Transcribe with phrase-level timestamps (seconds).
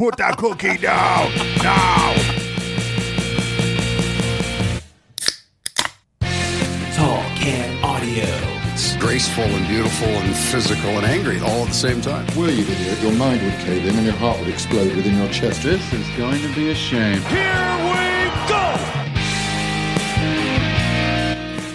[0.00, 2.14] Put that cookie down now.
[6.94, 8.24] Tall Can Audio.
[8.72, 12.24] It's graceful and beautiful and physical and angry all at the same time.
[12.36, 15.28] Were you idiot, your mind would cave in and your heart would explode within your
[15.30, 15.64] chest.
[15.64, 17.20] This is going to be a shame.
[17.22, 18.76] Here we go.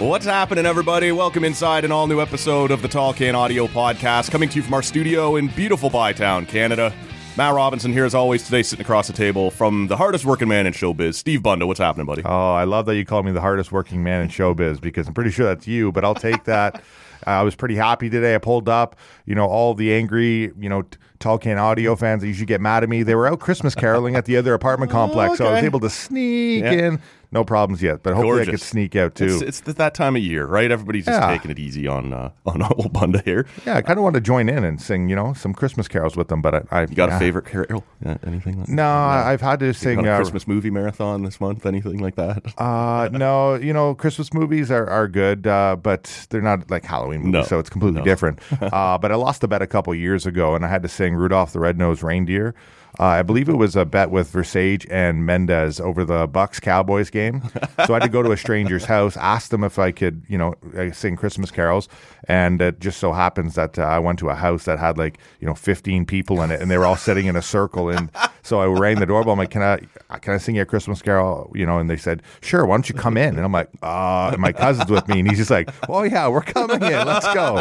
[0.07, 1.11] What's happening, everybody?
[1.11, 4.61] Welcome inside an all new episode of the Tall Can Audio Podcast, coming to you
[4.61, 6.93] from our studio in beautiful Bytown, Canada.
[7.35, 10.67] Matt Robinson here, as always, today sitting across the table from the hardest working man
[10.67, 11.65] in showbiz, Steve Bunda.
[11.65, 12.21] What's happening, buddy?
[12.23, 15.15] Oh, I love that you call me the hardest working man in showbiz because I'm
[15.15, 16.81] pretty sure that's you, but I'll take that.
[17.25, 18.35] Uh, I was pretty happy today.
[18.35, 22.19] I pulled up, you know, all the angry, you know, t- Tall Can Audio fans
[22.21, 23.01] that usually get mad at me.
[23.01, 25.89] They were out Christmas caroling at the other apartment complex, so I was able to
[25.89, 26.71] sneak Yeah.
[26.73, 27.01] in.
[27.33, 29.39] No problems yet, but hopefully I could sneak out too.
[29.41, 30.69] It's, it's that time of year, right?
[30.69, 31.27] Everybody's just Yeah.
[31.29, 33.47] taking it easy on uh, on old Bunda here.
[33.65, 36.15] yeah, I kind of want to join in and sing, you know, some Christmas carols
[36.15, 37.15] with them, but I, I You got yeah.
[37.15, 37.83] a favorite carol?
[38.05, 41.41] Yeah, anything like No, I've had to You sing a uh, Christmas movie marathon this
[41.41, 41.65] month?
[41.65, 42.43] Anything like that?
[42.63, 47.21] Uh, no, you know, Christmas movies are, are good, uh, but they're not like Halloween
[47.21, 47.43] movies, No.
[47.43, 48.05] so it's completely No.
[48.05, 48.39] different.
[48.61, 51.15] uh, but I lost a bet a couple years ago, and I had to sing
[51.15, 52.53] Rudolph the Red-Nosed Reindeer.
[52.99, 57.09] Uh, I believe it was a bet with Versage and Mendez over the Bucs Cowboys
[57.09, 57.41] game.
[57.87, 60.37] So I had to go to a stranger's house, ask them if I could, you
[60.37, 61.89] know, uh, sing Christmas carols,
[62.27, 65.17] and it just so happens that uh, I went to a house that had like
[65.39, 67.89] you know 15 people in it, and they were all sitting in a circle.
[67.89, 68.09] And
[68.43, 69.33] so I rang the doorbell.
[69.33, 69.79] I'm like, "Can I,
[70.19, 72.65] can I sing you a Christmas carol?" You know, and they said, "Sure.
[72.65, 75.39] Why don't you come in?" And I'm like, "Uh," my cousin's with me, and he's
[75.39, 77.07] just like, "Oh yeah, we're coming in.
[77.07, 77.57] Let's go."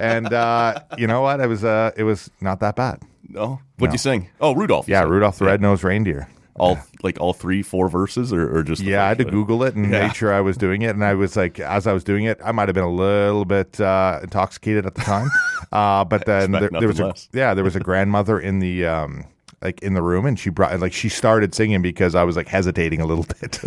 [0.00, 1.40] And uh, you know what?
[1.40, 3.02] It was uh, it was not that bad.
[3.28, 3.60] No.
[3.78, 3.94] What'd No.
[3.94, 4.28] you sing?
[4.40, 4.88] Oh, Rudolph.
[4.88, 5.02] Yeah.
[5.04, 6.28] Rudolph the Red-Nosed Reindeer.
[6.58, 9.24] All like all three, four verses, or, or just Yeah, I had to?
[9.26, 10.06] Google it and Yeah.
[10.06, 10.94] make sure I was doing it.
[10.94, 13.44] And I was like, as I was doing it, I might have been a little
[13.44, 15.28] bit uh, intoxicated at the time.
[15.72, 19.24] Uh, but then there, there was a, yeah, there was a grandmother in the um,
[19.66, 22.46] like in the room, and she brought like she started singing because I was like
[22.46, 23.60] hesitating a little bit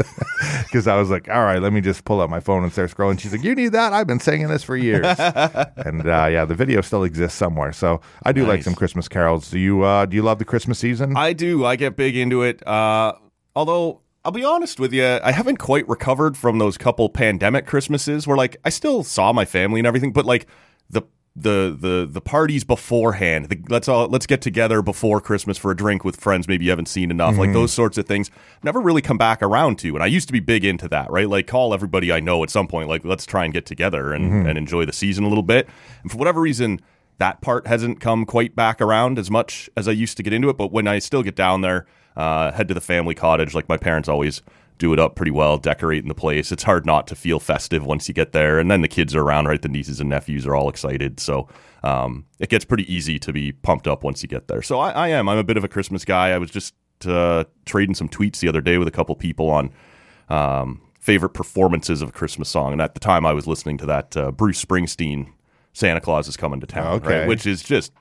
[0.63, 2.89] because I was like, all right, let me just pull out my phone and start
[2.89, 3.19] scrolling.
[3.19, 3.91] She's like, you need that?
[3.91, 5.05] I've been singing this for years.
[5.19, 7.73] and uh, yeah, the video still exists somewhere.
[7.73, 9.51] So I do like some Christmas carols.
[9.51, 11.17] Do you uh, do you love the Christmas season?
[11.17, 11.65] I do.
[11.65, 12.65] I get big into it.
[12.65, 13.13] Uh,
[13.55, 18.25] although I'll be honest with you, I haven't quite recovered from those couple pandemic Christmases
[18.25, 20.47] where like I still saw my family and everything, but like
[20.89, 21.03] the
[21.41, 23.45] the the the parties beforehand.
[23.45, 26.47] The, let's all let's get together before Christmas for a drink with friends.
[26.47, 27.37] Maybe you haven't seen enough.
[27.37, 28.29] Like those sorts of things.
[28.63, 29.93] Never really come back around to.
[29.95, 31.09] And I used to be big into that.
[31.11, 32.89] Right, like call everybody I know at some point.
[32.89, 35.67] Like let's try and get together and and enjoy the season a little bit.
[36.03, 36.79] And for whatever reason
[37.19, 40.49] that part hasn't come quite back around as much as I used to get into
[40.49, 40.57] it.
[40.57, 41.85] But when I still get down there,
[42.15, 44.41] uh, head to the family cottage, like my parents always
[44.79, 46.51] do it up pretty well, decorating the place.
[46.51, 48.57] It's hard not to feel festive once you get there.
[48.59, 49.61] And then the kids are around, right?
[49.61, 51.19] The nieces and nephews are all excited.
[51.19, 51.47] So
[51.83, 54.61] um, it gets pretty easy to be pumped up once you get there.
[54.61, 55.29] So I, I am.
[55.29, 56.29] I'm a bit of a Christmas guy.
[56.29, 56.73] I was just
[57.05, 59.69] uh, trading some tweets the other day with a couple people on
[60.29, 62.71] um, favorite performances of a Christmas song.
[62.71, 65.33] And at the time, I was listening to that uh, Bruce Springsteen
[65.73, 67.19] "Santa Claus is Coming to Town," Okay.
[67.19, 67.27] right?
[67.27, 67.91] which is just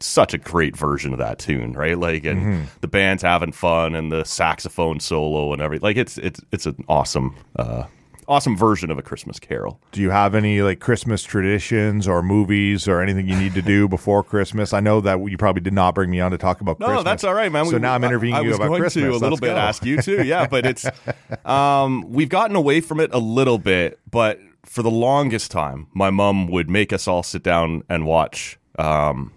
[0.00, 1.98] such a great version of that tune, right?
[1.98, 2.64] Like, and Mm-hmm.
[2.80, 5.84] the band's having fun, and the saxophone solo and everything.
[5.84, 7.84] Like, it's it's it's an awesome, uh,
[8.28, 9.80] awesome version of a Christmas Carol.
[9.92, 13.88] Do you have any like Christmas traditions or movies or anything you need to do
[13.88, 14.72] before Christmas?
[14.74, 17.04] I know that you probably did not bring me on to talk about No, Christmas.
[17.04, 17.64] that's all right, man.
[17.66, 19.02] So We- now I'm interviewing I, I you about going Christmas.
[19.04, 19.56] to a little Let's bit go.
[19.56, 20.46] ask you too, yeah.
[20.46, 20.84] But it's
[21.44, 26.10] um, we've gotten away from it a little bit, but for the longest time, my
[26.10, 29.32] mom would make us all sit down and watch um,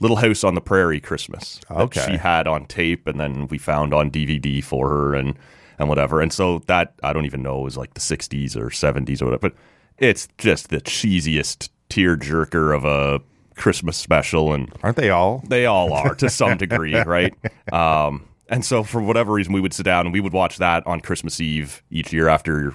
[0.00, 2.04] Little House on the Prairie Christmas that Okay.
[2.12, 5.34] she had on tape, and then we found on DVD for her and
[5.78, 6.20] and whatever.
[6.20, 9.40] And so that I don't even know was like the '60s or '70s or whatever,
[9.50, 9.54] but
[9.98, 13.20] it's just the cheesiest tear jerker of a
[13.56, 15.42] Christmas special and Aren't they all?
[15.48, 17.32] they all are to some degree, right?
[17.72, 20.84] Um, and so for whatever reason, we would sit down and we would watch that
[20.86, 22.74] on Christmas Eve each year after,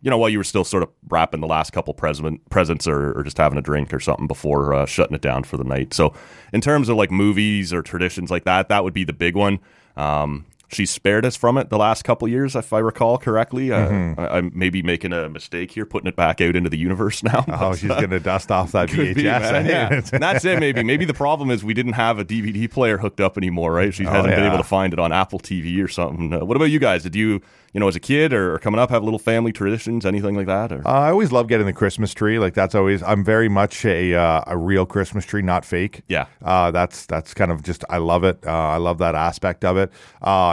[0.00, 3.18] you know, while you were still sort of wrapping the last couple present, presents or,
[3.18, 5.92] or just having a drink or something before uh, shutting it down for the night.
[5.92, 6.14] So
[6.52, 9.58] in terms of like movies or traditions like that, that would be the big one.
[9.96, 13.72] Um, She's spared us from it the last couple years, if I recall correctly.
[13.72, 14.20] Uh, Mm-hmm.
[14.20, 17.44] I, I'm maybe making a mistake here, putting it back out into the universe now.
[17.48, 19.14] Oh, she's going to dust off that VHS.
[19.14, 20.02] be, yeah.
[20.12, 20.58] And That's it.
[20.60, 20.82] Maybe.
[20.82, 23.94] Maybe the problem is we didn't have a DVD player hooked up anymore, right?
[23.94, 26.34] She hasn't been Oh, able to find it on Apple TV or something.
[26.34, 27.02] Uh, what about you guys?
[27.02, 27.40] Did you,
[27.72, 30.70] you know, as a kid or, coming up, have little family traditions, anything like that?
[30.72, 32.38] Or Uh, I always love getting the Christmas tree.
[32.38, 33.02] Like that's always.
[33.02, 36.02] I'm very much a uh, a real Christmas tree, not fake.
[36.08, 36.26] Yeah.
[36.42, 37.84] Uh, that's that's kind of just.
[37.88, 38.38] I love it.
[38.46, 39.90] Uh, I love that aspect of it.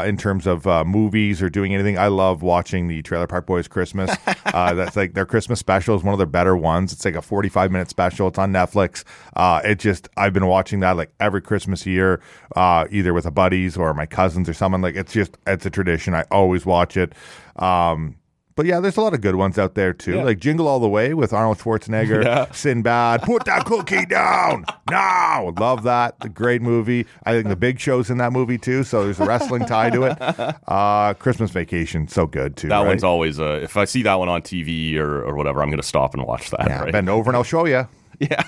[0.06, 1.98] In terms of uh, movies or doing anything.
[1.98, 4.16] I love watching the Trailer Park Boys Christmas.
[4.46, 6.94] uh, that's like their Christmas special is one of their better ones.
[6.94, 8.28] It's like a 45 minute special.
[8.28, 9.04] It's on Netflix.
[9.36, 12.22] Uh, it just, I've been watching that like every Christmas year,
[12.56, 14.82] uh, either with a buddies or my cousins or someone.
[14.82, 16.14] Like it's just, it's a tradition.
[16.14, 17.14] I always watch it.
[17.58, 18.16] Um,
[18.56, 20.24] but yeah, there's a lot of good ones out there too, Yeah.
[20.24, 22.52] like Jingle All the Way with Arnold Schwarzenegger, Yeah.
[22.52, 25.52] Sinbad, put that cookie down now.
[25.60, 27.06] Love that, the great movie.
[27.26, 30.04] I think the Big Show's in that movie too, so there's a wrestling tie to
[30.04, 30.18] it.
[30.68, 32.70] Uh, Christmas Vacation, so good too.
[32.70, 32.88] That right?
[32.88, 35.82] one's always uh, if I see that one on TV or, or whatever, I'm going
[35.82, 36.68] to stop and watch that.
[36.68, 36.82] yeah.
[36.84, 36.92] right?
[36.92, 37.88] Bend over and I'll show you.
[38.18, 38.44] Yeah.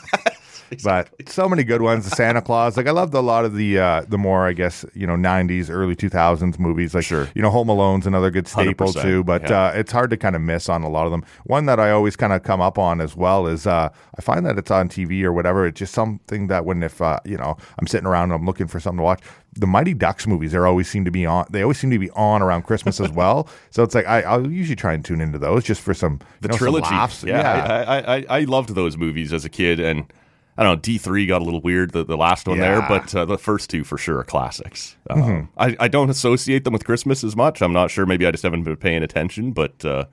[0.84, 2.10] But so many good ones.
[2.10, 2.78] The Santa Claus.
[2.78, 5.70] Like I loved a lot of the uh, the more I guess you know '90s,
[5.70, 6.94] early 2000s movies.
[6.94, 7.28] Like Sure.
[7.36, 9.24] you know Home Alone's another good staple 100%, too.
[9.24, 9.68] But yeah.
[9.68, 11.24] uh, it's hard to kind of miss on a lot of them.
[11.46, 14.46] One that I always kind of come up on as well is uh, I find
[14.46, 15.66] that it's on TV or whatever.
[15.66, 18.68] It's just something that when if uh, you know I'm sitting around and I'm looking
[18.68, 19.22] for something to watch.
[19.60, 21.48] The Mighty Ducks movies, they always seem to be on.
[21.50, 23.48] They always seem to be on around Christmas as well.
[23.72, 26.48] So it's like I, I'll usually try and tune into those just for some the
[26.48, 26.86] know, some trilogy.
[26.94, 27.24] laughs.
[27.24, 30.12] Yeah, I, I, I, I loved those movies as a kid, and
[30.58, 30.82] I don't know.
[30.82, 33.70] D three got a little weird, the, the last one there, but uh, the first
[33.70, 34.96] two for sure are classics.
[35.10, 35.46] Um, Mm-hmm.
[35.60, 37.62] I, I don't associate them with Christmas as much.
[37.62, 38.06] I'm not sure.
[38.06, 39.52] Maybe I just haven't been paying attention.
[39.52, 40.06] But uh,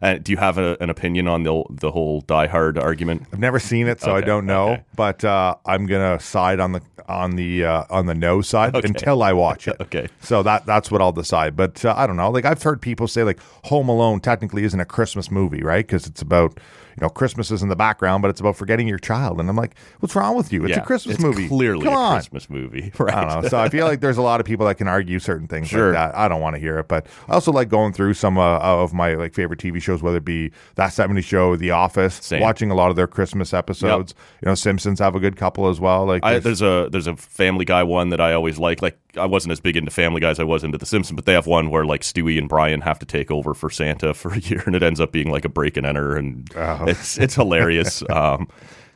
[0.00, 3.26] uh, do you have a, an opinion on the the whole Die Hard argument?
[3.32, 4.70] I've never seen it, so I don't know.
[4.72, 4.82] okay.
[4.96, 9.22] But uh, I'm gonna side on the on the uh, on the no side until
[9.22, 9.76] I watch it.
[9.80, 10.08] Okay.
[10.20, 11.56] So that that's what I'll decide.
[11.56, 12.30] But uh, I don't know.
[12.30, 15.84] Like I've heard people say, like Home Alone technically isn't a Christmas movie, right?
[15.86, 16.58] Because it's about
[16.96, 19.40] you know Christmas is in the background, but it's about forgetting your child.
[19.40, 20.64] And I'm like, what's wrong with you?
[20.64, 21.48] It's Yeah, a Christmas it's movie.
[21.48, 22.12] Clearly Come a on.
[22.16, 23.14] Christmas movie, right?
[23.14, 23.48] I don't know.
[23.48, 25.92] So I feel like there's a lot of people that can argue certain things Sure.
[25.92, 26.16] like that.
[26.18, 28.92] I don't want to hear it, but I also like going through some uh, of
[28.92, 32.40] my like favorite TV shows, whether it be That 70 Show, The Office, Same.
[32.40, 34.14] watching a lot of their Christmas episodes.
[34.42, 36.04] You know, Simpsons have a good couple as well.
[36.06, 38.82] Like, I, there's- there's a there's a Family Guy one that I always like.
[38.82, 41.26] Like I wasn't as big into Family Guy as I was into The Simpsons, but
[41.26, 44.32] they have one where like Stewie and Brian have to take over for Santa for
[44.32, 46.84] a year, and it ends up being like a break and enter, and Oh.
[46.86, 48.02] it's it's hilarious.
[48.10, 48.48] um,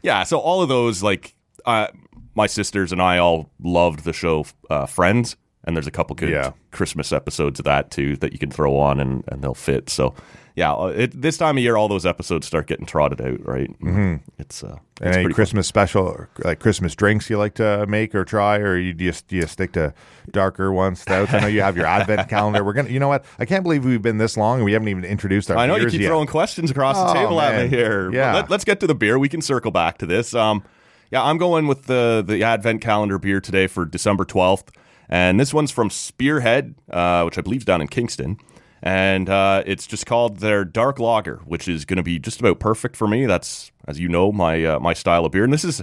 [0.02, 1.34] yeah, so all of those like
[1.64, 1.88] uh,
[2.34, 6.30] my sisters and I all loved the show uh, Friends, and there's a couple good
[6.30, 6.52] Yeah.
[6.70, 9.90] Christmas episodes of that too that you can throw on and, and they'll fit.
[9.90, 10.14] So.
[10.56, 13.68] Yeah, uh, it, this time of year, all those episodes start getting trotted out, right?
[13.78, 14.16] Mm-hmm.
[14.38, 18.24] It's uh, it's any Christmas special, or, like Christmas drinks you like to make or
[18.24, 19.92] try, or you just you stick to
[20.30, 21.34] darker ones, stouts?
[21.34, 22.64] I know you have your advent calendar.
[22.64, 23.26] We're gonna, you know what?
[23.38, 25.58] I can't believe we've been this long and we haven't even introduced our.
[25.58, 26.08] I know you keep yet.
[26.08, 28.10] throwing questions across the Oh, table at me here.
[28.10, 28.36] Yeah.
[28.36, 29.18] Let, us get to the beer.
[29.18, 30.32] We can circle back to this.
[30.32, 30.64] Um,
[31.10, 34.68] yeah, I'm going with the the Advent calendar beer today for December 12th,
[35.10, 38.38] and this one's from Spearhead, uh, which I believe is down in Kingston,
[38.86, 42.60] and uh, it's just called their Dark Lager, which is going to be just about
[42.60, 43.26] perfect for me.
[43.26, 45.82] That's, as you know, my uh, my style of beer, and this is.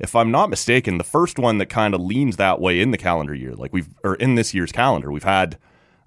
[0.00, 2.96] If I'm not mistaken, the first one that kind of leans that way in the
[2.96, 5.58] calendar year, like we've or in this year's calendar, we've had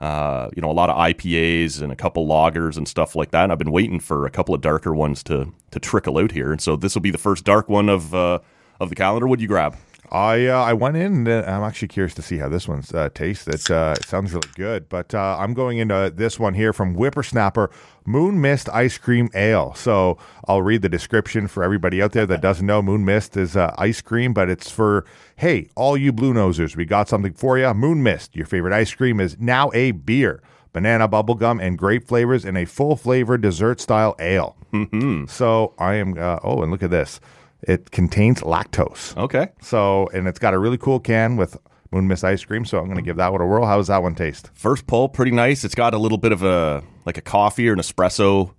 [0.01, 3.43] uh, you know, a lot of IPAs and a couple loggers and stuff like that.
[3.43, 6.51] And I've been waiting for a couple of darker ones to to trickle out here,
[6.51, 8.39] and so this will be the first dark one of uh,
[8.81, 9.27] of the calendar.
[9.27, 9.77] What do you grab?
[10.13, 11.27] I uh, I went in.
[11.27, 13.47] And I'm actually curious to see how this one's uh, tastes.
[13.47, 16.93] It, uh, it sounds really good, but uh, I'm going into this one here from
[16.93, 17.71] Whippersnapper
[18.05, 19.73] Moon Mist Ice Cream Ale.
[19.73, 20.17] So
[20.47, 22.81] I'll read the description for everybody out there that doesn't know.
[22.81, 25.05] Moon Mist is uh, ice cream, but it's for
[25.37, 26.75] hey, all you blue nosers.
[26.75, 27.73] We got something for you.
[27.73, 30.41] Moon Mist, your favorite ice cream, is now a beer.
[30.73, 34.55] Banana, bubblegum, and grape flavors in a full flavor dessert style ale.
[34.73, 35.25] Mm-hmm.
[35.25, 36.17] So I am.
[36.17, 37.19] Uh, oh, and look at this.
[37.63, 39.15] It contains lactose.
[39.17, 41.57] Okay, So, and it's got a really cool can with
[41.91, 42.65] Moon Mist ice cream.
[42.65, 43.65] So I'm going to give that one a whirl.
[43.65, 44.49] How does that one taste?
[44.53, 45.63] first pull, pretty nice.
[45.63, 48.53] It's got a little bit of a like a coffee or an espresso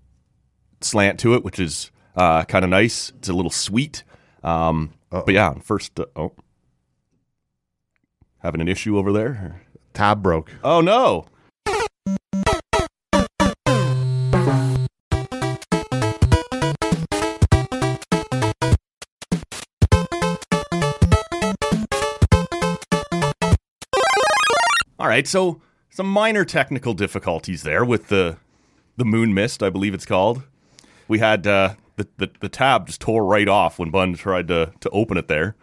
[0.80, 3.12] slant to it, which is uh, kind of nice.
[3.18, 4.04] It's a little sweet,
[4.42, 5.98] um, but yeah, first.
[5.98, 6.32] Uh, oh,
[8.38, 9.62] having an issue over there.
[9.92, 10.50] Tab broke.
[10.62, 11.26] Oh no.
[25.14, 28.36] Right, so some minor technical difficulties there with the
[28.96, 30.42] the moon mist, I believe it's called.
[31.08, 34.72] We had uh, the, the the tab just tore right off when Bun tried to
[34.80, 35.54] to open it there,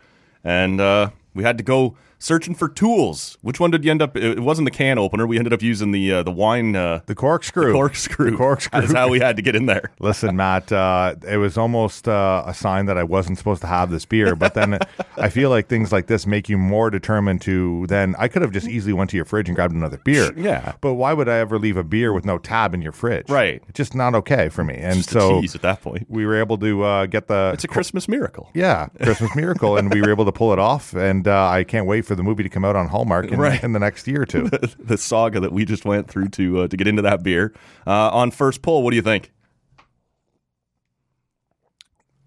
[0.44, 3.38] and uh, we had to go searching for tools.
[3.42, 4.16] Which one did you end up?
[4.16, 5.26] It wasn't the can opener.
[5.28, 7.74] We ended up using the uh, the wine uh, The corkscrew.
[7.74, 8.32] corkscrew.
[8.32, 8.82] The corkscrew.
[8.82, 9.92] That's how we had to get in there.
[10.00, 13.90] Listen, Matt, uh, it was almost uh, a sign that I wasn't supposed to have
[13.92, 14.36] this beer.
[14.36, 14.80] But then
[15.18, 18.16] I feel like things like this make you more determined to then.
[18.20, 20.32] I could have just easily went to your fridge and grabbed another beer.
[20.38, 20.74] Yeah.
[20.82, 23.30] But why would I ever leave a beer with no tab in your fridge?
[23.30, 23.62] Right.
[23.68, 24.76] It's just not okay for me.
[24.76, 26.06] And Just so at that point.
[26.10, 27.52] we were able to uh, get the.
[27.54, 28.50] It's a Christmas miracle.
[28.54, 31.86] yeah, Christmas miracle, and we were able to pull it off, and uh, I can't
[31.88, 33.64] wait for for the movie to come out on Hallmark in, Right.
[33.64, 34.50] in the next year or two.
[34.80, 37.54] the saga that we just went through to uh, to get into that beer.
[37.88, 39.32] Uh, on first pull, what do you think?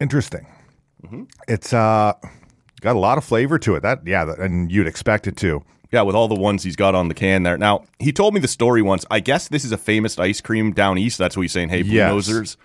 [0.01, 0.47] Interesting.
[1.47, 2.15] It's uh
[2.81, 3.83] got a lot of flavor to it.
[3.83, 5.63] That yeah, and you'd expect it to.
[5.93, 7.59] Yeah, with all the ones he's got on the can there.
[7.59, 9.05] Now, he told me the story once.
[9.11, 11.19] I guess this is a famous ice cream down east.
[11.19, 11.69] That's what he's saying.
[11.69, 12.11] Hey, Blue Yes.
[12.27, 12.57] Nosers.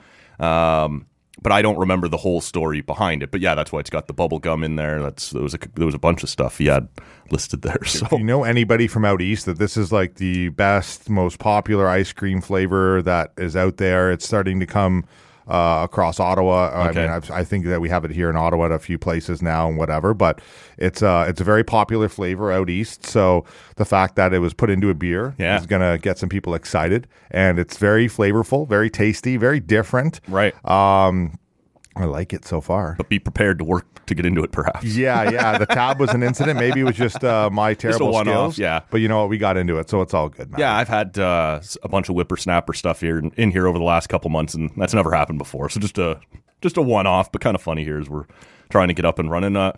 [0.43, 1.05] Um,
[1.41, 3.31] but I don't remember the whole story behind it.
[3.31, 5.01] But yeah, that's why it's got the bubble gum in there.
[5.01, 6.87] That's there was a there was a bunch of stuff he had
[7.31, 7.79] listed there.
[7.85, 11.39] So If you know anybody from out east that this is like the best, most
[11.39, 14.11] popular ice cream flavor that is out there.
[14.11, 15.05] It's starting to come
[15.49, 16.71] uh, across Ottawa.
[16.73, 18.97] I mean, I've, I think that we have it here in Ottawa at a few
[18.97, 20.13] places now and whatever.
[20.13, 20.39] But
[20.77, 23.05] it's uh, it's a very popular flavor out east.
[23.05, 23.43] So
[23.75, 25.57] the fact that it was put into a beer Yeah.
[25.59, 30.21] is going to get some people excited, and it's very flavorful, very tasty, very different.
[30.27, 31.37] right, Um,
[31.99, 32.95] I like it so far.
[32.97, 34.83] but be prepared to work to get into it, perhaps.
[34.95, 35.57] Yeah, yeah.
[35.57, 36.57] The tab was an incident.
[36.59, 38.57] Maybe it was just uh, my terrible one-off, skills.
[38.57, 38.79] yeah.
[38.89, 39.29] But you know what?
[39.29, 40.59] We got into it, so it's all good, man.
[40.59, 44.07] Yeah, I've had uh, a bunch of whippersnapper stuff here in here over the last
[44.07, 45.69] couple months, and that's never happened before.
[45.69, 46.19] So just a
[46.61, 48.25] just a one off, but kind of funny here as we're
[48.69, 49.55] trying to get up and running.
[49.55, 49.73] Uh,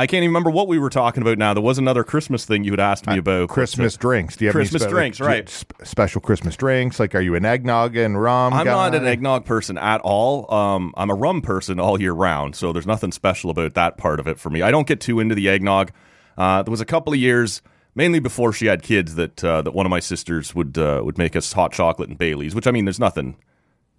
[0.00, 1.52] I can't even remember what we were talking about now.
[1.54, 3.48] There was another Christmas thing you had asked me about.
[3.48, 4.36] but, uh, Christmas drinks.
[4.36, 5.48] Do you have Christmas any spe- drinks, right.
[5.48, 6.98] sp- special Christmas drinks.
[6.98, 8.52] Like, are you an eggnog and rum?
[8.54, 10.52] I'm not an eggnog person at all.
[10.52, 14.20] Um, I'm a rum person all year round, so there's nothing special about that part
[14.20, 14.62] of it for me.
[14.62, 15.92] I don't get too into the eggnog.
[16.38, 17.60] Uh, there was a couple of years,
[17.94, 21.18] mainly before she had kids, that uh, that one of my sisters would uh, would
[21.18, 23.36] make us hot chocolate and Bailey's, which I mean, there's nothing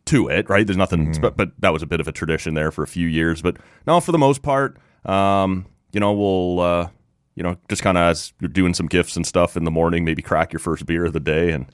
[0.05, 0.65] to it, right?
[0.65, 1.21] There's nothing, Mm-hmm.
[1.21, 3.43] but, but that was a bit of a tradition there for a few years.
[3.43, 6.59] But no, for the most part, um, you know, we'll.
[6.59, 6.89] Uh,
[7.33, 10.03] you know, just kind of as you're doing some gifts and stuff in the morning,
[10.03, 11.65] maybe crack your first beer of the day, and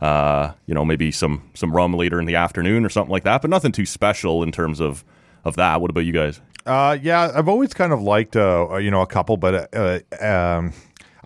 [0.00, 3.40] uh, you know, maybe some some rum later in the afternoon or something like that.
[3.40, 5.04] But nothing too special in terms of
[5.44, 5.80] of that.
[5.80, 6.40] What about you guys?
[6.66, 10.00] Uh, yeah, I've always kind of liked, uh, uh, you know, a couple, but uh,
[10.20, 10.72] um,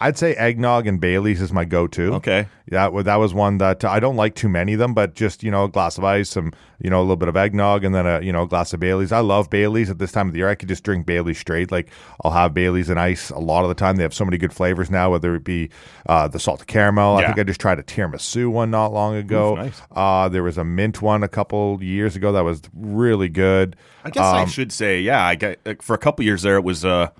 [0.02, 2.14] I'd say eggnog and Bailey's is my go-to.
[2.14, 2.46] Okay.
[2.68, 5.50] That that was one that I don't like too many of them, but just you
[5.50, 8.06] know, a glass of ice, some you know, a little bit of eggnog, and then
[8.06, 9.12] a you know, a glass of Bailey's.
[9.12, 10.48] I love Bailey's at this time of the year.
[10.48, 11.70] I could just drink Bailey's straight.
[11.70, 11.90] Like
[12.24, 13.96] I'll have Bailey's and ice a lot of the time.
[13.96, 15.68] They have so many good flavors now, whether it be
[16.06, 17.16] uh, the salted caramel.
[17.16, 19.52] I think I just tried a tiramisu one not long ago.
[19.52, 19.82] Oof, nice.
[19.90, 23.76] uh, there was a mint one a couple years ago that was really good.
[24.04, 25.26] I guess I should say, yeah.
[25.26, 26.56] I get for a couple years there.
[26.56, 27.10] It was uh,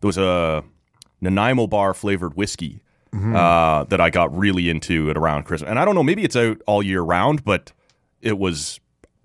[0.00, 0.62] there was a
[1.20, 5.68] Nanaimo bar flavored whiskey uh, that I got really into at around Christmas.
[5.68, 7.72] And I don't know, maybe it's out all year round, but
[8.20, 8.78] it was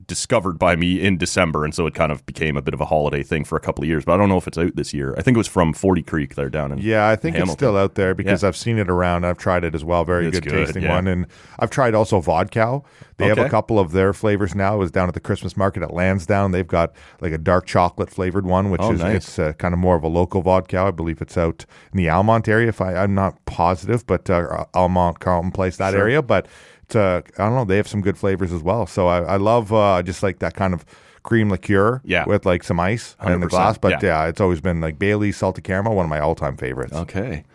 [0.08, 2.86] discovered by me in December, and so it kind of became a bit of a
[2.86, 4.06] holiday thing for a couple of years.
[4.06, 5.14] But I don't know if it's out this year.
[5.18, 7.78] I think it was from Forty Creek there down in Yeah, I think it's still
[7.78, 8.50] out there because Yeah.
[8.50, 9.26] I've seen it around.
[9.26, 10.04] I've tried it as well.
[10.06, 10.96] Very good, good, tasting yeah.
[10.96, 11.08] one.
[11.08, 11.28] And
[11.60, 12.82] I've tried also Vodka.
[13.18, 14.76] They have a couple of their flavors now.
[14.76, 16.52] It was down at the Christmas market at Lansdowne.
[16.52, 19.16] They've got like a dark chocolate flavored one, which Oh, is nice.
[19.16, 20.80] it's uh, kind of more of a local vodka.
[20.80, 22.68] I believe it's out in the Almonte area.
[22.68, 26.02] If I, I'm not positive, but uh, Almonte, Carleton Place, that Sure.
[26.02, 26.22] area.
[26.22, 26.48] But
[26.94, 27.64] uh, I don't know.
[27.64, 28.86] They have some good flavors as well.
[28.86, 30.84] So I, I love uh, just like that kind of
[31.24, 32.26] cream liqueur Yeah.
[32.26, 33.78] with like some ice in the glass.
[33.78, 34.24] But yeah.
[34.24, 36.94] yeah, it's always been like Bailey's salted caramel, one of my all time favorites.
[36.94, 37.46] Okay.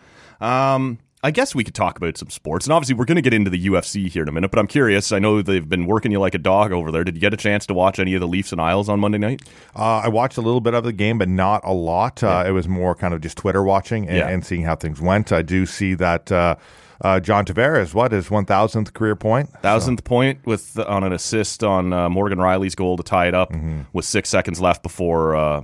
[0.41, 3.31] Um, I guess we could talk about some sports, and obviously we're going to get
[3.31, 4.49] into the UFC here in a minute.
[4.49, 5.11] But I'm curious.
[5.11, 7.03] I know they've been working you like a dog over there.
[7.03, 9.19] Did you get a chance to watch any of the Leafs and Isles on Monday
[9.19, 9.43] night?
[9.75, 12.23] Uh, I watched a little bit of the game, but not a lot.
[12.23, 15.31] Uh, It was more kind of just Twitter watching and, and seeing how things went.
[15.31, 16.55] I do see that uh,
[17.01, 19.49] uh, John Tavares, what is one thousandth career point?
[19.61, 23.51] Thousandth point with on an assist on uh, Morgan Rielly's goal to tie it up
[23.51, 23.81] Mm-hmm.
[23.93, 25.61] with six seconds left before uh,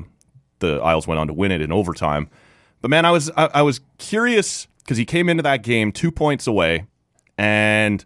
[0.60, 2.29] the Isles went on to win it in overtime.
[2.82, 6.12] But man, I was I, I was curious because he came into that game two
[6.12, 6.86] points away,
[7.38, 8.03] and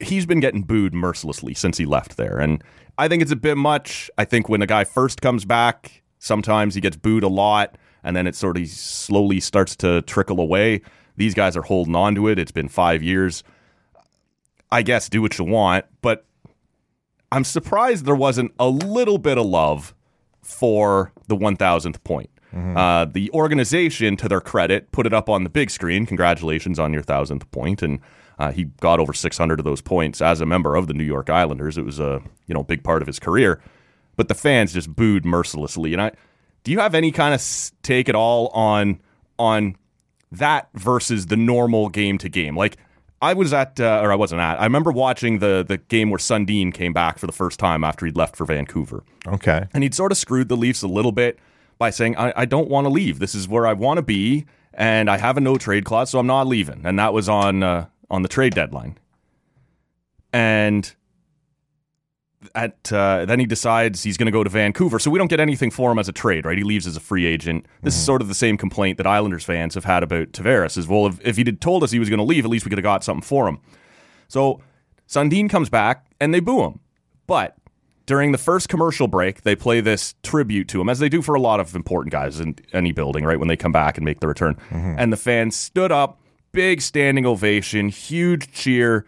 [0.00, 2.38] he's been getting booed mercilessly since he left there.
[2.38, 2.62] And
[2.96, 4.10] I think it's a bit much.
[4.18, 8.14] I think when a guy first comes back, sometimes he gets booed a lot, and
[8.16, 10.82] then it sort of slowly starts to trickle away.
[11.18, 12.38] These guys are holding on to it.
[12.38, 13.42] It's been five years.
[14.70, 16.24] I guess do what you want, but
[17.32, 19.94] I'm surprised there wasn't a little bit of love
[20.42, 22.30] for the 1000th point.
[22.76, 26.06] Uh, the organization, to their credit, put it up on the big screen.
[26.06, 27.82] Congratulations on your 1000th point.
[27.82, 28.00] And
[28.38, 31.28] uh, he got over 600 of those points as a member of the New York
[31.28, 31.76] Islanders.
[31.76, 33.60] It was a you know big part of his career.
[34.16, 35.92] But the fans just booed mercilessly.
[35.92, 36.12] And I,
[36.64, 39.00] do you have any kind of take at all on
[39.38, 39.76] on
[40.32, 42.56] that versus the normal game to game?
[42.56, 42.76] Like
[43.20, 44.60] I was at, uh, or I wasn't at.
[44.60, 48.06] I remember watching the the game where Sundin came back for the first time after
[48.06, 49.66] he'd left for Vancouver, Okay.
[49.74, 51.38] and he'd sort of screwed the Leafs a little bit
[51.78, 53.18] by saying, "I, I don't want to leave.
[53.18, 56.18] This is where I want to be, and I have a no trade clause, so
[56.20, 58.96] I'm not leaving." And that was on uh, on the trade deadline,
[60.32, 60.94] and
[62.54, 64.98] at uh, then he decides he's going to go to Vancouver.
[64.98, 66.56] So we don't get anything for him as a trade, right?
[66.56, 67.66] He leaves as a free agent.
[67.82, 70.76] This is sort of the same complaint that Islanders fans have had about Tavares.
[70.78, 72.68] Is well, if, if he'd told us he was going to leave, at least we
[72.68, 73.58] could have got something for him.
[74.28, 74.60] So
[75.08, 76.80] Sundin comes back and they boo him.
[77.26, 77.56] But
[78.06, 81.34] during the first commercial break, they play this tribute to him, as they do for
[81.34, 83.38] a lot of important guys in any building, right?
[83.38, 84.56] When they come back and make the return.
[84.98, 86.20] And the fans stood up,
[86.52, 89.04] big standing ovation, huge cheer,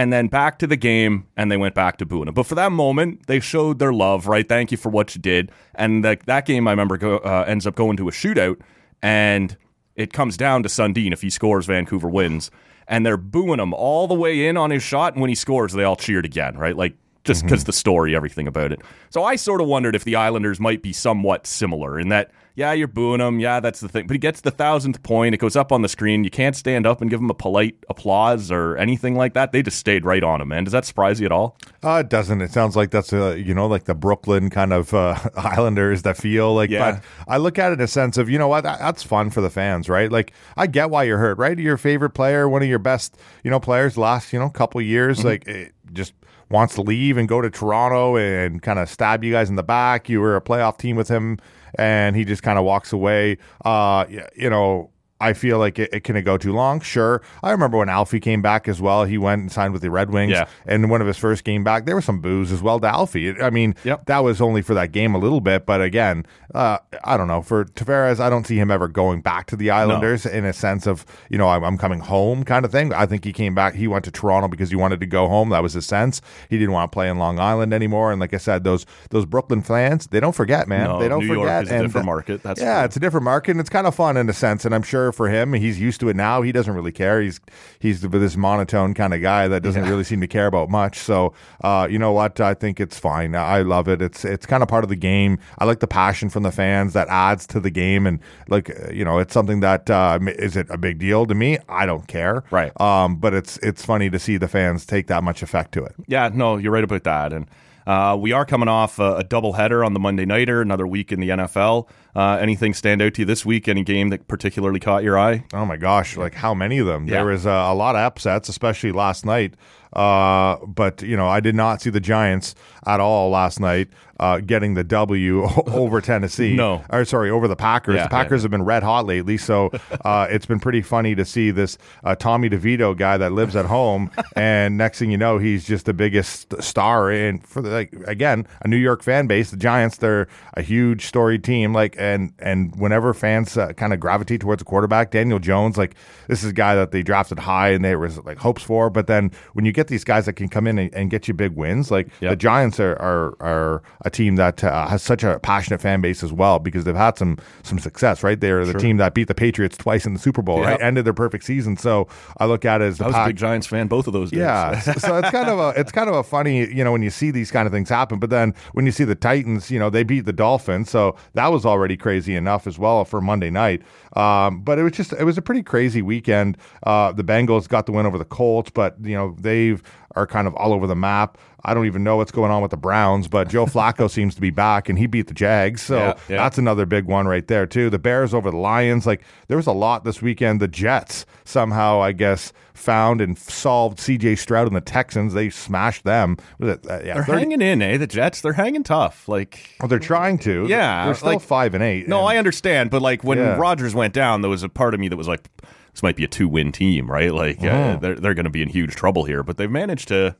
[0.00, 2.32] and then back to the game, and they went back to booing him.
[2.32, 4.48] But for that moment, they showed their love, right?
[4.48, 5.52] Thank you for what you did.
[5.74, 8.62] And that that game, I remember, go, uh, ends up going to a shootout,
[9.02, 9.58] and
[9.96, 11.12] it comes down to Sundin.
[11.12, 12.50] If he scores, Vancouver wins.
[12.88, 15.12] And they're booing him all the way in on his shot.
[15.12, 16.74] And when he scores, they all cheered again, right?
[16.74, 18.80] Like, just because the story, everything about it.
[19.10, 22.72] So I sort of wondered if the Islanders might be somewhat similar in that, yeah,
[22.72, 23.40] you're booing him.
[23.40, 24.06] Yeah, that's the thing.
[24.06, 25.34] But he gets the thousandth point.
[25.34, 26.24] It goes up on the screen.
[26.24, 29.52] You can't stand up and give him a polite applause or anything like that.
[29.52, 30.64] They just stayed right on him, man.
[30.64, 31.56] Does that surprise you at all?
[31.82, 32.40] Uh, it doesn't.
[32.40, 36.16] It sounds like that's uh, you know like the Brooklyn kind of uh, Islanders that
[36.16, 36.70] feel like.
[36.70, 36.92] Yeah.
[36.92, 39.30] But I look at it in a sense of you know what that, that's fun
[39.30, 40.10] for the fans, right?
[40.10, 41.58] Like I get why you're hurt, right?
[41.58, 45.18] Your favorite player, one of your best you know players, last you know couple years,
[45.18, 45.26] Mm-hmm.
[45.28, 46.14] like it just
[46.50, 49.62] wants to leave and go to Toronto and kind of stab you guys in the
[49.62, 50.08] back.
[50.08, 51.38] You were a playoff team with him,
[51.76, 53.38] and he just kind of walks away.
[53.64, 54.04] Uh,
[54.34, 54.90] you know.
[55.20, 56.80] I feel like it, it can it go too long?
[56.80, 57.22] Sure.
[57.42, 59.04] I remember when Alfie came back as well.
[59.04, 60.32] He went and signed with the Red Wings.
[60.32, 60.46] Yeah.
[60.66, 63.38] And one of his first game back, there was some booze as well to Alfie.
[63.40, 64.06] I mean, Yep.
[64.06, 66.24] that was only for that game a little bit, but again,
[66.54, 67.42] uh, I don't know.
[67.42, 70.86] For Tavares, I don't see him ever going back to the Islanders in a sense
[70.86, 72.92] of you know I'm, I'm coming home kind of thing.
[72.92, 73.74] I think he came back.
[73.74, 75.50] He went to Toronto because he wanted to go home.
[75.50, 76.20] That was his sense.
[76.48, 78.10] He didn't want to play in Long Island anymore.
[78.10, 80.84] And like I said, those those Brooklyn fans, they don't forget, man.
[80.88, 81.62] No, they don't New York forget.
[81.64, 82.84] is a and, different uh, market, that's yeah, true.
[82.86, 84.64] it's a different market, and it's kind of fun in a sense.
[84.64, 86.42] And I'm sure for him, he's used to it now.
[86.42, 87.20] He doesn't really care.
[87.20, 87.40] He's
[87.78, 90.98] he's this monotone kind of guy that doesn't really seem to care about much.
[90.98, 92.40] So, uh, you know what?
[92.40, 93.34] I think it's fine.
[93.34, 94.02] I love it.
[94.02, 95.38] It's it's kind of part of the game.
[95.58, 98.90] I like the passion from the fans that adds to the game, and like uh,
[98.92, 101.58] you know, it's something that uh, is it a big deal to me?
[101.68, 102.44] I don't care.
[102.50, 102.78] Right.
[102.80, 105.94] Um, but it's it's funny to see the fans take that much effect to it.
[106.06, 107.32] Yeah, no, you're right about that.
[107.32, 107.46] And
[107.90, 111.10] uh, we are coming off a, a double header on the Monday nighter, another week
[111.10, 111.88] in the NFL.
[112.14, 113.66] Uh, anything stand out to you this week?
[113.66, 115.44] Any game that particularly caught your eye?
[115.52, 116.16] Oh my gosh!
[116.16, 117.08] Like how many of them?
[117.08, 117.14] Yeah.
[117.14, 119.54] There was uh, a lot of upsets, especially last night.
[119.92, 122.54] Uh, but you know, I did not see the Giants
[122.86, 123.88] at all last night
[124.20, 126.54] uh, getting the W over Tennessee.
[126.54, 126.84] No.
[126.90, 127.96] or sorry, over the Packers.
[127.96, 128.44] Yeah, the Packers yeah.
[128.44, 129.70] have been red hot lately, so
[130.04, 133.66] uh, it's been pretty funny to see this uh, Tommy DeVito guy that lives at
[133.66, 137.10] home, and next thing you know, he's just the biggest star.
[137.10, 141.06] And for the, like again, a New York fan base, the Giants, they're a huge
[141.06, 141.72] storied team.
[141.72, 145.94] Like and and whenever fans uh, kind of gravitate towards a quarterback, Daniel Jones, like
[146.28, 148.90] this is a guy that they drafted high and there was like hopes for.
[148.90, 151.32] But then when you get these guys that can come in and, and get you
[151.34, 152.30] big wins, like Yep.
[152.32, 156.22] the Giants are are, are a team that uh, has such a passionate fan base
[156.22, 158.22] as well because they've had some some success.
[158.22, 160.60] Right, they're the team that beat the Patriots twice in the Super Bowl.
[160.60, 161.76] Right, ended their perfect season.
[161.76, 164.12] So I look at it as the I was a big Giants fan both of
[164.12, 164.40] those days.
[164.40, 167.02] yeah, so so it's kind of a it's kind of a funny you know when
[167.02, 169.78] you see these kind of things happen, but then when you see the Titans, you
[169.78, 173.50] know they beat the Dolphins, so that was already crazy enough as well for Monday
[173.50, 173.82] night.
[174.16, 176.56] Um, but it was just it was a pretty crazy weekend.
[176.82, 179.82] Uh, the Bengals got the win over the Colts, but you know they've
[180.16, 181.38] are kind of all over the map.
[181.62, 184.40] I don't even know what's going on with the Browns, but Joe Flacco seems to
[184.40, 185.82] be back and he beat the Jags.
[185.82, 186.36] So Yeah, yeah.
[186.38, 187.90] that's another big one right there, too.
[187.90, 189.06] The Bears over the Lions.
[189.06, 190.60] Like, there was a lot this weekend.
[190.60, 195.34] The Jets somehow, I guess, found and solved CJ Stroud and the Texans.
[195.34, 196.38] They smashed them.
[196.58, 197.96] Was it, uh, yeah, They're 30 hanging in, eh?
[197.98, 199.28] The Jets, they're hanging tough.
[199.28, 200.66] Like, Well, they're trying to.
[200.66, 202.08] Yeah, They're still like- five and eight.
[202.08, 203.56] no, and- I understand, but like when Yeah.
[203.56, 205.46] Rodgers went down, there was a part of me that was like,
[205.92, 207.32] this might be a two-win team, right?
[207.32, 207.98] Like, uh, Uh-huh.
[208.00, 210.36] they're they're going to be in huge trouble here, but they've managed to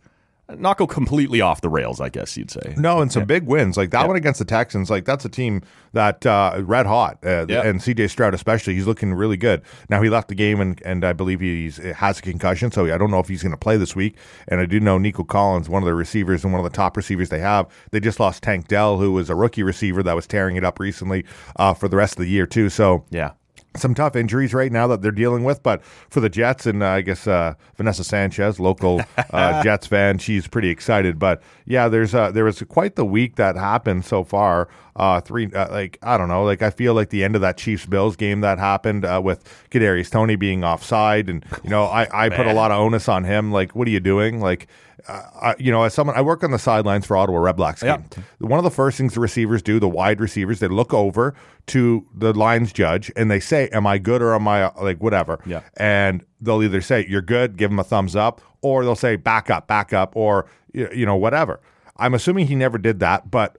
[0.58, 2.74] not go completely off the rails, I guess you'd say.
[2.76, 4.90] No, and some big wins like that one against the Texans.
[4.90, 7.62] Like that's a team that uh, red hot, uh, Yeah.
[7.62, 8.74] and CJ Stroud especially.
[8.74, 9.62] He's looking really good.
[9.88, 12.98] Now he left the game, and, and I believe he's has a concussion, so I
[12.98, 14.16] don't know if he's going to play this week.
[14.48, 16.96] And I do know Nico Collins, one of the receivers and one of the top
[16.96, 17.68] receivers they have.
[17.92, 20.80] They just lost Tank Dell, who was a rookie receiver that was tearing it up
[20.80, 21.24] recently
[21.60, 22.70] uh, for the rest of the year too.
[22.70, 23.30] So Yeah.
[23.76, 25.62] Some tough injuries right now that they're dealing with.
[25.62, 29.00] But for the Jets, and uh, I guess uh, Vanessa Sanchez, local
[29.32, 31.18] uh, Jets fan, she's pretty excited.
[31.18, 34.68] But yeah, there's uh, there was quite the week that happened so far.
[34.96, 37.56] Uh, three, uh, like I don't know, like I feel like the end of that
[37.56, 42.08] Chiefs Bills game that happened uh, with Kadarius Toney being offside, and you know I,
[42.12, 43.52] I put a lot of onus on him.
[43.52, 44.40] Like, what are you doing?
[44.40, 44.66] Like.
[45.08, 47.82] Uh, I, you know, as someone, I work on the sidelines for Ottawa Red Blacks
[47.82, 47.98] Yeah.
[47.98, 48.24] game.
[48.38, 51.34] One of the first things the receivers do, the wide receivers, they look over
[51.68, 55.38] to the lines judge and they say, "Am I good or am I like whatever?"
[55.46, 55.60] Yeah.
[55.76, 59.50] And they'll either say, "You're good," give them a thumbs up, or they'll say, "Back
[59.50, 61.60] up, back up," or you know whatever.
[61.96, 63.58] I'm assuming he never did that, but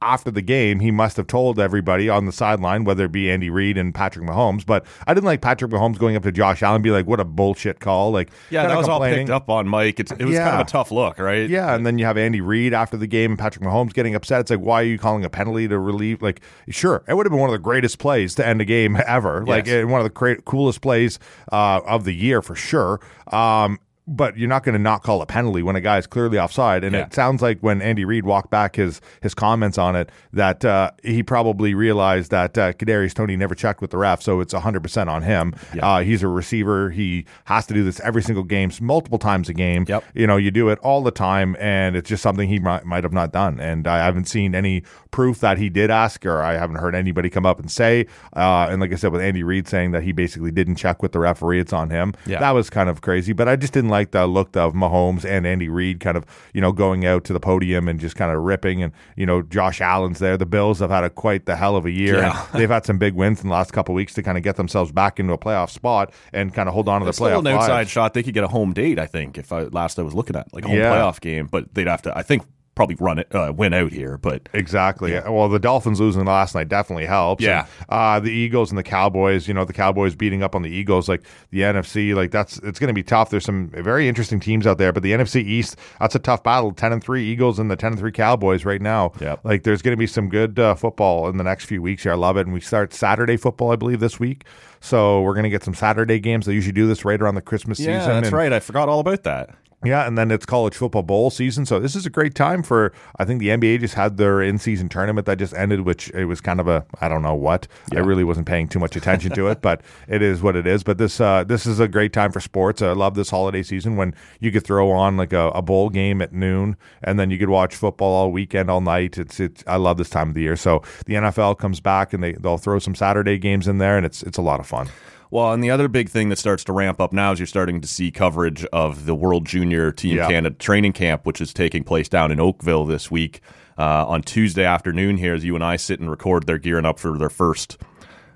[0.00, 3.50] after the game, he must have told everybody on the sideline, whether it be Andy
[3.50, 4.64] Reid and Patrick Mahomes.
[4.64, 7.18] But I didn't like Patrick Mahomes going up to Josh Allen and be like, "What
[7.20, 9.98] a bullshit call!" Like, Yeah, that was all picked up on Mike.
[9.98, 11.48] It's, it was kind of a tough look, right?
[11.50, 14.40] Yeah, and then you have Andy Reid after the game and Patrick Mahomes getting upset.
[14.42, 16.22] It's like, why are you calling a penalty to relieve?
[16.22, 18.96] Like, sure, it would have been one of the greatest plays to end a game
[19.06, 19.44] ever.
[19.44, 19.74] Like, Yes.
[19.74, 21.18] eh, one of the cra- coolest plays
[21.52, 23.00] uh, of the year for sure.
[23.32, 26.38] Um, but you're not going to not call a penalty when a guy is clearly
[26.38, 26.82] offside.
[26.82, 27.02] And Yeah.
[27.02, 30.90] it sounds like when Andy Reid walked back his his comments on it, that uh,
[31.04, 34.82] he probably realized that uh, Kadarius Toney never checked with the ref, so it's 100
[34.82, 35.54] percent on him.
[35.80, 39.54] Uh, he's a receiver; he has to do this every single game, multiple times a
[39.54, 39.84] game.
[39.86, 40.04] Yep.
[40.14, 43.04] You know, you do it all the time, and it's just something he might, might
[43.04, 43.60] have not done.
[43.60, 47.28] And I haven't seen any proof that he did ask, or I haven't heard anybody
[47.28, 48.06] come up and say.
[48.34, 51.12] Uh, and like I said, with Andy Reid saying that he basically didn't check with
[51.12, 52.14] the referee, it's on him.
[52.26, 52.40] Yeah.
[52.40, 53.32] That was kind of crazy.
[53.32, 56.60] But I just didn't like the look of Mahomes and Andy Reid kind of, you
[56.60, 58.82] know, going out to the podium and just kind of ripping.
[58.82, 60.36] And, you know, Josh Allen's there.
[60.36, 62.18] The Bills have had a quite the hell of a year.
[62.18, 62.46] Yeah.
[62.54, 64.56] They've had some big wins in the last couple of weeks to kind of get
[64.56, 67.28] themselves back into a playoff spot and kind of hold on to the There's still
[67.28, 68.14] playoff an outside shot.
[68.14, 70.52] They could get a home date, I think, if I last I was looking at
[70.54, 70.94] like a home Yeah.
[70.94, 71.46] playoff game.
[71.50, 72.42] But they'd have to, I think,
[72.78, 74.16] probably run it, uh, win out here.
[74.16, 75.12] But Exactly.
[75.12, 77.42] Well, the Dolphins losing last night definitely helps.
[77.42, 77.66] Yeah.
[77.80, 80.70] And, uh, the Eagles and the Cowboys, you know, the Cowboys beating up on the
[80.70, 83.30] Eagles, like the NFC, like that's it's going to be tough.
[83.30, 86.70] There's some very interesting teams out there, but the NFC East, that's a tough battle.
[86.70, 89.10] Ten and three Eagles and the ten and three Cowboys right now.
[89.20, 89.40] Yep.
[89.42, 92.12] Like there's going to be some good uh, football in the next few weeks here.
[92.12, 92.42] I love it.
[92.42, 94.44] And we start Saturday football, I believe, this week.
[94.80, 96.46] So we're going to get some Saturday games.
[96.46, 98.14] They usually do this right around the Christmas yeah, season.
[98.14, 98.52] that's and- right.
[98.52, 99.50] I forgot all about that.
[99.84, 102.92] Yeah, and then it's college football bowl season, so this is a great time for.
[103.16, 106.40] I think the NBA just had their in-season tournament that just ended, which it was
[106.40, 107.68] kind of a I don't know what.
[107.94, 110.82] I really wasn't paying too much attention to it, but it is what it is.
[110.82, 112.82] But this uh, this is a great time for sports.
[112.82, 116.20] I love this holiday season when you could throw on like a, a bowl game
[116.22, 119.16] at noon, and then you could watch football all weekend, all night.
[119.16, 119.62] It's it's.
[119.68, 120.56] I love this time of the year.
[120.56, 124.04] So the NFL comes back and they they'll throw some Saturday games in there, and
[124.04, 124.88] it's it's a lot of fun.
[125.30, 127.80] Well, and the other big thing that starts to ramp up now is you're starting
[127.82, 130.28] to see coverage of the World Junior Team Yeah.
[130.28, 133.40] Canada training camp, which is taking place down in Oakville this week.
[133.76, 136.98] Uh, on Tuesday afternoon, here as you and I sit and record, they're gearing up
[136.98, 137.76] for their first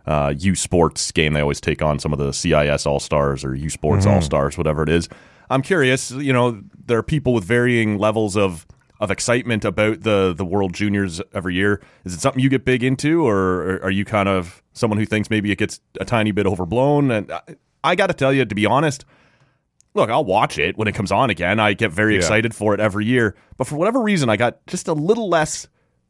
[0.07, 1.33] uh, U Sports game.
[1.33, 4.57] They always take on some of the CIS All Stars or U Sports All Stars,
[4.59, 5.09] whatever it is.
[5.51, 6.11] I'm curious.
[6.13, 8.67] You know, there are people with varying levels of
[9.01, 11.81] of excitement about the the World Juniors every year.
[12.05, 15.31] Is it something you get big into, or are you kind of someone who thinks
[15.31, 17.11] maybe it gets a tiny bit overblown?
[17.11, 17.41] And I,
[17.85, 19.05] I got to tell you, to be honest,
[19.95, 21.61] look, I'll watch it when it comes on again.
[21.61, 22.19] I get very Yeah.
[22.21, 25.69] excited for it every year, but for whatever reason, I got just a little less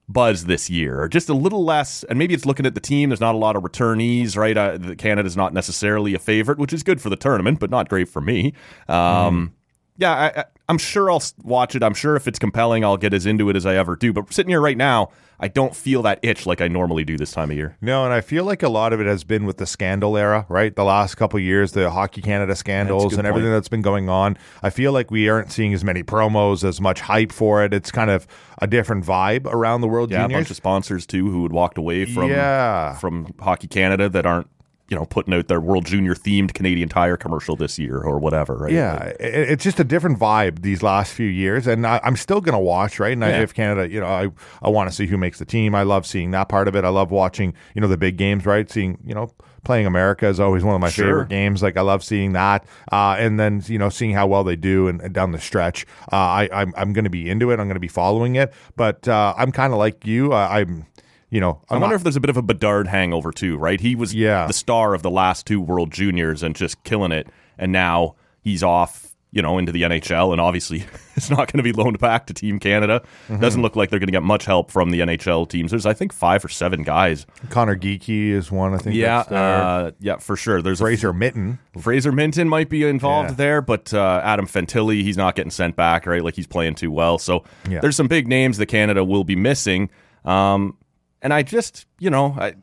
[0.09, 2.03] buzz this year, or just a little less.
[2.05, 3.09] And maybe it's looking at the team.
[3.11, 4.57] There's not a lot of returnees, right?
[4.57, 8.09] Uh, Canada's not necessarily a favorite, which is good for the tournament, but not great
[8.09, 8.53] for me.
[8.88, 9.55] Um,
[9.96, 11.83] Yeah, I, I, I'm sure I'll watch it.
[11.83, 14.12] I'm sure if it's compelling, I'll get as into it as I ever do.
[14.12, 17.33] But sitting here right now, I don't feel that itch like I normally do this
[17.33, 17.77] time of year.
[17.81, 20.46] No, and I feel like a lot of it has been with the scandal era,
[20.48, 20.75] right?
[20.75, 23.57] The last couple of years, the Hockey Canada scandals good and everything point.
[23.57, 24.38] that's been going on.
[24.62, 27.75] I feel like we aren't seeing as many promos, as much hype for it.
[27.75, 28.27] It's kind of
[28.59, 31.77] a different vibe around the World Yeah, a bunch of sponsors too who had walked
[31.77, 32.94] away from Yeah.
[32.98, 34.46] from Hockey Canada that aren't
[34.92, 38.57] you know putting out their World Junior themed Canadian Tire commercial this year or whatever,
[38.59, 38.72] right?
[38.72, 42.14] Yeah, Like, it, it's just a different vibe these last few years, and I, I'm
[42.14, 43.00] still going to watch.
[43.00, 44.28] Right, and I, if Canada, you know, I
[44.61, 45.74] I want to see who makes the team.
[45.74, 46.85] I love seeing that part of it.
[46.85, 48.44] I love watching, you know, the big games.
[48.44, 49.31] Right, seeing, you know,
[49.64, 51.07] playing America is always one of my Sure.
[51.07, 51.62] favorite games.
[51.62, 54.88] Like I love seeing that, uh, and then you know, seeing how well they do
[54.88, 55.87] and, and down the stretch.
[56.12, 57.55] Uh, I I'm I'm going to be into it.
[57.55, 60.35] I'm going to be following it, but uh, I'm kind of like you.
[60.35, 60.85] I'm,
[61.33, 63.57] you know, I I'm wonder not- if there's a bit of a Bedard hangover too,
[63.57, 63.81] right?
[63.81, 64.47] He was Yeah.
[64.47, 67.27] the star of the last two World Juniors and just killing it,
[67.59, 70.85] and now he's off, you know, into the NHL, and obviously
[71.16, 73.01] it's not going to be loaned back to Team Canada.
[73.31, 73.40] Mm-hmm.
[73.40, 75.71] Doesn't look like they're going to get much help from the NHL teams.
[75.71, 77.25] There's, I think, five or seven guys.
[77.49, 78.75] Conor Geekie is one.
[78.75, 78.95] I think.
[78.95, 79.62] Yeah, that's there.
[79.62, 80.61] uh, yeah, for sure.
[80.61, 81.59] There's Fraser Mitten.
[81.81, 83.37] Fraser Minten might be involved Yeah.
[83.37, 86.23] there, but uh, Adam Fantilli, he's not getting sent back, right?
[86.23, 87.16] Like he's playing too well.
[87.16, 87.81] So Yeah.
[87.81, 89.88] there's some big names that Canada will be missing.
[90.27, 90.77] Um,
[91.22, 92.54] and I just, you know, I,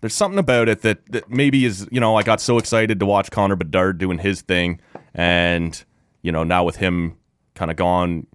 [0.00, 3.06] there's something about it that, that maybe is, you know, I got so excited to
[3.06, 4.80] watch Connor Bedard doing his thing.
[5.14, 5.82] And,
[6.22, 7.16] you know, now with him
[7.54, 8.26] kind of gone,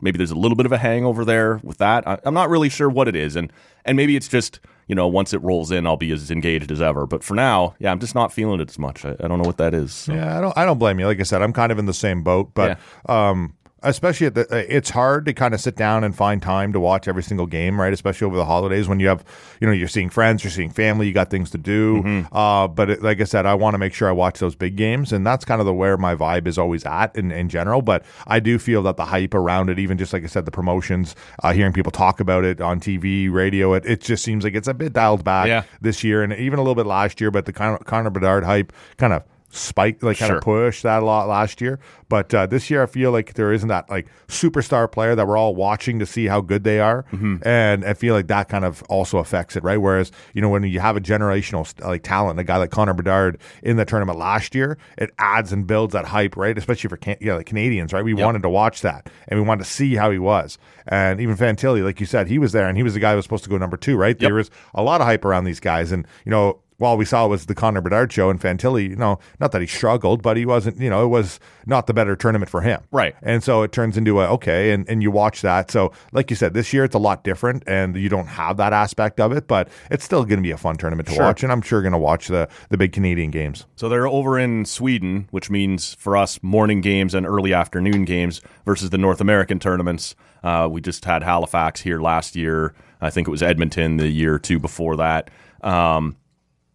[0.00, 2.06] maybe there's a little bit of a hangover there with that.
[2.08, 3.36] I, I'm not really sure what it is.
[3.36, 3.52] And,
[3.84, 6.82] and maybe it's just, you know, once it rolls in, I'll be as engaged as
[6.82, 7.06] ever.
[7.06, 9.04] But for now, yeah, I'm just not feeling it as much.
[9.04, 9.92] I, I don't know what that is.
[9.92, 10.12] so.
[10.12, 10.56] Yeah, I don't.
[10.58, 11.06] I don't blame you.
[11.06, 12.78] Like I said, I'm kind of in the same boat, but
[13.08, 16.72] um, especially at the, uh, it's hard to kind of sit down and find time
[16.72, 17.92] to watch every single game, right?
[17.92, 19.24] Especially over the holidays when you have,
[19.60, 22.02] you know, you're seeing friends, you're seeing family, you got things to do.
[22.02, 22.34] Mm-hmm.
[22.36, 24.76] Uh, but it, like I said, I want to make sure I watch those big
[24.76, 27.82] games, and that's kind of the where my vibe is always at in, in general.
[27.82, 30.50] But I do feel that the hype around it, even just like I said, the
[30.50, 34.54] promotions, uh, hearing people talk about it on TV, radio, it, it just seems like
[34.54, 35.62] it's a bit dialed back Yeah.
[35.80, 37.30] this year, and even a little bit last year.
[37.30, 39.22] But the Connor, Connor Bedard hype kind of
[39.54, 40.38] spiked, like kind Sure.
[40.38, 41.78] of push that a lot last year.
[42.08, 45.36] But uh, this year, I feel like there isn't that like superstar player that we're
[45.36, 47.36] all watching to see how good they are, Mm-hmm.
[47.46, 49.76] and I feel like that kind of also affects it, right?
[49.78, 53.38] Whereas you know when you have a generational like talent, a guy like Connor Bedard
[53.62, 56.56] in the tournament last year, it adds and builds that hype, right?
[56.56, 58.04] Especially for can- yeah, like Canadians, right?
[58.04, 61.36] We wanted to watch that and we wanted to see how he was, and even
[61.36, 63.44] Fantilli, like you said, he was there and he was the guy who was supposed
[63.44, 64.18] to go number two, right?
[64.18, 67.28] There was a lot of hype around these guys, and you know while we saw
[67.28, 70.44] was the Connor Bedard show and Fantilli, you know, not that he struggled, but he
[70.44, 72.82] wasn't, you know, it was not the better tournament for him.
[72.90, 73.14] Right.
[73.22, 75.70] And so it turns into a, okay, and, and you watch that.
[75.70, 78.72] So, like you said, this year it's a lot different and you don't have that
[78.72, 81.22] aspect of it, but it's still going to be a fun tournament to Sure.
[81.22, 81.44] watch.
[81.44, 83.64] And I'm sure going to watch the, the big Canadian games.
[83.76, 88.40] So they're over in Sweden, which means for us morning games and early afternoon games
[88.66, 90.16] versus the North American tournaments.
[90.42, 92.74] Uh, we just had Halifax here last year.
[93.00, 95.30] I think it was Edmonton the year or two before that.
[95.62, 96.16] Um,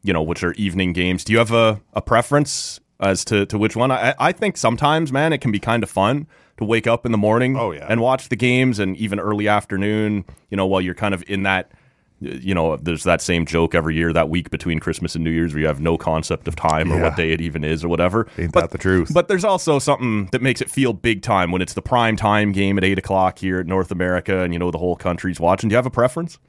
[0.08, 1.24] you know, which are evening games.
[1.24, 3.92] Do you have a, a preference as to, to which one?
[3.92, 6.26] I, I think sometimes, man, it can be kind of fun
[6.58, 7.86] to wake up in the morning Oh, yeah.
[7.90, 11.44] and watch the games and even early afternoon, you know, while you're kind of in
[11.44, 11.72] that
[12.20, 15.54] you know, there's that same joke every year that week between Christmas and New Year's
[15.54, 17.04] where you have no concept of time or Yeah.
[17.04, 18.26] what day it even is or whatever.
[18.40, 19.12] Ain't but, that the truth?
[19.14, 22.54] But there's also something that makes it feel big time when it's the prime time
[22.54, 25.70] game at eight o'clock here at North America and you know the whole country's watching.
[25.70, 26.40] Do you have a preference?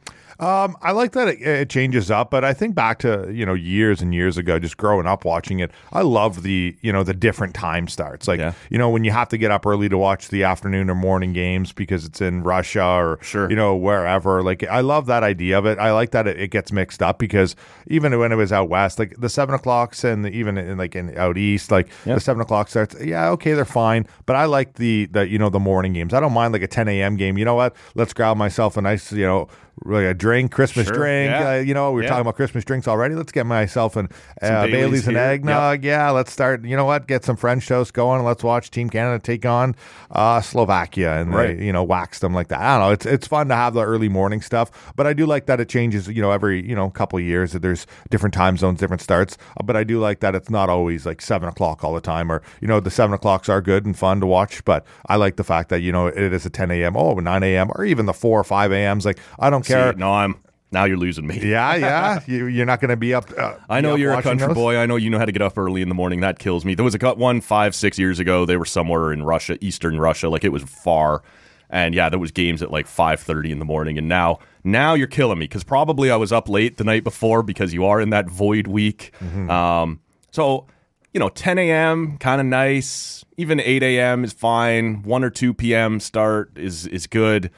[0.40, 3.55] Um, I like that it, it changes up, but I think back to you know
[3.55, 5.72] years and years ago, just growing up watching it.
[5.92, 8.29] I love the you know the different time starts.
[8.29, 8.53] Like Yeah.
[8.70, 11.33] you know when you have to get up early to watch the afternoon or morning
[11.33, 13.51] games because it's in Russia or Sure.
[13.51, 14.42] you know wherever.
[14.44, 15.79] Like I love that idea of it.
[15.81, 17.57] I like that it, it gets mixed up because
[17.88, 20.94] even when it was out west, like the seven o'clocks and the, even in like
[20.94, 22.94] in out east, like the seven o'clock starts.
[23.01, 26.14] Yeah, okay, they're fine, but I like the the you know the morning games.
[26.14, 27.16] I don't mind like a ten a.m.
[27.16, 27.38] game.
[27.38, 27.74] You know what?
[27.96, 29.48] Let's grab myself a nice you know.
[29.85, 31.31] Like a drink, Christmas Sure, drink.
[31.31, 31.51] yeah.
[31.51, 32.09] Uh, you know, we were Yeah.
[32.11, 33.14] talking about Christmas drinks already.
[33.14, 34.09] Let's get myself an
[34.43, 35.85] uh, Baileys Bailey's and eggnog.
[35.85, 36.64] Yeah, let's start.
[36.64, 37.07] You know what?
[37.07, 38.25] Get some French toast going.
[38.25, 39.75] Let's watch Team Canada take on
[40.11, 41.57] uh, Slovakia and Right.
[41.59, 42.61] they, you know wax them like that.
[42.61, 42.93] I don't know.
[42.93, 45.69] It's it's fun to have the early morning stuff, but I do like that it
[45.69, 46.09] changes.
[46.09, 49.37] You know, every you know couple of years that there's different time zones, different starts.
[49.59, 52.33] Uh, But I do like that it's not always like seven o'clock all the time,
[52.33, 54.64] or you know the seven o'clocks are good and fun to watch.
[54.64, 56.97] But I like the fact that you know it is a 10 a.m.
[56.97, 57.71] Oh, 9 a.m.
[57.75, 59.05] or even the four or five a.m.s.
[59.05, 59.92] Like I don't care.
[59.94, 60.37] No, I'm
[60.70, 61.38] now you're losing me.
[61.40, 62.20] Yeah, yeah.
[62.26, 63.31] you, you're not going to be up.
[63.37, 64.54] Uh, I know up you're a country those?
[64.54, 64.76] boy.
[64.76, 66.20] I know you know how to get up early in the morning.
[66.20, 66.74] That kills me.
[66.74, 68.44] There was a cut one five, six years ago.
[68.44, 70.28] They were somewhere in Russia, Eastern Russia.
[70.28, 71.22] Like it was far.
[71.70, 73.98] And yeah, there was games at like five thirty in the morning.
[73.98, 77.42] And now, now you're killing me because probably I was up late the night before
[77.42, 79.12] because you are in that void week.
[79.20, 79.50] Mm-hmm.
[79.50, 80.00] Um,
[80.31, 80.66] so
[81.14, 82.18] you know, 10 a.m.
[82.18, 83.24] kind of nice.
[83.38, 84.24] Even 8 a.m.
[84.24, 85.02] is fine.
[85.02, 86.00] 1 or 2 p.m.
[86.00, 87.50] start is is good.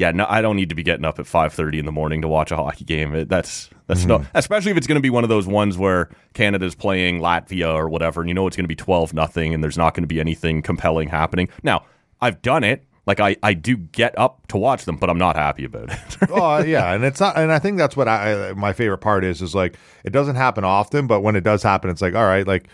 [0.00, 2.28] Yeah, no, I don't need to be getting up at 5:30 in the morning to
[2.28, 3.14] watch a hockey game.
[3.14, 4.30] It, that's that's no, mm-hmm.
[4.34, 7.86] especially if it's going to be one of those ones where Canada's playing Latvia or
[7.86, 10.08] whatever, and you know it's going to be 12 nothing, and there's not going to
[10.08, 11.50] be anything compelling happening.
[11.62, 11.84] Now,
[12.18, 12.86] I've done it.
[13.06, 16.16] Like I, I do get up to watch them, but I'm not happy about it.
[16.30, 19.42] oh yeah, and it's not, and I think that's what I my favorite part is
[19.42, 22.46] is like it doesn't happen often, but when it does happen, it's like all right,
[22.46, 22.68] like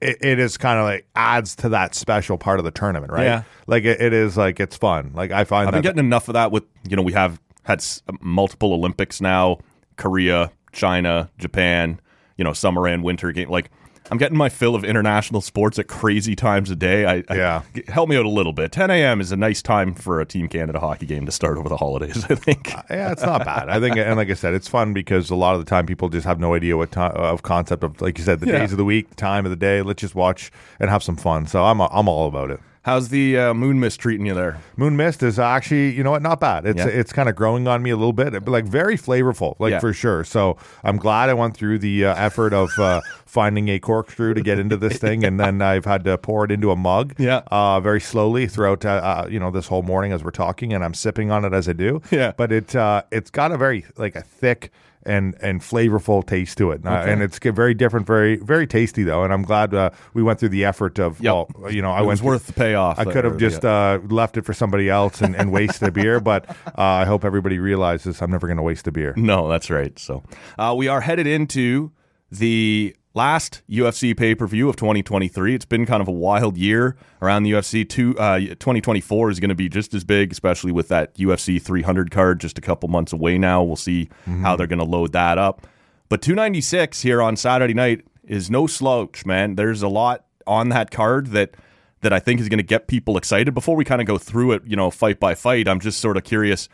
[0.00, 3.24] it, it is kind of like adds to that special part of the tournament, right?
[3.24, 3.42] Yeah.
[3.66, 5.12] like it, it is like it's fun.
[5.14, 7.40] Like I find I've that been getting enough of that with you know we have
[7.62, 9.58] had s- uh, multiple Olympics now,
[9.96, 12.00] Korea, China, Japan,
[12.36, 13.48] you know summer and winter game.
[13.48, 13.70] Like
[14.10, 17.04] I'm getting my fill of international sports at crazy times a day.
[17.06, 17.62] I, I Yeah.
[17.74, 18.70] g- help me out a little bit.
[18.72, 19.20] 10 a.m.
[19.20, 22.24] is a nice time for a Team Canada hockey game to start over the holidays.
[22.30, 22.72] I think.
[22.74, 23.68] Uh, yeah, it's not bad.
[23.68, 26.08] I think, and like I said, it's fun because a lot of the time people
[26.08, 28.58] just have no idea what time uh, of concept of, like you said, the Yeah.
[28.60, 29.82] days of the week, the time of the day.
[29.82, 31.46] Let's just watch and have some fun.
[31.46, 32.60] So I'm I'm all about it.
[32.86, 34.60] How's the uh, moon mist treating you there?
[34.76, 36.64] Moon Mist is actually, you know what, not bad.
[36.64, 36.86] It's Yeah.
[36.86, 39.80] it's kind of growing on me a little bit, but like very flavorful, like Yeah.
[39.80, 40.22] for sure.
[40.22, 44.40] So I'm glad I went through the uh, effort of uh, finding a corkscrew to
[44.40, 47.40] get into this thing, and then I've had to pour it into a mug, Yeah.
[47.50, 50.84] uh, very slowly throughout, uh, uh, you know, this whole morning as we're talking, and
[50.84, 52.00] I'm sipping on it as I do.
[52.12, 52.34] Yeah.
[52.36, 54.70] but it uh, it's got a very like a thick.
[55.06, 59.22] And, and flavorful taste to it, Uh, and it's very different, very very tasty though.
[59.22, 61.32] And I'm glad uh, we went through the effort of, Yep.
[61.56, 63.62] well, you know, I It went was through- worth the payoff I could have just
[63.62, 63.70] yeah.
[63.70, 67.24] uh, left it for somebody else and, and wasted a beer, but uh, I hope
[67.24, 69.14] everybody realizes I'm never going to waste a beer.
[69.16, 69.96] No, that's right.
[69.98, 70.24] So
[70.58, 71.92] uh, we are headed into
[72.32, 75.54] the last UFC pay per view of 2023.
[75.54, 77.88] It's been kind of a wild year around the UFC.
[77.88, 82.10] Two, uh, 2024 is going to be just as big, especially with that UFC 300
[82.10, 83.62] card just a couple months away now.
[83.62, 84.10] We'll see
[84.42, 85.66] how they're going to load that up.
[86.08, 89.56] But 296 here on Saturday night is no slouch, man.
[89.56, 91.54] There's a lot on that card that
[92.02, 93.54] that I think is going to get people excited.
[93.54, 96.16] Before we kind of go through it, you know, fight by fight, I'm just sort
[96.16, 96.68] of curious.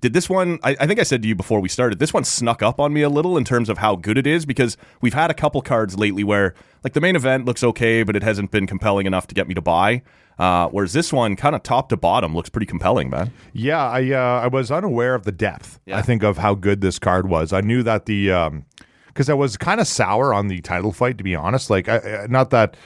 [0.00, 0.58] Did this one?
[0.62, 1.98] I, I think I said to you before we started.
[1.98, 4.46] This one snuck up on me a little in terms of how good it is
[4.46, 8.14] because we've had a couple cards lately where, like, the main event looks okay, but
[8.14, 10.02] it hasn't been compelling enough to get me to buy.
[10.38, 13.32] Uh, whereas this one, kind of top to bottom, looks pretty compelling, man.
[13.52, 15.80] Yeah, I uh, I was unaware of the depth.
[15.84, 15.98] Yeah.
[15.98, 17.52] I think of how good this card was.
[17.52, 18.62] I knew that the
[19.08, 21.70] because I was kind of sour on the title fight to be honest.
[21.70, 22.76] Like, I, I- not that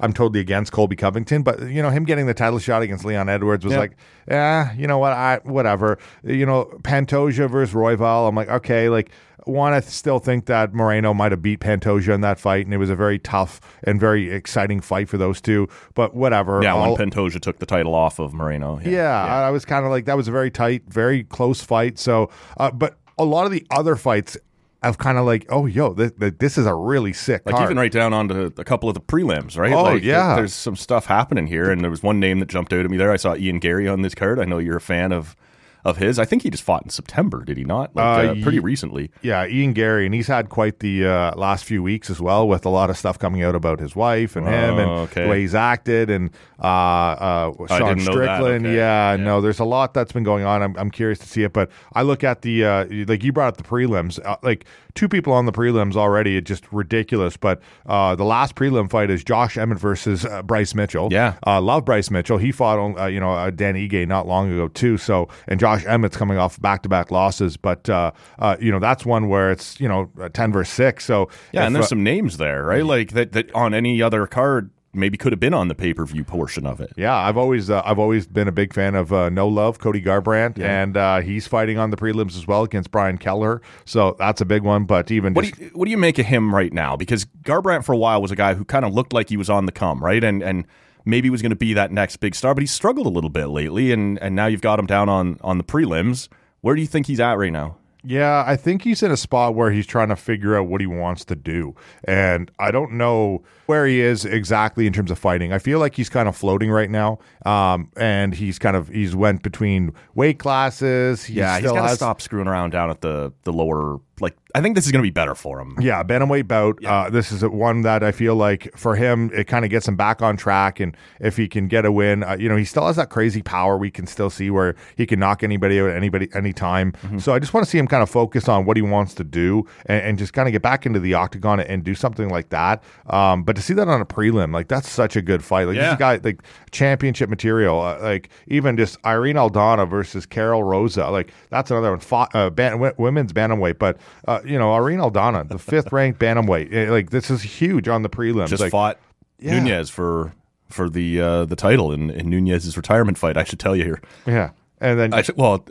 [0.00, 3.28] I'm totally against Colby Covington, but you know him getting the title shot against Leon
[3.28, 3.78] Edwards was Yeah.
[3.80, 3.92] like,
[4.28, 5.98] yeah, you know what, I whatever.
[6.24, 8.28] You know, Pantoja versus Royval.
[8.28, 9.10] I'm like, okay, like.
[9.44, 12.76] One, I still think that Moreno might have beat Pantoja in that fight, and it
[12.76, 15.66] was a very tough and very exciting fight for those two.
[15.94, 16.60] But whatever.
[16.62, 18.78] Yeah, All- when Pantoja took the title off of Moreno.
[18.84, 21.98] yeah, I I was kind of like that was a very tight, very close fight.
[21.98, 24.36] So, uh, but a lot of the other fights,
[24.82, 27.66] I've kind of like, oh, yo, this, this is a really sick Like card.
[27.66, 29.72] even right down onto a couple of the prelims, right?
[29.72, 30.34] Oh, like, yeah.
[30.34, 32.96] There's some stuff happening here, and there was one name that jumped out at me
[32.96, 33.12] there.
[33.12, 34.40] I saw Ian Garry on this card.
[34.40, 35.36] I know you're a fan of
[35.84, 36.18] of his.
[36.18, 37.94] I think he just fought in September, did he not?
[37.96, 39.10] Like Uh, uh, pretty recently.
[39.22, 42.64] yeah, Ian Garry, and he's had quite the uh, last few weeks as well, with
[42.64, 45.24] a lot of stuff coming out about his wife and him, and Oh, okay.
[45.24, 48.66] the way he's acted, and uh, uh, Sean know that, Strickland.
[48.66, 48.76] okay.
[48.76, 50.62] Yeah, no, there's a lot that's been going on.
[50.62, 53.48] I'm, I'm curious to see it, but I look at the uh, like you brought
[53.48, 54.64] up the prelims, uh, like
[54.94, 56.36] two people on the prelims already.
[56.36, 57.36] It's just ridiculous.
[57.36, 61.08] But uh, the last prelim fight is Josh Emmett versus uh, Bryce Mitchell.
[61.10, 61.34] Yeah.
[61.46, 62.38] uh, love Bryce Mitchell.
[62.38, 64.96] He fought on uh, you know uh, Dan Ige not long ago too.
[64.96, 68.78] So and Josh Emmett's coming off back to back losses, but uh, uh, you know
[68.78, 71.04] that's one where it's you know uh, ten versus six.
[71.04, 72.84] So Yeah, if, and there's some names there, right?
[72.84, 76.04] Like that that on any other card maybe could have been on the pay per
[76.04, 76.92] view portion of it.
[76.96, 80.00] Yeah, I've always uh, I've always been a big fan of uh, No Love, Cody
[80.02, 83.60] Garbrandt, and uh, he's fighting on the prelims as well against Brian Kelleher.
[83.84, 84.84] So that's a big one.
[84.84, 86.96] But even What just, do you, what do you make of him right now?
[86.96, 89.50] Because Garbrandt for a while was a guy who kind of looked like he was
[89.50, 90.22] on the come, right?
[90.22, 90.66] And and
[91.04, 93.46] maybe was going to be that next big star, but he struggled a little bit
[93.46, 93.92] lately.
[93.92, 96.28] And and now you've got him down on on the prelims.
[96.60, 97.76] Where do you think he's at right now?
[98.04, 100.86] Yeah, I think he's in a spot where he's trying to figure out what he
[100.86, 101.74] wants to do.
[102.04, 105.52] And I don't know where he is exactly in terms of fighting.
[105.52, 107.18] I feel like he's kind of floating right now.
[107.46, 111.24] Um, and he's kind of he's went between weight classes.
[111.24, 114.00] He Yeah, he's still got to stop screwing around down at the the lower.
[114.22, 115.76] Like I think this is going to be better for him.
[115.80, 116.82] Yeah, bantamweight bout.
[116.84, 119.96] Uh, this is one that I feel like for him, it kind of gets him
[119.96, 120.80] back on track.
[120.80, 123.42] And if he can get a win, uh, you know, he still has that crazy
[123.42, 123.76] power.
[123.76, 126.92] We can still see where he can knock anybody out at anybody anytime.
[127.18, 129.24] So I just want to see him kind of focus on what he wants to
[129.24, 132.50] do and, and just kind of get back into the octagon and do something like
[132.50, 132.82] that.
[133.08, 135.64] Um, but to see that on a prelim, like that's such a good fight.
[135.64, 135.88] Like this Yeah.
[135.88, 137.80] is a guy like championship material.
[137.80, 141.08] Uh, like even just Irene Aldana versus Karol Rosa.
[141.10, 142.00] Like that's another one.
[142.00, 146.18] Fought, uh, ban- w- women's bantamweight, but uh, you know Irene Aldana, the fifth ranked
[146.20, 146.72] bantamweight.
[146.72, 148.48] Eh, Like this is huge on the prelims.
[148.48, 148.98] Just like, fought
[149.38, 149.60] Yeah.
[149.62, 150.32] Nunes for
[150.68, 153.36] for the uh, the title in, in Nunes's retirement fight.
[153.36, 154.00] I should tell you here.
[154.26, 155.64] yeah, and then I should, well,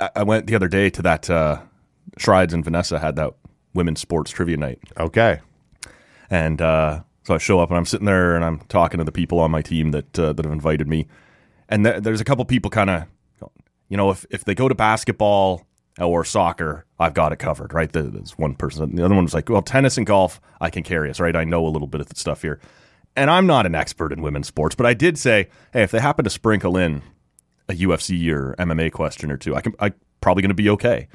[0.00, 1.28] I- I went the other day to that.
[1.30, 1.60] Uh,
[2.18, 3.34] Shrides and Vanessa had that
[3.74, 5.40] women's sports trivia night, okay,
[6.30, 9.12] and uh, so I show up and I'm sitting there and I'm talking to the
[9.12, 11.06] people on my team that uh, that have invited me,
[11.68, 13.04] and th- there's a couple people kind of,
[13.90, 15.66] you know, if if they go to basketball
[16.00, 17.90] or soccer, I've got it covered, right?
[17.92, 18.94] The- There's one person.
[18.96, 21.36] The other one was like, well, tennis and golf, I can carry us, right?
[21.36, 22.58] I know a little bit of the stuff here,
[23.14, 26.00] and I'm not an expert in women's sports, but I did say, hey, if they
[26.00, 27.02] happen to sprinkle in
[27.68, 31.08] a UFC or MMA question or two, I can I probably going to be okay.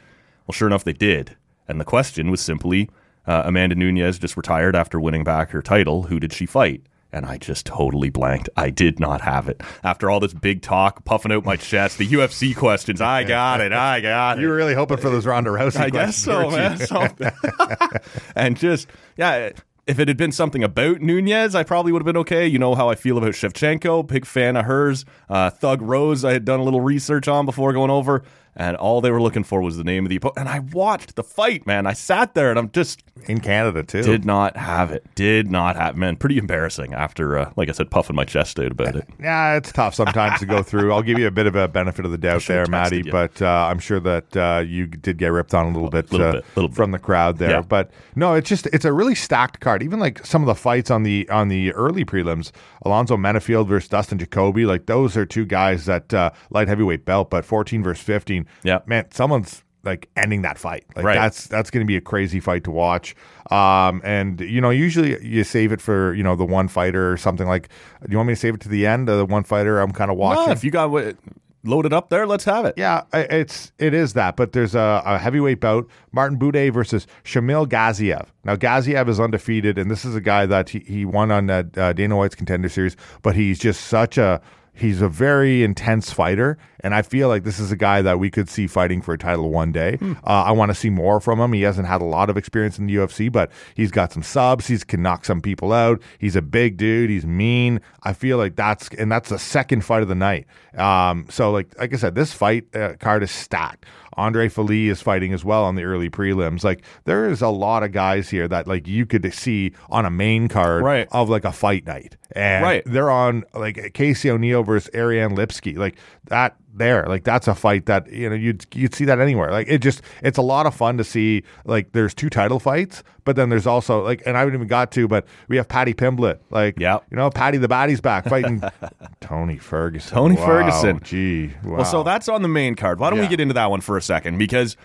[0.47, 1.35] Well, sure enough, they did,
[1.67, 2.89] and the question was simply,
[3.27, 6.03] uh, Amanda Nunes just retired after winning back her title.
[6.03, 6.81] Who did she fight?
[7.13, 8.49] And I just totally blanked.
[8.55, 9.61] I did not have it.
[9.83, 13.73] After all this big talk, puffing out my chest, the UFC questions, I got it.
[13.73, 14.41] I got it.
[14.41, 15.73] you were really hoping for those Ronda Rousey.
[15.73, 15.77] Questions.
[15.77, 16.77] I guess so, man.
[16.77, 17.99] So-
[18.35, 19.51] and just yeah,
[19.87, 22.47] if it had been something about Nunes, I probably would have been okay.
[22.47, 25.03] You know how I feel about Shevchenko, big fan of hers.
[25.29, 28.23] Uh, Thug Rose, I had done a little research on before going over,
[28.55, 30.39] and all they were looking for was the name of the opponent.
[30.39, 31.87] And I watched the fight, man.
[31.87, 34.01] I sat there and I'm just in Canada too.
[34.01, 35.05] did not have it.
[35.15, 36.15] Did not have man.
[36.15, 39.07] Pretty embarrassing after, uh, like I said, puffing my chest out about it.
[39.21, 40.91] Yeah, it's tough sometimes to go through.
[40.91, 43.11] I'll give you a bit of a benefit of the doubt there, Maddie, you.
[43.11, 46.27] but uh, I'm sure that uh, you did get ripped on a little bit, little
[46.27, 46.75] uh, bit, little bit.
[46.75, 47.51] from the crowd there.
[47.51, 47.61] Yeah.
[47.61, 49.83] But no, it's just it's a really stacked card.
[49.83, 52.51] Even like some of the fights on the on the early prelims,
[52.83, 57.29] Alonzo Menifield versus Dustin Jacoby, like those are two guys that uh, light heavyweight belt,
[57.29, 58.40] but 14 versus 15.
[58.63, 58.79] Yeah.
[58.85, 60.85] man, someone's like ending that fight.
[60.95, 61.15] Like Right.
[61.15, 63.15] that's that's going to be a crazy fight to watch.
[63.49, 67.17] Um, and you know, usually you save it for you know the one fighter or
[67.17, 67.69] something like.
[68.03, 69.09] Do you want me to save it to the end?
[69.09, 70.45] of the one fighter I'm kind of watching.
[70.45, 71.15] No, if you got what
[71.63, 72.75] loaded up there, let's have it.
[72.77, 77.67] Yeah, it's it is that, but there's a, a heavyweight bout: Martin Buday versus Shamil
[77.67, 78.27] Gaziev.
[78.43, 81.63] Now Gaziev is undefeated, and this is a guy that he, he won on uh,
[81.63, 84.41] Dana White's Contender Series, but he's just such a
[84.73, 88.29] he's a very intense fighter, and I feel like this is a guy that we
[88.29, 89.97] could see fighting for a title one day.
[90.01, 91.53] Uh, I want to see more from him.
[91.53, 94.67] He hasn't had a lot of experience in the UFC, but he's got some subs.
[94.67, 96.01] He can knock some people out.
[96.19, 97.09] He's a big dude.
[97.09, 97.81] He's mean.
[98.03, 100.45] I feel like that's and that's the second fight of the night.
[100.75, 103.85] Um, so like like I said, this fight uh, card is stacked.
[104.17, 106.63] Andre Fili is fighting as well on the early prelims.
[106.63, 110.11] Like there is a lot of guys here that like you could see on a
[110.11, 111.07] main card Right.
[111.11, 112.17] of like a fight night.
[112.33, 112.83] And Right.
[112.85, 115.77] they're on like Casey O'Neill versus Ariane Lipski.
[115.77, 115.95] Like
[116.25, 117.05] that there.
[117.07, 119.51] Like that's a fight that, you know, you'd you'd see that anywhere.
[119.51, 123.03] Like it just it's a lot of fun to see like there's two title fights,
[123.25, 125.93] but then there's also like and I haven't even got to, but we have Paddy
[125.93, 126.39] Pimblett.
[126.49, 127.05] Like Yep.
[127.11, 128.63] you know, Paddy the Baddie's back fighting
[129.21, 130.13] Tony Ferguson.
[130.13, 130.99] Tony Wow, Ferguson.
[131.03, 131.47] Gee.
[131.63, 131.77] Wow.
[131.77, 132.99] Well, so that's on the main card.
[132.99, 134.37] Why don't we get into that one for a second?
[134.37, 134.77] Because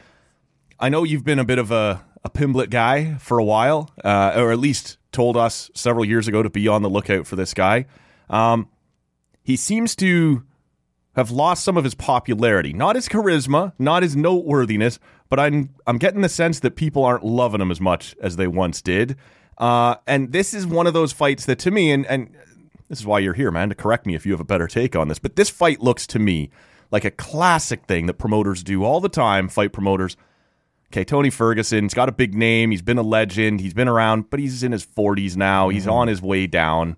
[0.79, 4.35] I know you've been a bit of a, a Pimblett guy for a while, uh,
[4.37, 7.55] or at least told us several years ago to be on the lookout for this
[7.55, 7.87] guy.
[8.29, 8.69] Um,
[9.43, 10.43] he seems to
[11.17, 14.99] have lost some of his popularity, not his charisma, not his noteworthiness,
[15.29, 18.47] but I'm I'm getting the sense that people aren't loving him as much as they
[18.47, 19.17] once did.
[19.59, 22.35] Uh, and this is one of those fights that, to me, and and
[22.89, 24.95] this is why you're here, man, to correct me if you have a better take
[24.95, 25.19] on this.
[25.19, 26.51] But this fight looks to me
[26.91, 29.49] like a classic thing that promoters do all the time.
[29.49, 30.17] Fight promoters.
[30.93, 32.71] Okay, Tony Ferguson's got a big name.
[32.71, 33.61] He's been a legend.
[33.61, 35.69] He's been around, but he's in his 40s now.
[35.69, 36.97] He's on his way down.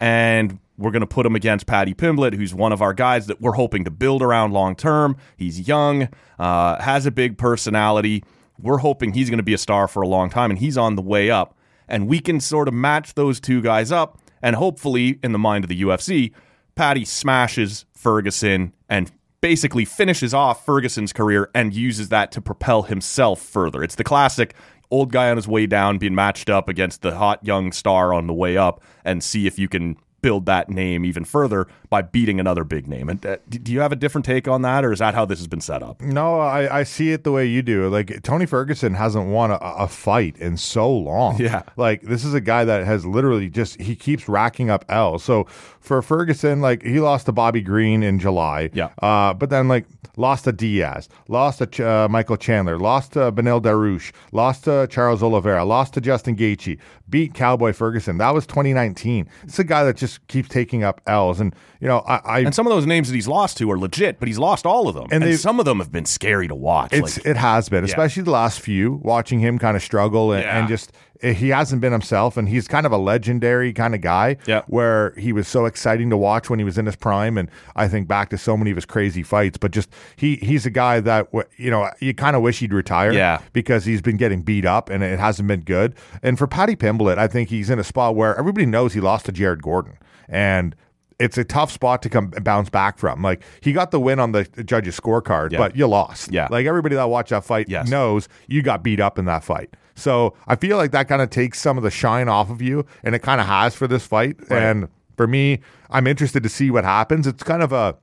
[0.00, 3.40] And we're going to put him against Paddy Pimblett, who's one of our guys that
[3.40, 5.16] we're hoping to build around long term.
[5.36, 6.08] He's young,
[6.38, 8.24] uh, has a big personality.
[8.60, 10.94] We're hoping he's going to be a star for a long time, and he's on
[10.94, 11.56] the way up.
[11.88, 14.18] And we can sort of match those two guys up.
[14.40, 16.32] And hopefully, in the mind of the UFC,
[16.76, 19.10] Paddy smashes Ferguson and
[19.40, 23.82] basically finishes off Ferguson's career and uses that to propel himself further.
[23.82, 24.54] It's the classic
[24.90, 28.26] old guy on his way down being matched up against the hot young star on
[28.26, 32.38] the way up and see if you can build that name even further by beating
[32.38, 33.08] another big name.
[33.08, 35.38] And uh, do you have a different take on that or is that how this
[35.38, 36.00] has been set up?
[36.00, 37.88] No, I, I see it the way you do.
[37.88, 41.38] Like Tony Ferguson hasn't won a, a fight in so long.
[41.38, 41.62] Yeah.
[41.76, 45.24] Like this is a guy that has literally just he keeps racking up L's.
[45.24, 45.44] So
[45.80, 48.70] for Ferguson, like he lost to Bobby Green in July.
[48.74, 48.90] Yeah.
[49.00, 49.86] Uh, but then like
[50.16, 54.86] lost to Diaz, lost to Ch- uh, Michael Chandler, lost to Beneil Dariush, lost to
[54.90, 56.78] Charles Oliveira, lost to Justin Gaethje,
[57.08, 58.18] beat Cowboy Ferguson.
[58.18, 59.28] That was 2019.
[59.44, 62.20] It's a guy that just keeps taking up L's, and you know I.
[62.24, 64.66] I And some of those names that he's lost to are legit, but he's lost
[64.66, 65.06] all of them.
[65.10, 66.92] And, And some of them have been scary to watch.
[66.92, 69.00] Like, it has been, especially the last few.
[69.02, 70.58] Watching him kind of struggle and, Yeah.
[70.58, 74.00] and just eh, he hasn't been himself, and he's kind of a legendary kind of
[74.00, 74.36] guy.
[74.46, 74.62] Yeah.
[74.66, 77.88] where he was so exciting to watch when he was in his prime, and I
[77.88, 79.58] think back to so many of his crazy fights.
[79.58, 83.12] But just he he's a guy that you know you kind of wish he'd retire.
[83.12, 83.38] Yeah.
[83.52, 85.94] because he's been getting beat up and it hasn't been good.
[86.22, 89.26] And for Paddy Pimblett, I think he's in a spot where everybody knows he lost
[89.26, 89.96] to Jared Gordon,
[90.28, 90.74] and
[91.18, 93.22] it's a tough spot to come bounce back from.
[93.22, 95.58] Like he got the win on the judges' scorecard, Yeah.
[95.58, 96.30] but you lost.
[96.32, 96.48] Yeah.
[96.50, 97.88] like everybody that watched that fight Yes.
[97.88, 99.74] knows you got beat up in that fight.
[99.94, 102.86] So I feel like that kind of takes some of the shine off of you,
[103.02, 104.36] and it kind of has for this fight.
[104.48, 104.62] Right.
[104.62, 105.58] And for me,
[105.90, 107.26] I'm interested to see what happens.
[107.26, 107.96] It's kind of a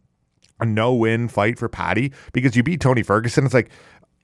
[0.62, 3.44] a no win fight for Paddy because you beat Tony Ferguson.
[3.44, 3.70] It's like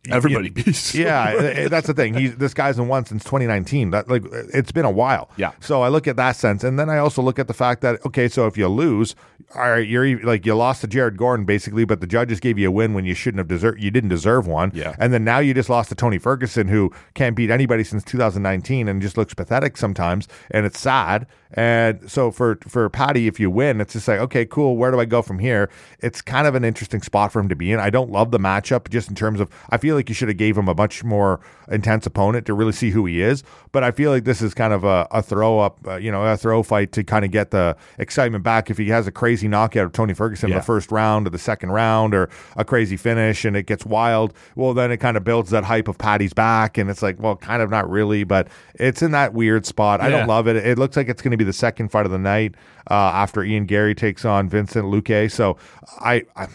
[0.09, 0.95] everybody you- beats.
[0.95, 2.13] yeah, eh, that's the thing.
[2.13, 3.91] He's this guy's in one since 2019.
[3.91, 4.23] That like
[4.53, 5.29] it's been a while.
[5.37, 5.51] Yeah.
[5.59, 8.03] So I look at that sense, and then I also look at the fact that
[8.05, 9.15] okay, so if you lose,
[9.55, 12.69] all right, you're like you lost to Jared Gordon basically, but the judges gave you
[12.69, 13.81] a win when you shouldn't have deserved.
[13.81, 14.71] You didn't deserve one.
[14.73, 14.95] Yeah.
[14.97, 18.87] And then now you just lost to Tony Ferguson, who can't beat anybody since 2019,
[18.87, 21.27] and just looks pathetic sometimes, and it's sad.
[21.53, 24.77] And so for for Paddy, if you win, it's just like okay, cool.
[24.77, 25.69] Where do I go from here?
[25.99, 27.79] It's kind of an interesting spot for him to be in.
[27.79, 29.49] I don't love the matchup just in terms of.
[29.69, 31.39] I feel like you should have gave him a much more
[31.69, 33.43] intense opponent to really see who he is.
[33.71, 36.23] But I feel like this is kind of a, a throw up, uh, you know,
[36.23, 38.69] a throw fight to kind of get the excitement back.
[38.69, 41.39] If he has a crazy knockout of Tony Ferguson in the first round or the
[41.39, 45.23] second round, or a crazy finish, and it gets wild, well, then it kind of
[45.23, 48.47] builds that hype of Paddy's back, and it's like, well, kind of not really, but
[48.75, 50.01] it's in that weird spot.
[50.01, 50.55] I don't love it.
[50.57, 52.55] It looks like it's going to be the second fight of the night
[52.89, 55.31] uh, after Ian Garry takes on Vincent Luque.
[55.31, 55.57] So
[55.99, 56.47] I, I,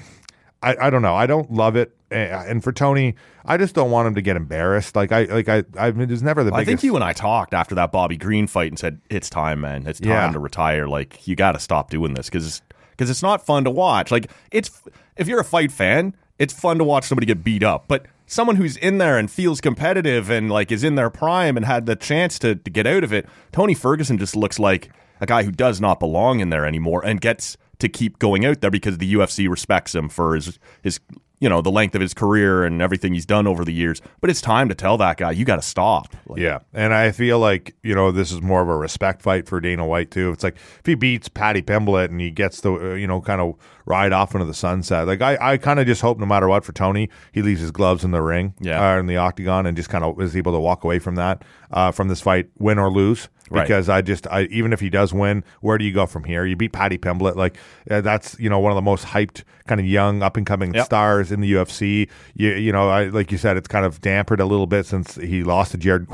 [0.63, 1.15] I, I don't know.
[1.15, 1.96] I don't love it.
[2.11, 4.95] Uh, And for Tony, I just don't want him to get embarrassed.
[4.97, 6.67] Like I, like I, I mean, there's never the I biggest.
[6.69, 9.87] think you and I talked after that Bobby Green fight and said it's time, man.
[9.87, 10.33] It's time Yeah.
[10.33, 10.87] to retire.
[10.89, 14.11] Like you got to stop doing this because because it's not fun to watch.
[14.11, 14.83] Like it's
[15.17, 18.57] if you're a fight fan, it's fun to watch somebody get beat up, but someone
[18.57, 21.95] who's in there and feels competitive and like is in their prime and had the
[21.97, 24.91] chance to, to get out of it, Tony Ferguson just looks like
[25.21, 28.61] a guy who does not belong in there anymore and gets to keep going out
[28.61, 30.99] there because the UFC respects him for his his
[31.39, 34.01] you know the length of his career and everything he's done over the years.
[34.21, 36.15] But it's time to tell that guy you got to stop.
[36.27, 39.47] Like, Yeah, and I feel like you know this is more of a respect fight
[39.47, 40.31] for Dana White too.
[40.31, 43.41] It's like if he beats Paddy Pimblett and he gets the uh, you know kind
[43.41, 45.07] of ride off into the sunset.
[45.07, 47.71] Like I, I kind of just hope no matter what for Tony, he leaves his
[47.71, 48.95] gloves in the ring, Yeah.
[48.95, 51.45] uh, in the octagon, and just kind of is able to walk away from that
[51.71, 53.29] uh, from this fight, win or lose.
[53.49, 53.63] Right.
[53.63, 56.45] Because I just, I, even if he does win, where do you go from here?
[56.45, 57.57] You beat Paddy Pimblett, like
[57.89, 60.75] uh, that's you know one of the most hyped kind of young up and coming
[60.75, 60.85] Yep.
[60.87, 62.09] stars in the UFC.
[62.35, 65.15] You, you know, I, like you said, it's kind of dampered a little bit since
[65.17, 66.07] he lost to Jared,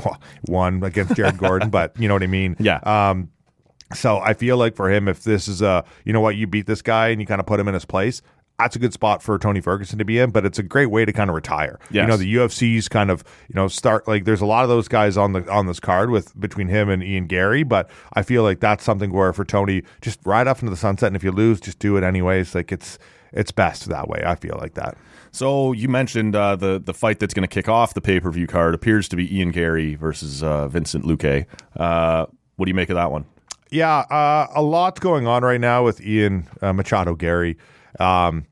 [0.47, 2.55] won against Jared Gordon, but you know what I mean.
[2.59, 2.77] Yeah.
[2.83, 3.29] Um,
[3.93, 6.65] so I feel like for him, if this is a, you know what, you beat
[6.65, 8.21] this guy and you kind of put him in his place,
[8.57, 10.29] that's a good spot for Tony Ferguson to be in.
[10.31, 11.79] But it's a great way to kind of retire.
[11.91, 12.03] Yes.
[12.03, 14.87] You know, the UFC's kind of, you know, start like there's a lot of those
[14.87, 18.41] guys on the on this card with between him and Ian Garry, but I feel
[18.43, 21.31] like that's something where for Tony, just ride off into the sunset, and if you
[21.31, 22.55] lose, just do it anyways.
[22.55, 22.97] Like it's
[23.33, 24.23] it's best that way.
[24.25, 24.97] I feel like that.
[25.31, 28.31] So you mentioned uh, the the fight that's going to kick off the pay per
[28.31, 31.45] view card appears to be Ian Garry versus uh, Vincent Luque.
[31.75, 33.25] Uh, what do you make of that one?
[33.71, 37.57] Yeah, uh, a lot's going on right now with Ian uh, Machado Garry.
[37.99, 38.45] Um,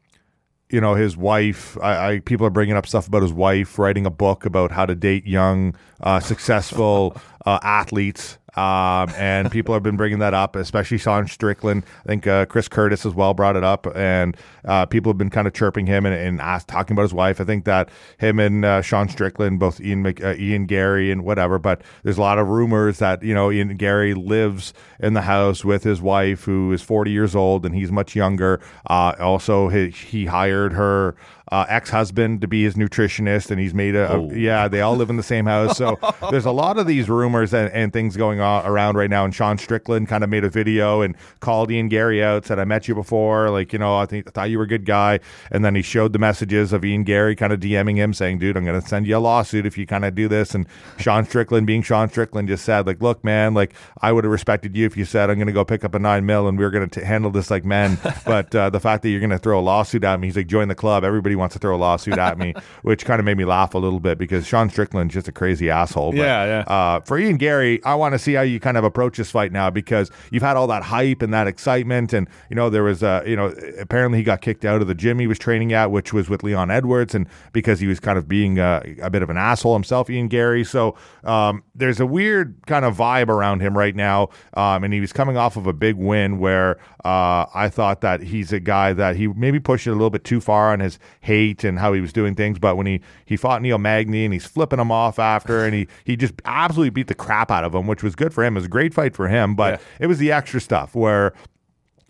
[0.72, 1.78] you know, his wife.
[1.82, 4.88] I, I people are bringing up stuff about his wife writing a book about how
[4.88, 7.16] to date young, uh, successful
[7.46, 8.40] athletes.
[8.56, 11.84] Um, and people have been bringing that up, especially Sean Strickland.
[12.04, 14.36] I think uh, Chris Curtis as well brought it up, and
[14.66, 17.40] uh, people have been kind of chirping him and, and asked, talking about his wife.
[17.40, 21.24] I think that him and uh, Sean Strickland, both Ian Mc, uh, Ian Garry and
[21.24, 25.22] whatever, but there's a lot of rumors that you know Ian Garry lives in the
[25.22, 28.60] house with his wife, who is 40 years old, and he's much younger.
[28.86, 31.16] Uh, also, he, he hired her
[31.52, 34.68] uh, ex-husband to be his nutritionist, and he's made a, a- yeah.
[34.68, 35.98] They all live in the same house, so
[36.32, 39.26] there's a lot of these rumors and, and things going on around right now.
[39.26, 42.66] And Sean Strickland kind of made a video and called Ian Garry out, said, "I
[42.66, 45.20] met you before, like you know, I think I thought you were a good guy."
[45.52, 48.58] And then he showed the messages of Ian Garry kind of DMing him, saying, "Dude,
[48.58, 50.68] I'm going to send you a lawsuit if you kind of do this." And
[50.98, 54.76] Sean Strickland, being Sean Strickland, just said, "Like, look, man, like I would have respected
[54.76, 56.66] you if you said I'm going to go pick up a nine mil and we
[56.66, 59.40] are going to handle this like men, but uh, the fact that you're going to
[59.40, 61.04] throw a lawsuit at me, he's like, join the club.
[61.04, 63.78] Everybody wants to throw a lawsuit at me, which kind of made me laugh a
[63.78, 66.12] little bit because Sean Strickland's just a crazy asshole.
[66.12, 66.74] But, Yeah, yeah.
[66.74, 69.52] Uh, for Ian Garry, I want to see how you kind of approach this fight
[69.52, 73.04] now because you've had all that hype and that excitement, and you know there was,
[73.04, 75.92] uh, you know, apparently he got kicked out of the gym he was training at,
[75.92, 79.22] which was with Leon Edwards, and because he was kind of being uh, a bit
[79.22, 80.64] of an asshole himself, Ian Garry.
[80.64, 85.02] So um, there's a weird kind of vibe around him right now, um, and he
[85.02, 88.94] was coming off of a big win where uh, I thought that he's a guy
[88.94, 91.94] that he maybe pushed it a little bit too far on his hate and how
[91.94, 94.92] he was doing things, but when he he fought Neil Magny and he's flipping him
[94.92, 98.16] off after, and he he just absolutely beat the crap out of him, which was
[98.22, 98.56] good for him.
[98.56, 101.34] It was a great fight for him, but it was the extra stuff where.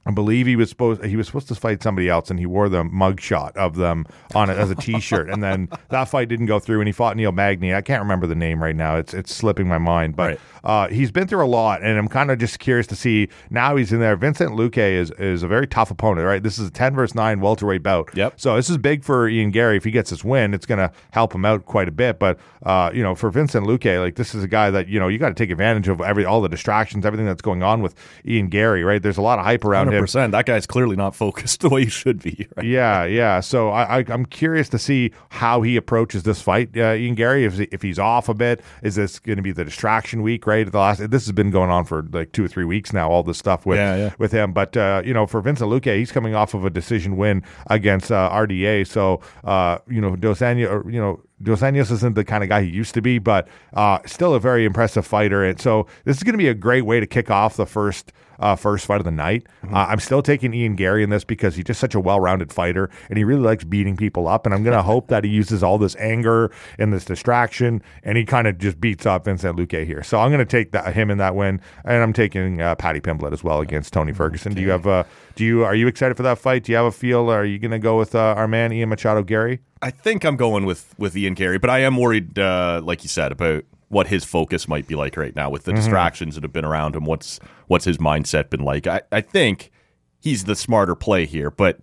[0.03, 2.69] I believe he was supposed he was supposed to fight somebody else, and he wore
[2.69, 5.29] the mugshot of them on it as a T-shirt.
[5.29, 7.73] and then that fight didn't go through, and he fought Neil Magny.
[7.73, 10.15] I can't remember the name right now; it's it's slipping my mind.
[10.15, 10.39] But Right.
[10.63, 13.75] uh, he's been through a lot, and I'm kind of just curious to see now
[13.75, 14.15] he's in there.
[14.15, 16.41] Vincent Luque is is a very tough opponent, right?
[16.41, 18.09] This is a ten versus nine welterweight bout.
[18.15, 18.33] Yep.
[18.39, 19.77] So this is big for Ian Garry.
[19.77, 22.17] If he gets this win, it's going to help him out quite a bit.
[22.17, 25.07] But uh, you know, for Vincent Luque, like this is a guy that you know
[25.09, 27.93] you got to take advantage of every all the distractions, everything that's going on with
[28.25, 29.01] Ian Garry, right?
[29.03, 30.31] There's a lot of hype around Hundred percent.
[30.31, 32.47] That guy's clearly not focused the way he should be.
[32.55, 32.65] Right?
[32.65, 33.39] Yeah, yeah.
[33.39, 37.45] So I, I, I'm curious to see how he approaches this fight, uh, Ian Garry.
[37.45, 40.47] If if he's off a bit, is this going to be the distraction week?
[40.47, 40.69] Right.
[40.69, 43.09] The last this has been going on for like two or three weeks now.
[43.09, 44.13] All this stuff with Yeah, yeah.
[44.17, 47.17] with him, but uh, you know, for Vincent Luque, he's coming off of a decision
[47.17, 48.87] win against uh, RDA.
[48.87, 51.21] So uh, you know, Dos Anjos, you know.
[51.43, 54.39] Dos Anjos isn't the kind of guy he used to be, but uh, still a
[54.39, 55.43] very impressive fighter.
[55.43, 58.11] And so this is going to be a great way to kick off the first
[58.41, 59.45] uh, first fight of the night.
[59.63, 59.75] Mm-hmm.
[59.75, 62.89] Uh, I'm still taking Ian Garry in this because he's just such a well-rounded fighter,
[63.07, 64.45] and he really likes beating people up.
[64.45, 68.17] And I'm going to hope that he uses all this anger and this distraction, and
[68.17, 70.03] he kind of just beats up Vincent Luque here.
[70.03, 72.99] So I'm going to take that, him in that win, and I'm taking uh, Paddy
[72.99, 74.53] Pimblett as well against Tony Ferguson.
[74.53, 75.03] Do you have uh,
[75.35, 76.63] do you are you excited for that fight?
[76.63, 77.31] Do you have a feel?
[77.31, 79.59] Are you going to go with uh, our man Ian Machado Garry?
[79.81, 83.09] I think I'm going with with Ian Garry, but I am worried, uh, like you
[83.09, 86.53] said, about what his focus might be like right now with the distractions that have
[86.53, 87.05] been around him.
[87.05, 88.87] What's what's his mindset been like?
[88.87, 89.71] I, I think
[90.19, 91.79] he's the smarter play here, but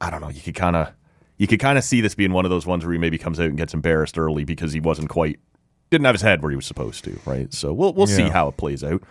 [0.00, 0.30] I don't know.
[0.30, 0.92] You could kind of
[1.38, 3.38] you could kind of see this being one of those ones where he maybe comes
[3.38, 5.38] out and gets embarrassed early because he wasn't quite
[5.90, 7.52] didn't have his head where he was supposed to, right?
[7.52, 9.02] So we'll we'll see how it plays out.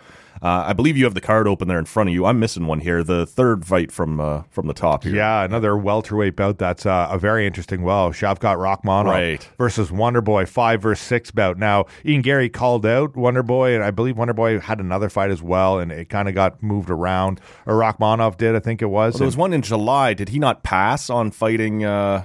[0.42, 2.26] Uh, I believe you have the card open there in front of you.
[2.26, 3.04] I'm missing one here.
[3.04, 5.14] The third fight from uh, from the top here.
[5.14, 6.58] Yeah, another welterweight bout.
[6.58, 7.82] That's uh, a very interesting.
[7.82, 9.48] Well, Shavkat Rakhmonov Right.
[9.56, 11.58] versus Wonderboy five versus six bout.
[11.58, 15.78] Now, Ian Garry called out Wonderboy, and I believe Wonderboy had another fight as well,
[15.78, 17.40] and it kind of got moved around.
[17.64, 19.14] Or Rakhmonov did, I think it was.
[19.14, 20.12] Well, there was And- one in July.
[20.12, 21.84] Did he not pass on fighting?
[21.84, 22.24] Uh,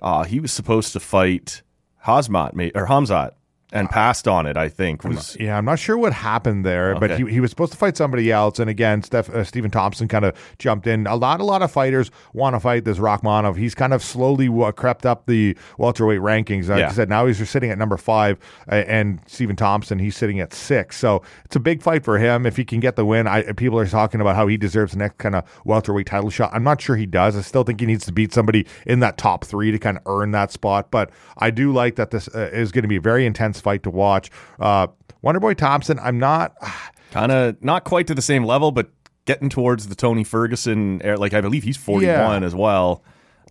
[0.00, 1.62] uh, he was supposed to fight
[2.06, 3.32] Hazmat or Hamzat
[3.72, 4.56] and passed on it.
[4.56, 7.72] I think was Yeah, I'm not sure what happened there, but he, he was supposed
[7.72, 11.06] to fight somebody else, and again, Steph, uh, Stephen Thompson kind of jumped in.
[11.06, 13.56] A lot, a lot of fighters want to fight this Rakhmonov.
[13.56, 16.68] He's kind of slowly uh, crept up the welterweight rankings.
[16.68, 16.88] Like Yeah.
[16.88, 18.38] I said, now he's just sitting at number five,
[18.70, 20.96] uh, and Stephen Thompson he's sitting at six.
[20.98, 23.26] So it's a big fight for him if he can get the win.
[23.26, 26.50] I, people are talking about how he deserves the next kind of welterweight title shot.
[26.52, 27.36] I'm not sure he does.
[27.36, 30.02] I still think he needs to beat somebody in that top three to kind of
[30.06, 30.90] earn that spot.
[30.90, 33.82] But I do like that this uh, is going to be a very intense fight
[33.84, 34.30] to watch.
[34.58, 34.88] Uh,
[35.24, 36.54] Wonderboy Thompson, I'm not.
[37.10, 38.90] kind of not quite to the same level, but
[39.24, 41.00] getting towards the Tony Ferguson.
[41.02, 41.16] era.
[41.18, 42.46] Like I believe he's 41 Yeah.
[42.46, 43.02] as well.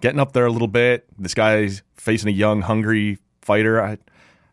[0.01, 1.05] Getting up there a little bit.
[1.17, 3.81] This guy's facing a young, hungry fighter.
[3.83, 3.97] I,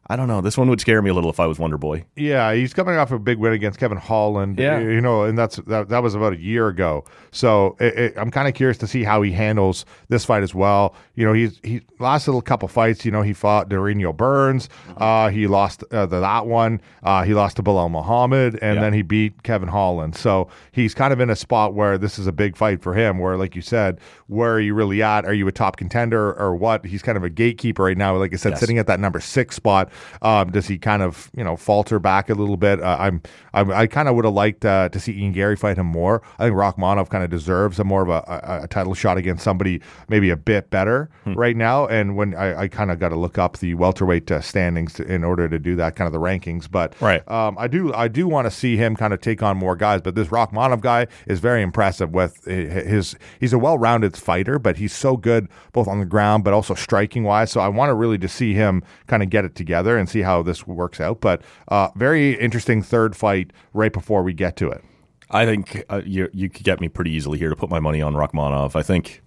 [0.08, 0.40] I don't know.
[0.40, 2.04] This one would scare me a little if I was Wonder Boy.
[2.14, 4.56] Yeah, he's coming off a big win against Kevin Holland.
[4.58, 4.78] Yeah.
[4.78, 7.04] you know, and that's that, that was about a year ago.
[7.32, 10.54] So it, it, I'm kind of curious to see how he handles this fight as
[10.54, 10.94] well.
[11.16, 13.04] You know, he's he lost a couple fights.
[13.04, 14.68] You know, he fought Durinho Burns.
[14.88, 15.02] Mm-hmm.
[15.02, 16.80] Uh, he lost uh, the, that one.
[17.02, 18.80] Uh, he lost to Belal Muhammad, and Yeah.
[18.82, 20.14] then he beat Kevin Holland.
[20.14, 23.18] So he's kind of in a spot where this is a big fight for him.
[23.18, 23.98] Where, like you said,
[24.28, 25.24] where are you really at?
[25.24, 26.86] Are you a top contender or what?
[26.86, 28.16] He's kind of a gatekeeper right now.
[28.16, 28.60] Like I said, Yes.
[28.60, 29.90] sitting at that number six spot.
[30.22, 32.80] Um, does he kind of you know falter back a little bit?
[32.82, 33.22] Uh, I'm,
[33.54, 36.22] I'm I kind of would have liked uh, to see Ian Garry fight him more.
[36.38, 38.22] I think Rakhmonov kind of deserves a more of a,
[38.60, 41.34] a, a title shot against somebody maybe a bit better Hmm.
[41.34, 41.86] right now.
[41.86, 45.04] And when I, I kind of got to look up the welterweight uh, standings to,
[45.04, 46.70] in order to do that, kind of the rankings.
[46.70, 47.26] But Right.
[47.30, 50.00] um, I do I do want to see him kind of take on more guys.
[50.02, 53.16] But this Rakhmonov guy is very impressive with his.
[53.40, 56.74] He's a well rounded fighter, but he's so good both on the ground but also
[56.74, 57.50] striking wise.
[57.50, 60.22] So I want to really to see him kind of get it together and see
[60.22, 61.20] how this works out.
[61.20, 64.82] But uh, very interesting third fight right before we get to it.
[65.30, 68.00] I think uh, you you could get me pretty easily here to put my money
[68.02, 68.76] on Rakhmonov.
[68.76, 69.22] I think,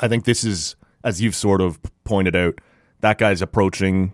[0.00, 2.60] I think this is as you've sort of pointed out.
[3.00, 4.12] That guy's approaching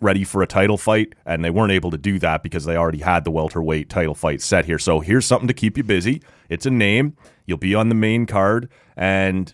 [0.00, 2.98] ready for a title fight, and they weren't able to do that because they already
[2.98, 4.78] had the welterweight title fight set here.
[4.78, 6.22] So here's something to keep you busy.
[6.48, 7.16] It's a name.
[7.46, 9.52] You'll be on the main card, and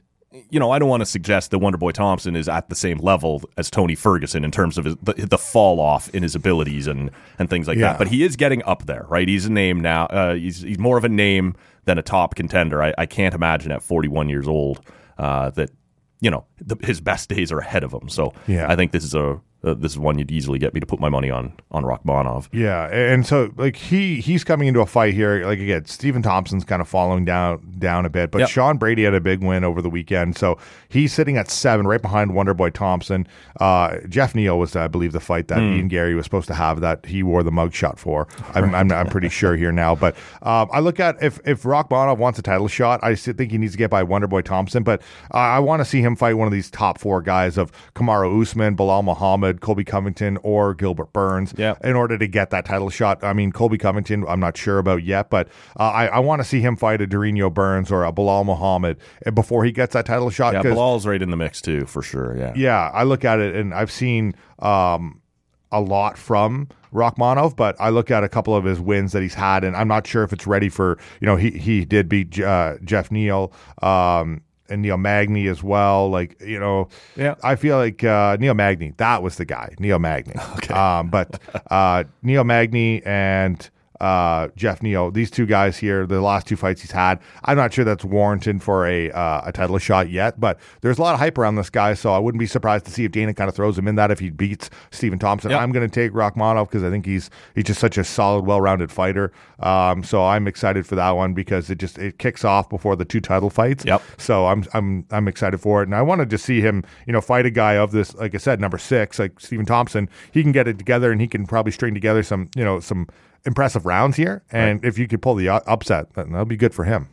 [0.51, 3.43] you know I don't want to suggest that Wonderboy Thompson is at the same level
[3.57, 7.11] as Tony Ferguson in terms of his, the, the fall off in his abilities and
[7.39, 7.93] and things like Yeah.
[7.93, 7.99] that.
[7.99, 9.29] But he is getting up there, right?
[9.29, 10.07] He's a name now.
[10.07, 11.55] Uh, he's he's more of a name
[11.85, 12.83] than a top contender.
[12.83, 14.81] I, I can't imagine at 41 years old
[15.19, 15.71] uh, that
[16.21, 18.09] you know the, his best days are ahead of him.
[18.09, 18.67] So Yeah.
[18.71, 21.01] I think this is a uh, this is one you'd easily get me to put
[21.01, 22.49] my money on on Rakhmonov.
[22.53, 25.45] Yeah, and so like he he's coming into a fight here.
[25.45, 28.49] Like again, Stephen Thompson's kind of falling down down a bit, but Yep.
[28.49, 30.59] Sean Brady had a big win over the weekend, so
[30.89, 33.27] he's sitting at seven, right behind Wonderboy Thompson.
[33.61, 36.81] Uh, Geoff Neal was, I believe, the fight that Ian Garry was supposed to have
[36.81, 38.29] that he wore the mugshot for.
[38.55, 42.19] I'm, I'm, I'm pretty sure here now, but um, I look at if if Rakhmonov
[42.19, 45.01] wants a title shot, I think he needs to get by Wonderboy Thompson, but
[45.33, 48.43] uh, I want to see him fight one of these top four guys of Kamaru
[48.43, 51.75] Usman, Belal Muhammad, Colby Covington, or Gilbert Burns Yeah.
[51.83, 53.23] in order to get that title shot.
[53.25, 55.49] I mean, Colby Covington, I'm not sure about yet, but
[55.79, 58.99] uh, I, I want to see him fight a Durinho Burns or a Belal Muhammad
[59.27, 60.55] uh, before he gets that title shot.
[60.55, 62.37] Yeah, Belal's right in the mix too, for sure.
[62.37, 62.53] Yeah.
[62.57, 65.21] yeah, I look at it and I've seen um,
[65.73, 69.35] a lot from Rakhmonov, but I look at a couple of his wins that he's
[69.35, 72.39] had, and I'm not sure if it's ready for you know he he did beat
[72.41, 73.53] uh, Geoff Neal.
[73.83, 77.35] Um, and Neil Magny as well, like you know, Yeah.
[77.43, 80.35] I feel like uh, Neil Magny, that was the guy, Neil Magny.
[80.57, 81.41] Okay, um, but
[81.71, 83.69] uh, Neil Magny and
[84.01, 87.73] uh, Geoff Neal, these two guys here, the last two fights he's had, I'm not
[87.73, 91.21] sure that's warranted for a uh, a title shot yet, but there's a lot of
[91.21, 93.55] hype around this guy, so I wouldn't be surprised to see if Dana kind of
[93.55, 95.51] throws him in that if he beats Stephen Thompson.
[95.51, 95.61] Yep.
[95.61, 98.91] I'm going to take Rakhmonov because I think he's he's just such a solid, well-rounded
[98.91, 99.33] fighter.
[99.61, 103.05] Um, so I'm excited for that one because it just it kicks off before the
[103.05, 103.85] two title fights.
[103.85, 104.03] Yep.
[104.19, 107.21] So I'm I'm I'm excited for it, and I wanted to see him, you know,
[107.21, 110.09] fight a guy of this, like I said, number six, like Stephen Thompson.
[110.33, 113.09] He can get it together, and he can probably string together some, you know, some
[113.47, 114.43] impressive rounds here.
[114.51, 117.09] And if you could pull the upset, that'll be good for him.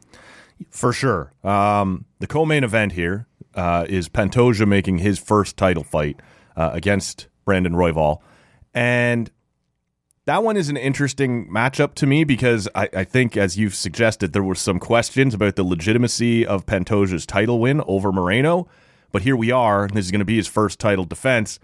[0.69, 1.33] For sure.
[1.43, 6.21] Um, the co-main event here uh, is Pantoja making his first title fight
[6.55, 8.19] uh, against Brandon Royval,
[8.73, 9.31] and
[10.25, 14.33] that one is an interesting matchup to me because I, I think, as you've suggested,
[14.33, 18.67] there were some questions about the legitimacy of Pantoja's title win over Moreno,
[19.11, 19.85] but here we are.
[19.85, 21.59] and This is going to be his first title defense,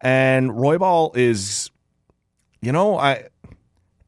[0.00, 1.70] and Royval is
[2.60, 3.28] you know, I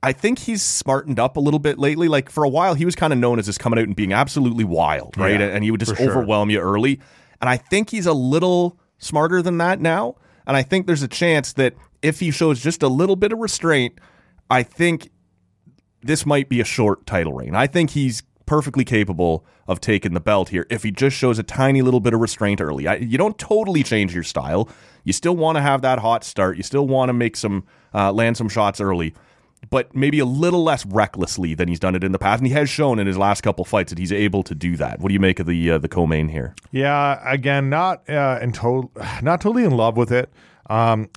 [0.03, 2.09] I think he's smartened up a little bit lately.
[2.09, 4.13] Like for a while, he was kind of known as just coming out and being
[4.13, 5.39] absolutely wild, right?
[5.39, 6.11] Yeah, and he would just sure.
[6.11, 7.01] overwhelm you early.
[7.41, 10.17] And I think he's a little smarter than that now.
[10.47, 13.39] And I think there's a chance that if he shows just a little bit of
[13.39, 13.99] restraint,
[14.51, 15.11] I think
[16.03, 17.55] this might be a short title reign.
[17.55, 21.43] I think he's perfectly capable of taking the belt here if he just shows a
[21.43, 22.89] tiny little bit of restraint early.
[22.89, 24.69] I, you don't totally change your style.
[25.05, 26.57] You still want to have that hot start.
[26.57, 29.15] You still want to make some uh, land some shots early,
[29.69, 32.41] but maybe a little less recklessly than he's done it in the past.
[32.41, 35.01] And he has shown in his last couple fights that he's able to do that.
[35.01, 36.55] What do you make of the uh, the co-main here?
[36.73, 38.91] Yeah, again, not uh, in to-
[39.23, 40.31] not totally in love with it.
[40.69, 41.11] Um,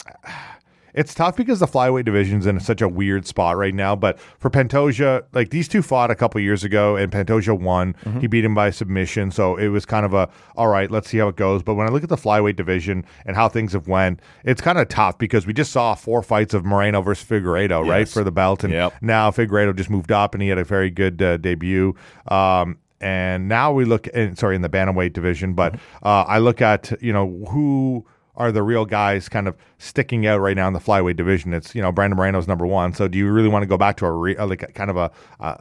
[0.94, 3.96] it's tough because the flyweight division's in such a weird spot right now.
[3.96, 7.96] But for Pantoja, like these two fought a couple years ago, and Pantoja won.
[8.20, 10.90] He beat him by submission, so it was kind of a all right.
[10.92, 11.64] Let's see how it goes.
[11.64, 14.78] But when I look at the flyweight division and how things have went, it's kind
[14.78, 18.32] of tough because we just saw four fights of Moreno versus Figueiredo, right, for the
[18.32, 18.94] belt, and Yep.
[19.02, 21.96] now Figueiredo just moved up and he had a very good uh, debut.
[22.28, 26.62] Um, and now we look, in, sorry, in the bantamweight division, but uh, I look
[26.62, 28.06] at you know who
[28.36, 31.54] are the real guys kind of sticking out right now in the flyweight division.
[31.54, 32.94] It's you know Brandon Moreno's number one.
[32.94, 34.90] So do you really want to go back to a re, uh, like a, kind
[34.90, 35.58] of a uh,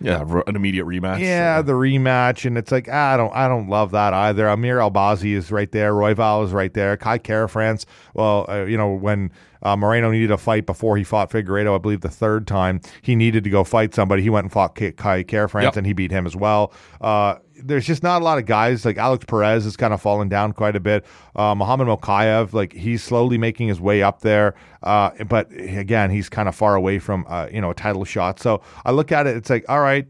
[0.00, 1.20] Yeah, an immediate rematch.
[1.20, 4.48] yeah, the rematch, and it's like ah, I don't, I don't love that either.
[4.48, 7.86] Amir Albazi is right there, Royval is right there, Kai Kara France.
[8.12, 9.30] Well, uh, you know when
[9.62, 13.14] uh, Moreno needed a fight before he fought Figueiredo, I believe the third time he
[13.16, 15.76] needed to go fight somebody, he went and fought Kai Kara France, Yep.
[15.76, 16.72] and he beat him as well.
[17.00, 20.28] Uh, there's just not a lot of guys like Alex Perez has kind of fallen
[20.28, 21.04] down quite a bit.
[21.36, 26.28] Uh, Muhammad Mokaev, like he's slowly making his way up there, uh, but again, he's
[26.28, 28.40] kind of far away from uh, you know a title shot.
[28.40, 30.06] So I look at it, it's like all right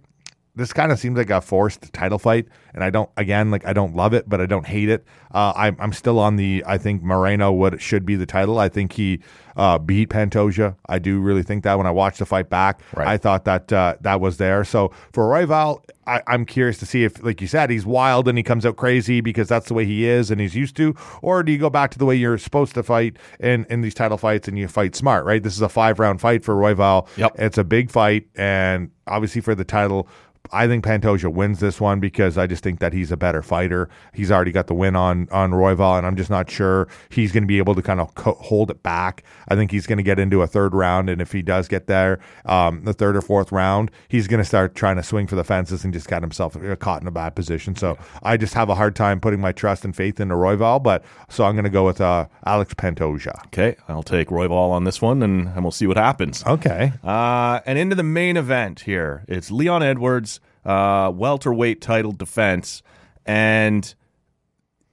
[0.56, 3.10] this kind of seems like a forced title fight, and I don't.
[3.16, 5.04] Again, like I don't love it, but I don't hate it.
[5.32, 6.62] Uh, I'm I'm still on the.
[6.66, 8.58] I think Moreno would should be the title.
[8.58, 9.20] I think he
[9.56, 10.76] uh, beat Pantoja.
[10.88, 13.06] I do really think that when I watched the fight back, Right.
[13.08, 14.64] I thought that uh, that was there.
[14.64, 18.36] So for Royval, I, I'm curious to see if, like you said, he's wild and
[18.36, 21.42] he comes out crazy because that's the way he is and he's used to, or
[21.42, 24.18] do you go back to the way you're supposed to fight in in these title
[24.18, 25.24] fights and you fight smart?
[25.24, 25.42] Right.
[25.42, 27.08] This is a five round fight for Royval.
[27.16, 27.36] Yep.
[27.38, 30.08] It's a big fight, and obviously for the title,
[30.52, 33.88] I think Pantoja wins this one because I just think that he's a better fighter.
[34.12, 37.44] He's already got the win on on Royval, and I'm just not sure he's going
[37.44, 39.24] to be able to kind of co- hold it back.
[39.48, 41.86] I think he's going to get into a third round, and if he does get
[41.86, 45.34] there, um, the third or fourth round, he's going to start trying to swing for
[45.34, 47.74] the fences and just got himself uh, caught in a bad position.
[47.74, 51.04] So I just have a hard time putting my trust and faith into Royval, but
[51.30, 53.46] so I'm going to go with uh, Alex Pantoja.
[53.46, 56.44] Okay, I'll take Royval on this one, and, and we'll see what happens.
[56.46, 56.92] Okay.
[57.02, 59.24] Uh, and into the main event here.
[59.26, 60.33] It's Leon Edwards,
[60.64, 62.82] uh, welterweight title defense,
[63.26, 63.94] and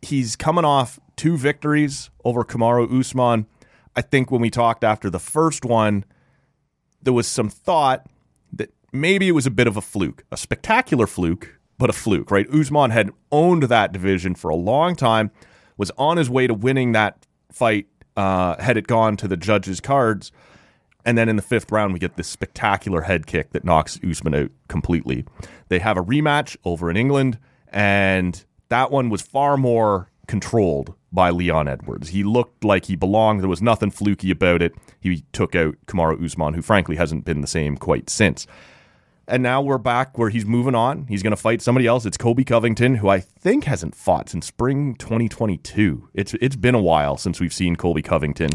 [0.01, 3.45] he's coming off two victories over Kamaru Usman.
[3.95, 6.05] I think when we talked after the first one,
[7.01, 8.07] there was some thought
[8.53, 12.32] that maybe it was a bit of a fluke, a spectacular fluke, but a fluke,
[12.32, 12.47] right?
[12.49, 15.32] Usman had owned that division for a long time,
[15.78, 19.80] was on his way to winning that fight, uh, had it gone to the judges'
[19.80, 20.32] cards.
[21.06, 24.36] And then in the fifth round, we get this spectacular head kick that knocks Usman
[24.36, 25.26] out completely.
[25.70, 27.39] They have a rematch over in England,
[27.70, 32.10] and that one was far more controlled by Leon Edwards.
[32.10, 33.41] He looked like he belonged.
[33.41, 34.74] There was nothing fluky about it.
[34.99, 38.47] He took out Kamaru Usman, who frankly hasn't been the same quite since.
[39.28, 41.08] And now we're back where he's moving on.
[41.08, 42.06] He's going to fight somebody else.
[42.06, 46.10] It's Colby Covington, who I think hasn't fought since spring 2022.
[46.14, 48.52] It's it's been a while since we've seen Colby Covington.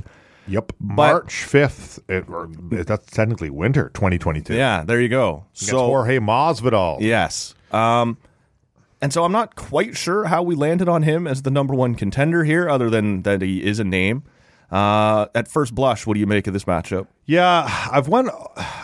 [0.49, 0.73] Yep.
[0.79, 2.01] March 5th.
[2.09, 2.49] It, or,
[2.85, 4.55] that's technically winter 2022.
[4.55, 5.47] Yeah, there you go.
[5.57, 7.01] Against Jorge Masvidal.
[7.01, 7.55] Yes.
[7.73, 8.17] Um,
[9.01, 11.95] and so I'm not quite sure how we landed on him as the number one
[11.95, 14.25] contender here, other than that he is a name.
[14.71, 17.07] Uh, at first blush, what do you make of this matchup?
[17.25, 18.29] Yeah, I've won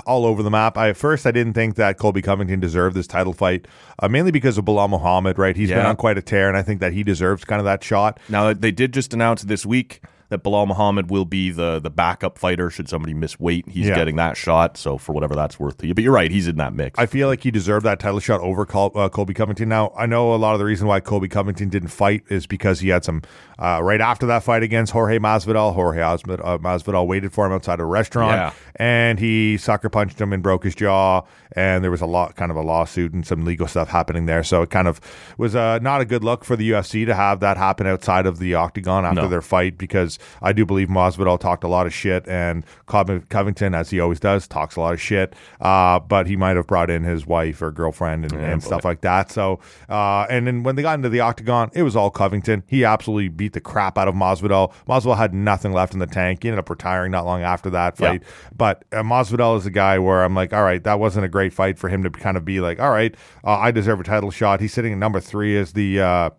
[0.07, 0.79] all over the map.
[0.79, 3.67] I at first I didn't think that Colby Covington deserved this title fight,
[3.99, 5.39] uh, mainly because of Belal Muhammad.
[5.39, 7.65] Right, He's been on quite a tear, and I think that he deserves kind of
[7.65, 8.21] that shot.
[8.29, 10.03] Now they did just announce this week
[10.33, 13.69] that Belal Muhammad will be the the backup fighter should somebody miss weight.
[13.69, 13.95] He's Yeah.
[13.95, 15.95] getting that shot, so for whatever that's worth to you.
[15.95, 16.99] But you're right, he's in that mix.
[16.99, 19.69] I feel like he deserved that title shot over Col- uh, Colby Covington.
[19.69, 22.81] Now, I know a lot of the reason why Colby Covington didn't fight is because
[22.81, 23.23] he had some,
[23.59, 27.79] uh, right after that fight against Jorge Masvidal, Jorge uh, Masvidal waited for him outside
[27.81, 28.53] a restaurant Yeah.
[28.77, 31.23] and he sucker punched him and broke his jaw.
[31.55, 34.43] And there was a lot, kind of a lawsuit and some legal stuff happening there.
[34.43, 35.03] So it kind of
[35.37, 38.39] was uh, not a good look for the UFC to have that happen outside of
[38.39, 39.29] the octagon after No.
[39.29, 43.91] their fight because I do believe Masvidal talked a lot of shit, and Covington, as
[43.91, 45.35] he always does, talks a lot of shit.
[45.61, 49.01] Uh, but he might have brought in his wife or girlfriend and, and stuff like
[49.03, 49.31] that.
[49.31, 52.63] So, uh, and then when they got into the octagon, it was all Covington.
[52.67, 54.73] He absolutely beat the crap out of Masvidal.
[54.89, 56.43] Masvidal had nothing left in the tank.
[56.43, 58.11] He ended up retiring not long after that Yeah.
[58.11, 58.23] fight.
[58.57, 61.53] But uh, Masvidal is a guy where I'm like, all right, that wasn't a great
[61.53, 63.15] fight for him to kind of be like, all right,
[63.45, 64.61] uh, I deserve a title shot.
[64.61, 66.31] He's sitting at number three as the uh,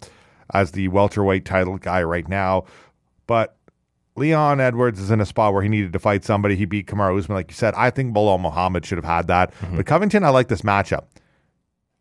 [0.54, 2.66] as the welterweight title guy right now,
[3.28, 3.56] but.
[4.16, 6.56] Leon Edwards is in a spot where he needed to fight somebody.
[6.56, 7.74] He beat Kamaru Usman, like you said.
[7.76, 9.54] I think Belal Muhammad should have had that.
[9.56, 9.78] Mm-hmm.
[9.78, 11.06] But Covington, I like this matchup.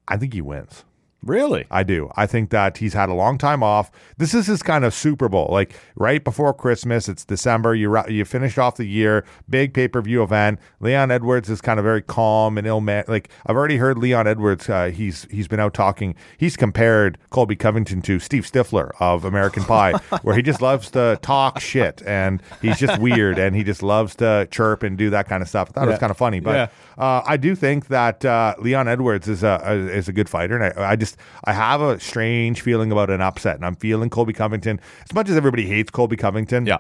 [0.09, 0.85] I think he wins.
[1.25, 1.67] Really?
[1.71, 2.11] I do.
[2.17, 3.93] I think that he's had a long time off.
[4.17, 7.09] This is his kind of Super Bowl, like right before Christmas.
[7.09, 7.77] It's December.
[7.77, 10.59] You you finished off the year, big pay per view event.
[10.81, 13.05] Leon Edwards is kind of very calm and ill man.
[13.07, 14.69] Like I've already heard Leon Edwards.
[14.69, 16.17] Uh, he's he's been out talking.
[16.39, 19.93] He's compared Colby Covington to Steve Stifler of American Pie,
[20.23, 24.17] where he just loves to talk shit and he's just weird and he just loves
[24.17, 25.69] to chirp and do that kind of stuff.
[25.71, 26.55] I thought it was kind of funny, but.
[26.55, 26.69] Yeah.
[26.99, 30.57] Uh, I do think that uh, Leon Edwards is a, a is a good fighter,
[30.57, 34.11] and I, I just I have a strange feeling about an upset, and I'm feeling
[34.11, 36.67] Colby Covington as much as everybody hates Colby Covington.
[36.67, 36.79] Yeah.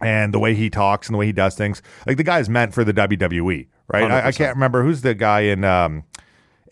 [0.00, 2.72] and the way he talks and the way he does things, like the guy's meant
[2.74, 4.10] for the WWE, right?
[4.10, 6.04] I, I can't remember who's the guy in um,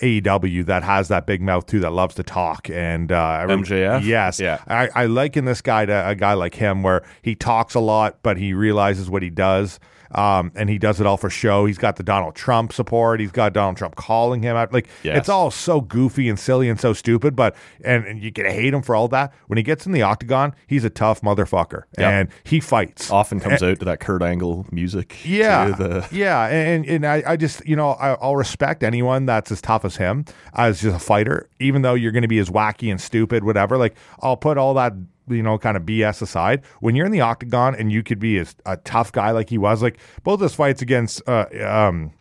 [0.01, 4.05] AEW that has that big mouth too, that loves to talk, and uh, MJF?
[4.05, 4.63] Yes, Yeah.
[4.67, 8.19] I, I liken this guy to a guy like him where he talks a lot,
[8.23, 9.79] but he realizes what he does.
[10.13, 11.67] Um, and he does it all for show.
[11.67, 13.21] He's got the Donald Trump support.
[13.21, 14.73] He's got Donald Trump calling him out.
[14.73, 15.19] Like Yes.
[15.19, 17.37] it's all so goofy and silly and so stupid.
[17.37, 17.55] But
[17.85, 19.33] and, and you can hate him for all that.
[19.49, 22.09] When he gets in the octagon, he's a tough motherfucker, Yeah.
[22.11, 23.11] and he fights.
[23.11, 25.17] Often comes out to that Kurt Angle music.
[25.25, 29.53] Yeah, the- yeah, and and I, I just you know I, I'll respect anyone that's
[29.53, 32.49] as tough as him as just a fighter, even though you're going to be as
[32.51, 33.77] wacky and stupid, whatever.
[33.77, 34.93] Like I'll put all that
[35.31, 36.63] you know kind of BS aside.
[36.81, 39.59] When you're in the octagon and you could be as a tough guy like he
[39.59, 42.13] was, like both his fights against uh, um,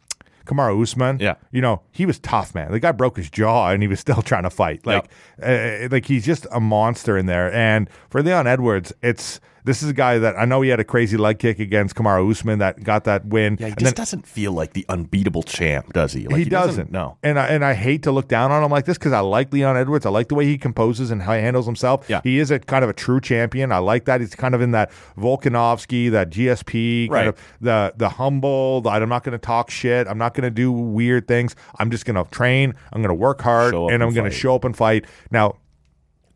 [0.45, 1.36] Kamaru Usman, Yeah.
[1.51, 2.72] you know he was tough, man.
[2.72, 4.86] The guy broke his jaw and he was still trying to fight.
[4.86, 5.10] Like,
[5.43, 7.51] uh, like he's just a monster in there.
[7.53, 9.39] And for Leon Edwards, it's.
[9.68, 12.32] This is a guy that I know he had a crazy leg kick against Kamaru
[12.32, 13.57] Usman that got that win.
[13.59, 16.26] Yeah, he and just then- doesn't feel like the unbeatable champ, does he?
[16.28, 16.89] Like, he, doesn't.
[16.91, 17.18] No.
[17.22, 19.51] and I and I hate to look down on him like this because I like
[19.51, 20.05] Leon Edwards.
[20.05, 22.05] I like the way he composes and how he handles himself.
[22.09, 22.22] Yeah.
[22.24, 23.72] he is a kind of a true champion.
[23.74, 24.22] I like that.
[24.22, 27.28] He's kind of in that Volkanovski, that GSP, kind Right.
[27.28, 28.82] of the the humble.
[28.82, 30.07] The, I'm not going to talk shit.
[30.07, 31.55] I'm not going to do weird things.
[31.78, 32.74] I'm just going to train.
[32.93, 35.05] I'm going to work hard, and I'm going to show up and fight.
[35.30, 35.57] Now,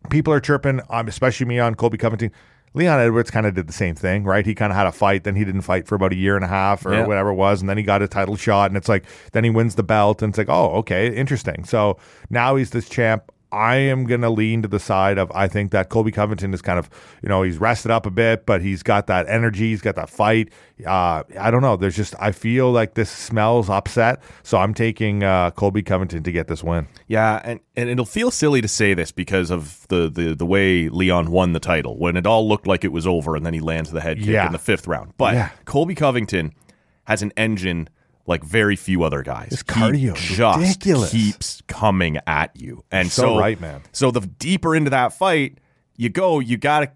[0.10, 2.32] people are chirping, um, especially me on Colby Covington.
[2.74, 4.46] Leon Edwards kind of did the same thing, right?
[4.46, 6.46] He kind of had a fight, then he didn't fight for about a year and
[6.46, 7.06] a half or Yeah.
[7.06, 9.04] whatever it was, and then he got a title shot, and it's like
[9.34, 11.66] then he wins the belt, and it's like, oh, okay, interesting.
[11.66, 11.98] So
[12.30, 13.32] now he's this champ.
[13.52, 16.80] I am gonna lean to the side of I think that Colby Covington is kind
[16.80, 16.90] of
[17.22, 20.10] you know he's rested up a bit, but he's got that energy, he's got that
[20.10, 20.50] fight.
[20.86, 21.76] Uh, I don't know.
[21.76, 26.32] There's just I feel like this smells upset, so I'm taking uh, Colby Covington to
[26.32, 26.88] get this win.
[27.08, 30.90] Yeah, and, and it'll feel silly to say this because of the, the, the way
[30.90, 33.60] Leon won the title when it all looked like it was over and then he
[33.60, 34.46] lands the head kick Yeah.
[34.48, 35.14] in the fifth round.
[35.18, 35.50] But Yeah.
[35.66, 36.54] Colby Covington
[37.06, 37.90] has an engine
[38.28, 39.50] like very few other guys.
[39.50, 41.12] His He cardio is just ridiculous.
[41.12, 42.84] keeps coming at you.
[42.92, 43.82] And So so, right, man.
[43.92, 45.58] So the deeper into that fight
[45.98, 46.92] you go, you got to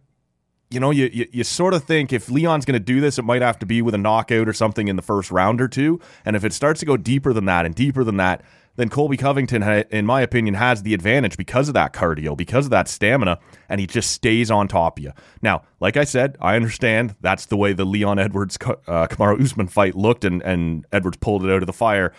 [0.72, 3.22] you know, you, you, you sort of think if Leon's going to do this, it
[3.22, 6.02] might have to be with a knockout or something in the first round or two.
[6.26, 8.42] And if it starts to go deeper than that and deeper than that,
[8.78, 12.72] then Colby Covington, in my opinion, has the advantage because of that cardio, because of
[12.72, 15.12] that stamina, and he just stays on top of you.
[15.42, 19.68] Now, like I said, I understand that's the way the Leon Edwards uh, Kamaru Usman
[19.68, 22.14] fight looked, and, and Edwards pulled it out of the fire.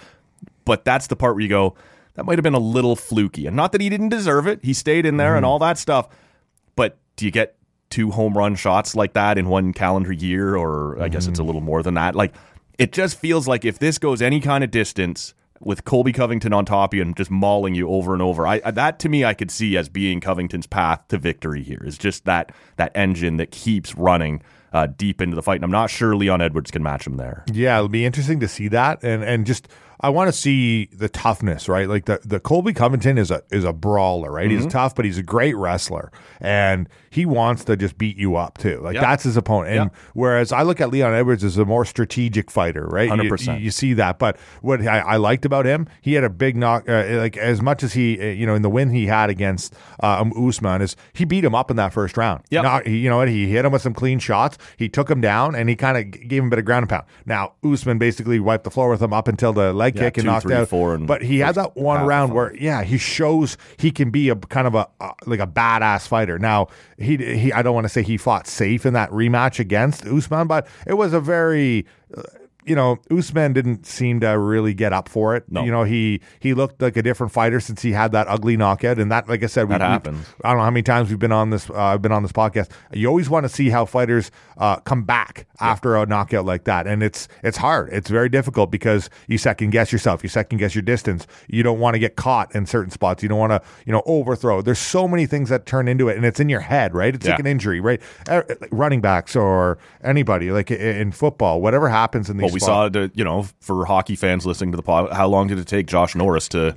[0.65, 1.75] But that's the part where you go,
[2.15, 3.47] that might have been a little fluky.
[3.47, 6.09] And not that he didn't deserve it, he stayed in there and all that stuff.
[6.75, 7.57] But do you get
[7.91, 10.57] two home run shots like that in one calendar year?
[10.57, 12.15] Or I guess it's a little more than that.
[12.15, 12.35] Like,
[12.79, 16.65] it just feels like if this goes any kind of distance with Colby Covington on
[16.65, 19.35] top of you and just mauling you over and over, I, that to me I
[19.35, 21.83] could see as being Covington's path to victory here.
[21.85, 24.43] Is just that that engine that keeps running
[24.73, 25.57] uh, deep into the fight.
[25.57, 27.45] And I'm not sure Leon Edwards can match him there.
[27.53, 29.69] Yeah, it'll be interesting to see that, and and just
[30.01, 31.89] I want to see the toughness, right?
[31.89, 34.49] Like the the Colby Covington is a is a brawler, right?
[34.49, 34.63] Mm-hmm.
[34.65, 38.59] He's tough, but he's a great wrestler, and he wants to just beat you up
[38.59, 38.79] too.
[38.83, 39.01] Like Yeah.
[39.01, 39.75] that's his opponent.
[39.77, 39.99] And Yeah.
[40.13, 43.09] whereas I look at Leon Edwards as a more strategic fighter, right?
[43.11, 43.59] 100%.
[43.59, 46.57] You, you see that, but what I, I liked about him, he had a big
[46.57, 46.87] knock.
[46.89, 49.75] Uh, like as much as he, uh, you know, in the win he had against
[50.03, 52.43] uh, um, Usman, is he beat him up in that first round.
[52.51, 52.87] Yep.
[52.87, 53.29] He, you know what?
[53.29, 54.59] He hit him with some clean shots.
[54.77, 56.91] He took him down, and he kind of gave him a bit of ground and
[56.91, 57.05] pound.
[57.25, 60.25] Now Usman basically wiped the floor with him up until the leg Yeah, kick and
[60.25, 60.69] two, knocked three, out.
[60.69, 64.29] four, and but he had that one round where yeah, he shows he can be
[64.29, 66.39] a kind of a uh, like a badass fighter.
[66.39, 66.69] Now
[66.99, 70.47] he he I don't want to say he fought safe in that rematch against Usman,
[70.47, 72.23] but it was a very uh,
[72.67, 75.45] you know, Usman didn't seem to really get up for it.
[75.49, 75.65] No.
[75.65, 78.99] You know, he he looked like a different fighter since he had that ugly knockout,
[78.99, 80.27] and that, like I said, we, That we- happens.
[80.45, 81.71] I don't know how many times we've been on this.
[81.71, 82.69] Uh, I've been on this podcast.
[82.93, 86.87] You always want to see how fighters uh, come back after a knockout like that,
[86.87, 87.89] and it's it's hard.
[87.93, 90.23] It's very difficult because you second guess yourself.
[90.23, 91.27] You second guess your distance.
[91.49, 93.23] You don't want to get caught in certain spots.
[93.23, 94.61] You don't want to you know overthrow.
[94.63, 97.15] There's so many things that turn into it, and it's in your head, right?
[97.15, 98.01] It's like an injury, right?
[98.29, 98.43] Uh,
[98.73, 102.45] running backs or anybody, like in football, whatever happens in these.
[102.45, 105.47] Well, we saw it, you know, for hockey fans listening to the pod, how long
[105.49, 106.77] did it take Josh Norris to?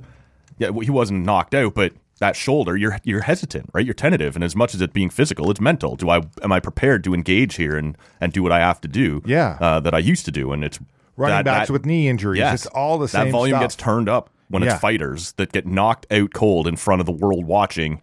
[0.58, 3.84] Yeah, he wasn't knocked out, but that shoulder, you're you're hesitant, right?
[3.84, 5.96] You're tentative, and as much as it being physical, it's mental.
[5.96, 8.88] Do I am I prepared to engage here and and do what I have to
[8.88, 9.22] do?
[9.24, 9.56] Yeah.
[9.60, 10.78] uh, that I used to do, and it's
[11.16, 12.38] running that- backs that- with knee injuries.
[12.40, 13.26] Yes, It's all the same.
[13.26, 13.62] That volume stuff.
[13.62, 14.72] gets turned up when Yeah.
[14.72, 18.02] it's fighters that get knocked out cold in front of the world watching.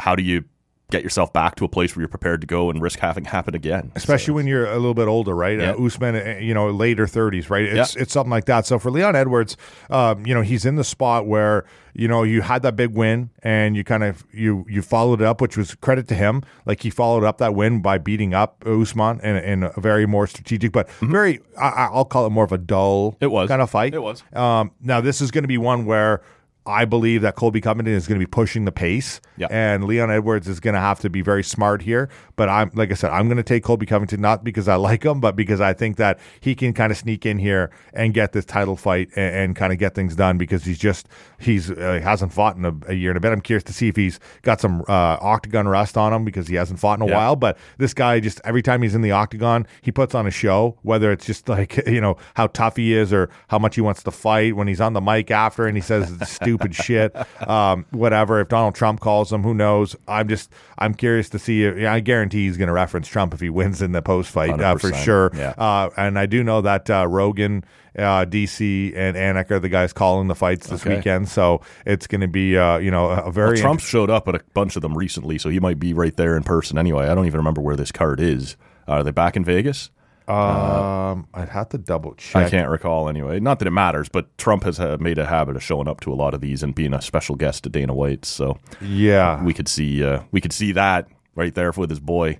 [0.00, 0.44] How do you
[0.90, 3.54] get yourself back to a place where you're prepared to go and risk having happen
[3.54, 3.90] again?
[3.96, 5.58] especially So- when you're a little bit older, right?
[5.58, 5.72] Yeah.
[5.72, 7.64] Uh, Usman, uh, you know, later 30s, right?
[7.64, 8.02] It's Yeah.
[8.02, 8.66] it's something like that.
[8.66, 9.56] So for Leon Edwards,
[9.90, 11.64] um, you know, he's in the spot where
[11.98, 15.26] you know you had that big win and you kind of you you followed it
[15.26, 16.42] up, which was credit to him.
[16.66, 20.26] Like he followed up that win by beating up Usman in, in a very more
[20.26, 23.24] strategic, but very I, I'll call it more of a dull Mm-hmm.
[23.24, 23.48] It was.
[23.48, 23.94] kind of fight.
[23.94, 24.22] It was.
[24.34, 26.20] Um, now this is going to be one where.
[26.66, 29.46] I believe that Colby Covington is going to be pushing the pace, Yeah.
[29.50, 32.08] and Leon Edwards is going to have to be very smart here.
[32.34, 35.04] But I'm, like I said, I'm going to take Colby Covington not because I like
[35.04, 38.32] him, but because I think that he can kind of sneak in here and get
[38.32, 41.08] this title fight and, and kind of get things done because he's just
[41.38, 43.32] he's uh, hasn't fought in a, a year and a bit.
[43.32, 46.56] I'm curious to see if he's got some uh, octagon rust on him because he
[46.56, 47.16] hasn't fought in a Yeah.
[47.16, 47.36] while.
[47.36, 50.76] But this guy just every time he's in the octagon, he puts on a show.
[50.82, 54.02] Whether it's just like you know how tough he is or how much he wants
[54.02, 57.14] to fight when he's on the mic after and he says stupid shit,
[57.48, 58.40] um, whatever.
[58.40, 59.96] If Donald Trump calls him, who knows?
[60.08, 61.64] I'm just I'm curious to see.
[61.64, 64.60] If, I guarantee he's going to reference Trump if he wins in the post fight
[64.60, 65.30] uh, for sure.
[65.34, 65.50] yeah.
[65.58, 67.64] Uh, and I do know that uh, Rogan.
[67.98, 70.96] Uh, DC and Anik are the guys calling the fights this Okay.
[70.96, 74.34] weekend, so it's going to be uh, you know a very Trump showed up at
[74.34, 77.08] a bunch of them recently, so he might be right there in person anyway.
[77.08, 78.58] I don't even remember where this card is.
[78.86, 79.90] Are they back in Vegas?
[80.28, 82.46] Um, I'd have to double check.
[82.46, 83.40] I can't recall anyway.
[83.40, 86.12] Not that it matters, but Trump has uh, made a habit of showing up to
[86.12, 88.28] a lot of these and being a special guest to Dana White's.
[88.28, 92.38] So Yeah, we could see uh, we could see that right there with his boy.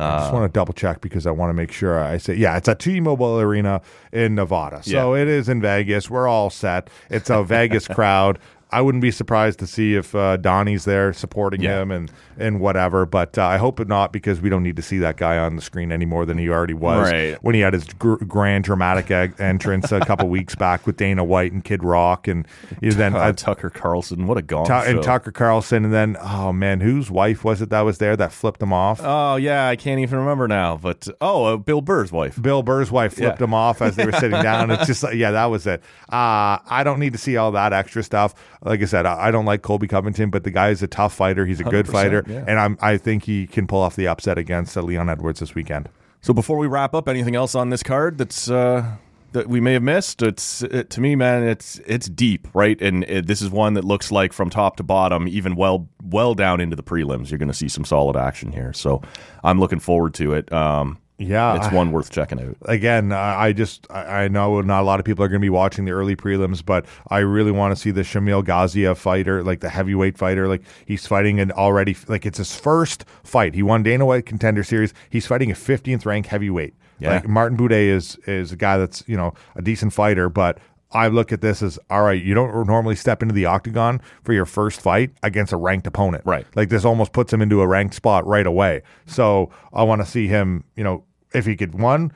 [0.00, 2.56] I just want to double check because I want to make sure I say, yeah,
[2.56, 3.80] it's at T-Mobile Arena
[4.12, 4.80] in Nevada.
[4.84, 5.22] So Yeah.
[5.22, 6.08] it is in Vegas.
[6.08, 6.88] We're all set.
[7.10, 8.38] It's a Vegas crowd.
[8.70, 11.80] I wouldn't be surprised to see if uh, Donnie's there supporting Yeah.
[11.82, 13.06] him and and whatever.
[13.06, 15.56] But uh, I hope it not because we don't need to see that guy on
[15.56, 17.36] the screen any more than he already was Right.
[17.42, 21.24] when he had his gr- grand dramatic eg- entrance a couple weeks back with Dana
[21.24, 22.46] White and Kid Rock and
[22.80, 25.02] you know, then Uh, Tucker Carlson, what a gong Tu- and.
[25.02, 28.62] Tucker Carlson and then oh man, whose wife was it that was there that flipped
[28.62, 29.00] him off?
[29.02, 30.76] Oh yeah, I can't even remember now.
[30.76, 32.40] But oh, uh, Bill Burr's wife.
[32.40, 33.44] Bill Burr's wife flipped Yeah.
[33.44, 34.70] him off as they were sitting down.
[34.70, 35.80] It's just like, yeah, that was it.
[36.12, 38.34] Uh, I don't need to see all that extra stuff.
[38.62, 41.14] Like I said, I, I don't like Colby Covington, but the guy is a tough
[41.14, 41.46] fighter.
[41.46, 42.44] He's a good fighter, yeah.
[42.46, 45.54] and I'm, I think he can pull off the upset against uh, Leon Edwards this
[45.54, 45.88] weekend.
[46.20, 48.96] So before we wrap up, anything else on this card that's uh,
[49.32, 50.22] that we may have missed?
[50.22, 52.80] It's it, to me, man, it's it's deep, right?
[52.82, 56.34] And it, this is one that looks like from top to bottom, even well well
[56.34, 58.72] down into the prelims, you're going to see some solid action here.
[58.72, 59.02] So
[59.44, 60.52] I'm looking forward to it.
[60.52, 62.56] Um, Yeah, it's one worth checking out.
[62.62, 65.84] again, I just I know not a lot of people are going to be watching
[65.84, 69.68] the early prelims, but I really want to see the Shamil Gaziev fighter, like the
[69.68, 70.46] heavyweight fighter.
[70.46, 73.54] Like he's fighting an already like it's his first fight.
[73.54, 74.94] He won Dana White Contender Series.
[75.10, 76.74] He's fighting a 15th ranked heavyweight.
[77.00, 77.14] Yeah.
[77.14, 80.58] Like Martin Buday is is a guy that's you know a decent fighter, but.
[80.90, 82.22] I look at this as all right.
[82.22, 86.24] You don't normally step into the octagon for your first fight against a ranked opponent,
[86.24, 86.46] Right.
[86.54, 88.80] Like this almost puts him into a ranked spot right away.
[89.04, 90.64] So I want to see him.
[90.76, 92.12] You know, if he could one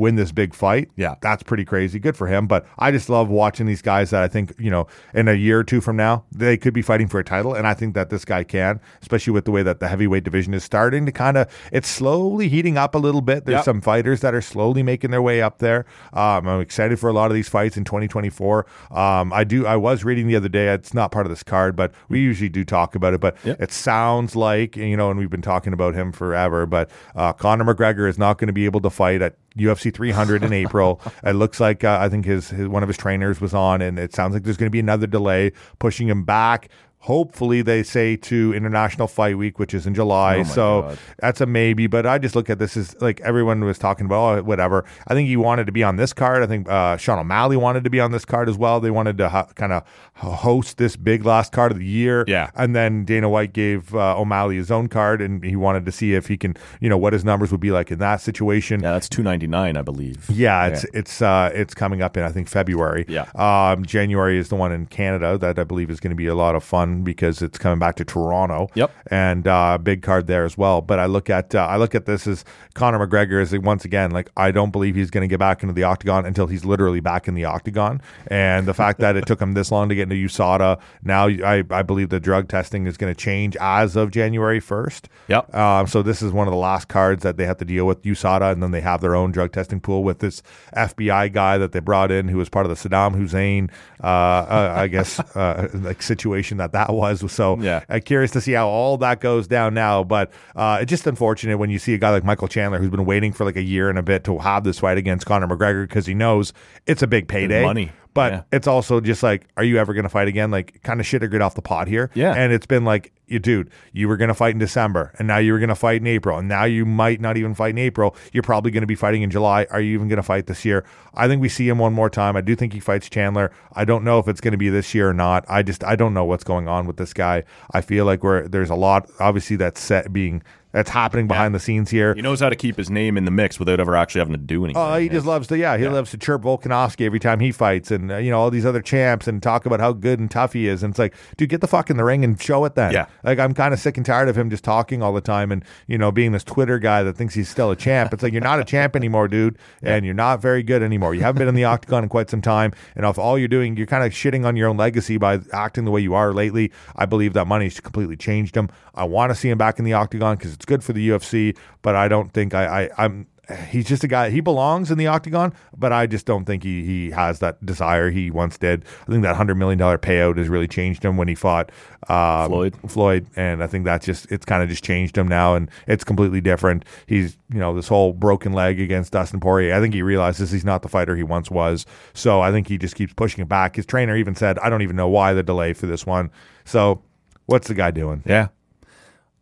[0.00, 1.14] win this big fight, Yeah.
[1.20, 1.98] that's pretty crazy.
[1.98, 2.46] Good for him.
[2.46, 5.60] But I just love watching these guys that I think, you know, in a year
[5.60, 7.54] or two from now, they could be fighting for a title.
[7.54, 10.54] And I think that this guy can, especially with the way that the heavyweight division
[10.54, 13.44] is starting to kind of, it's slowly heating up a little bit.
[13.44, 13.64] There's Yep.
[13.64, 15.84] some fighters that are slowly making their way up there.
[16.12, 18.66] Um, I'm excited for a lot of these fights in 2024.
[18.90, 21.76] Um, I do, I was reading the other day, it's not part of this card,
[21.76, 23.20] but we usually do talk about it.
[23.20, 23.60] But Yep.
[23.60, 27.64] it sounds like, you know, and we've been talking about him forever, but uh, Conor
[27.64, 31.00] McGregor is not going to be able to fight at UFC 300 in April.
[31.22, 33.98] It looks like uh, I think his, his one of his trainers was on, and
[33.98, 36.68] it sounds like there's going to be another delay pushing him back.
[37.04, 40.40] Hopefully, they say to International Fight Week, which is in July.
[40.40, 40.98] Oh so God.
[41.18, 41.86] that's a maybe.
[41.86, 44.84] But I just look at this as like everyone was talking about, oh, whatever.
[45.08, 46.42] I think he wanted to be on this card.
[46.42, 48.80] I think uh, Sean O'Malley wanted to be on this card as well.
[48.80, 49.82] They wanted to ha- kind of
[50.16, 52.26] host this big last card of the year.
[52.28, 52.50] Yeah.
[52.54, 56.12] And then Dana White gave uh, O'Malley his own card, and he wanted to see
[56.12, 58.82] if he can, you know, what his numbers would be like in that situation.
[58.82, 60.28] Yeah, that's two ninety nine, I believe.
[60.28, 63.06] Yeah, it's it's uh, it's coming up in I think February.
[63.08, 63.30] Yeah.
[63.36, 66.34] Um, January is the one in Canada that I believe is going to be a
[66.34, 68.68] lot of fun because it's coming back to Toronto.
[68.74, 68.90] Yep.
[69.10, 70.80] And uh, big card there as well.
[70.80, 74.10] But I look at uh, I look at this as Conor McGregor is once again
[74.10, 77.00] like I don't believe he's going to get back into the octagon until he's literally
[77.00, 78.00] back in the octagon.
[78.26, 81.64] And the fact that it took him this long to get into USADA now I
[81.70, 85.08] I believe the drug testing is going to change as of January first.
[85.28, 85.54] Yep.
[85.54, 88.02] Um, so this is one of the last cards that they have to deal with
[88.02, 90.42] USADA, and then they have their own drug testing pool with this
[90.76, 93.70] FBI guy that they brought in, who was part of the Saddam Hussein,
[94.02, 97.30] uh, uh, I guess, uh, like situation that that was.
[97.32, 97.84] So Yeah.
[97.88, 100.04] I'm curious to see how all that goes down now.
[100.04, 103.04] But uh, it's just unfortunate when you see a guy like Michael Chandler, who's been
[103.04, 105.86] waiting for like a year and a bit to have this fight against Conor McGregor
[105.86, 106.52] because he knows
[106.86, 107.92] it's a big payday, money.
[108.12, 108.42] But Yeah.
[108.52, 110.50] it's also just like, are you ever going to fight again?
[110.50, 112.10] Like, kind of shit or get off the pot here.
[112.14, 112.34] Yeah.
[112.34, 115.36] And it's been like, you dude, you were going to fight in December, and now
[115.38, 117.78] you were going to fight in April, and now you might not even fight in
[117.78, 118.16] April.
[118.32, 119.68] You're probably going to be fighting in July.
[119.70, 120.84] Are you even going to fight this year?
[121.14, 122.34] I think we see him one more time.
[122.36, 123.52] I do think he fights Chandler.
[123.74, 125.44] I don't know if it's going to be this year or not.
[125.48, 127.44] I just I don't know what's going on with this guy.
[127.72, 130.42] I feel like we're there's a lot obviously that's set being
[130.72, 132.14] that's happening behind the scenes here.
[132.14, 134.38] He knows how to keep his name in the mix without ever actually having to
[134.38, 134.80] do anything.
[134.80, 137.90] Oh, he just loves to, yeah, he loves to chirp Volkanovski every time he fights,
[137.90, 140.52] and uh, you know all these other champs, and talk about how good and tough
[140.52, 140.82] he is.
[140.82, 142.92] And it's like, dude, get the fuck in the ring and show it then.
[142.92, 143.06] Yeah.
[143.24, 145.64] like I'm kind of sick and tired of him just talking all the time, and
[145.86, 148.12] you know being this Twitter guy that thinks he's still a champ.
[148.12, 151.14] It's like you're not a champ anymore, dude, and you're not very good anymore.
[151.14, 153.76] You haven't been in the octagon in quite some time, and if all you're doing,
[153.76, 156.70] you're kind of shitting on your own legacy by acting the way you are lately.
[156.96, 158.68] I believe that money's completely changed him.
[158.94, 161.56] I want to see him back in the octagon because it's good for the UFC,
[161.80, 163.26] but I don't think I, I I'm
[163.68, 166.84] he's just a guy he belongs in the octagon but i just don't think he,
[166.84, 168.84] he has that desire he once did.
[169.08, 171.72] I think that $100 million payout has really changed him when he fought
[172.08, 172.76] um, Floyd.
[172.86, 176.04] floyd and i think that's just it's kind of just changed him now and it's
[176.04, 176.84] completely different.
[177.06, 180.64] He's you know this whole broken leg against dustin poirier i think he realizes he's
[180.64, 181.86] not the fighter he once was.
[182.14, 183.74] So i think he just keeps pushing it back.
[183.74, 186.30] His trainer even said i don't even know why the delay for this one.
[186.64, 187.02] So
[187.46, 188.22] what's the guy doing?
[188.24, 188.48] Yeah.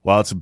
[0.02, 0.32] Well, it's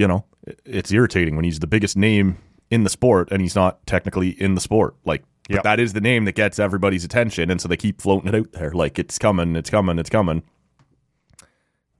[0.00, 0.24] you know,
[0.64, 2.38] it's irritating when he's the biggest name
[2.70, 4.94] in the sport and he's not technically in the sport.
[5.04, 5.62] Like but Yep.
[5.64, 8.52] that is the name that gets everybody's attention and so they keep floating it out
[8.52, 10.42] there like it's coming, it's coming, it's coming.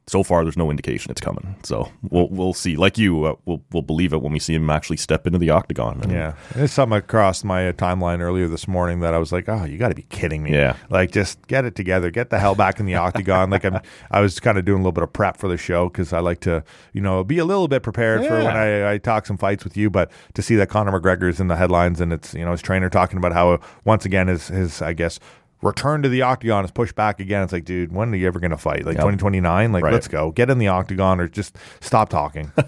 [0.07, 1.55] So far there's no indication it's coming.
[1.63, 2.75] So we'll we'll see.
[2.77, 5.51] Like you, uh, we'll we'll believe it when we see him actually step into the
[5.51, 6.01] octagon.
[6.03, 9.49] And- Yeah, there's something across my uh, timeline earlier this morning that I was like,
[9.49, 10.75] "Oh, you got to be kidding me!" Yeah.
[10.89, 13.51] like just get it together, get the hell back in the octagon.
[13.51, 13.79] Like I'm,
[14.11, 16.19] I was kind of doing a little bit of prep for the show because I
[16.19, 19.37] like to, you know, be a little bit prepared for when I, I talk some
[19.37, 19.91] fights with you.
[19.91, 22.63] But to see that Conor McGregor is in the headlines and it's you know his
[22.63, 25.21] trainer talking about how uh, once again his his I guess.
[25.63, 27.43] Return to the octagon is pushed back again.
[27.43, 28.87] It's like, dude, when are you ever going to fight?
[28.87, 29.03] Like Yep.
[29.03, 29.73] 2029?
[29.73, 29.93] Like, Right.
[29.93, 30.31] let's go.
[30.31, 32.53] Get in the octagon or just stop talking.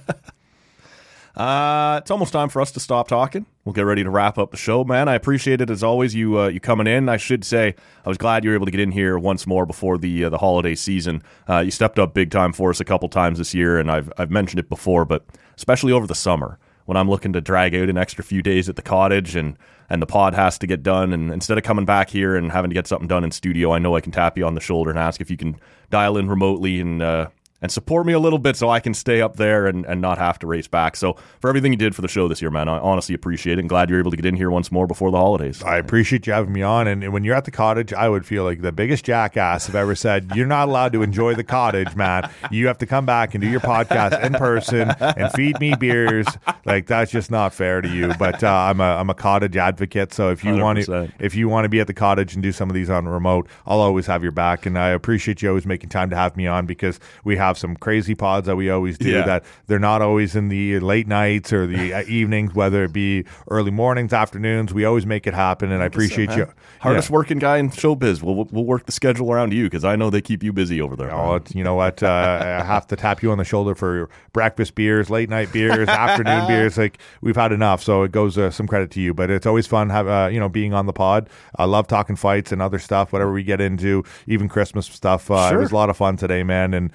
[1.34, 3.46] Uh, it's almost time for us to stop talking.
[3.64, 5.08] We'll get ready to wrap up the show, man.
[5.08, 6.14] I appreciate it as always.
[6.14, 7.08] You uh, you coming in.
[7.08, 7.74] I should say
[8.04, 10.28] I was glad you were able to get in here once more before the uh,
[10.28, 11.22] the holiday season.
[11.48, 14.12] Uh, you stepped up big time for us a couple times this year, and I've
[14.18, 15.24] I've mentioned it before, but
[15.56, 18.76] especially over the summer when I'm looking to drag out an extra few days at
[18.76, 19.56] the cottage and
[19.92, 22.70] and the pod has to get done, and instead of coming back here and having
[22.70, 24.88] to get something done in studio, I know I can tap you on the shoulder
[24.88, 27.02] and ask if you can dial in remotely and.
[27.02, 27.28] Uh,
[27.62, 30.18] and support me a little bit so I can stay up there and, and not
[30.18, 30.96] have to race back.
[30.96, 33.60] So for everything you did for the show this year, man, I honestly appreciate it
[33.60, 35.62] and glad you're able to get in here once more before the holidays.
[35.62, 36.86] I appreciate you having me on.
[36.88, 39.94] And when you're at the cottage, I would feel like the biggest jackass I've ever
[39.94, 42.28] said, You're not allowed to enjoy the cottage, man.
[42.50, 46.26] You have to come back and do your podcast in person and feed me beers.
[46.64, 48.12] Like that's just not fair to you.
[48.18, 50.12] But uh, I'm a I'm a cottage advocate.
[50.12, 52.52] So if you want to if you want to be at the cottage and do
[52.52, 54.66] some of these on remote, I'll always have your back.
[54.66, 57.76] And I appreciate you always making time to have me on because we have some
[57.76, 59.22] crazy pods that we always do Yeah.
[59.26, 63.24] that they're not always in the late nights or the uh, evenings, whether it be
[63.50, 64.72] early mornings, afternoons.
[64.74, 66.46] We always make it happen, and I appreciate you.
[66.80, 67.14] Hardest Yeah.
[67.14, 68.22] working guy in showbiz.
[68.22, 70.96] We'll, we'll work the schedule around you because I know they keep you busy over
[70.96, 71.12] there.
[71.12, 72.02] Oh, it's, you know what?
[72.02, 75.88] Uh, I have to tap you on the shoulder for breakfast beers, late night beers,
[75.88, 76.76] afternoon beers.
[76.78, 79.14] Like we've had enough, so it goes uh, some credit to you.
[79.14, 81.28] But it's always fun, have uh, you know, being on the pod.
[81.56, 85.30] I love talking fights and other stuff, whatever we get into, even Christmas stuff.
[85.30, 86.90] Uh, It was a lot of fun today, man, and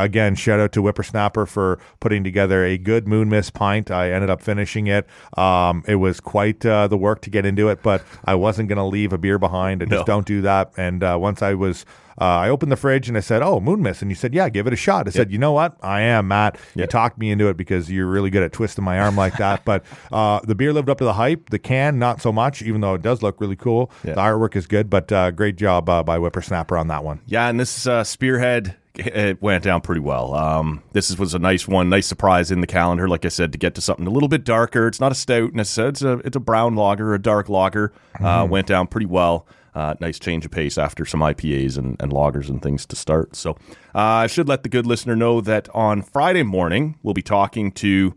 [0.00, 3.90] uh, again, shout out to Whiprsnapr for putting together a good Moon Mist pint.
[3.90, 5.06] I ended up finishing it.
[5.36, 8.78] Um, it was quite uh, the work to get into it, but I wasn't going
[8.78, 9.82] to leave a beer behind.
[9.82, 10.04] I just No.
[10.14, 10.72] don't do that.
[10.76, 11.84] And uh, once I was.
[12.20, 14.50] Uh, I opened the fridge and I said, "Oh, Moon Mist," and you said, "Yeah,
[14.50, 15.76] give it a shot." I said, "You know what?
[15.80, 16.58] I am Matt.
[16.74, 19.64] You talked me into it because you're really good at twisting my arm like that."
[19.64, 21.48] but uh, the beer lived up to the hype.
[21.48, 23.90] The can, not so much, even though it does look really cool.
[24.04, 24.14] Yeah.
[24.14, 27.20] The artwork is good, but uh, great job uh, by Whiprsnapr on that one.
[27.24, 30.34] Yeah, and this is uh, Spearhead it went down pretty well.
[30.34, 33.08] Um, this is, was a nice one, nice surprise in the calendar.
[33.08, 34.86] Like I said, to get to something a little bit darker.
[34.86, 35.90] It's not a stout necessarily.
[35.90, 37.92] It's a it's a brown lager, a dark lager.
[38.18, 39.46] Uh, went down pretty well.
[39.74, 43.36] Uh, nice change of pace after some IPAs and, and lagers and things to start.
[43.36, 43.52] So
[43.94, 47.70] uh, I should let the good listener know that on Friday morning we'll be talking
[47.72, 48.14] to.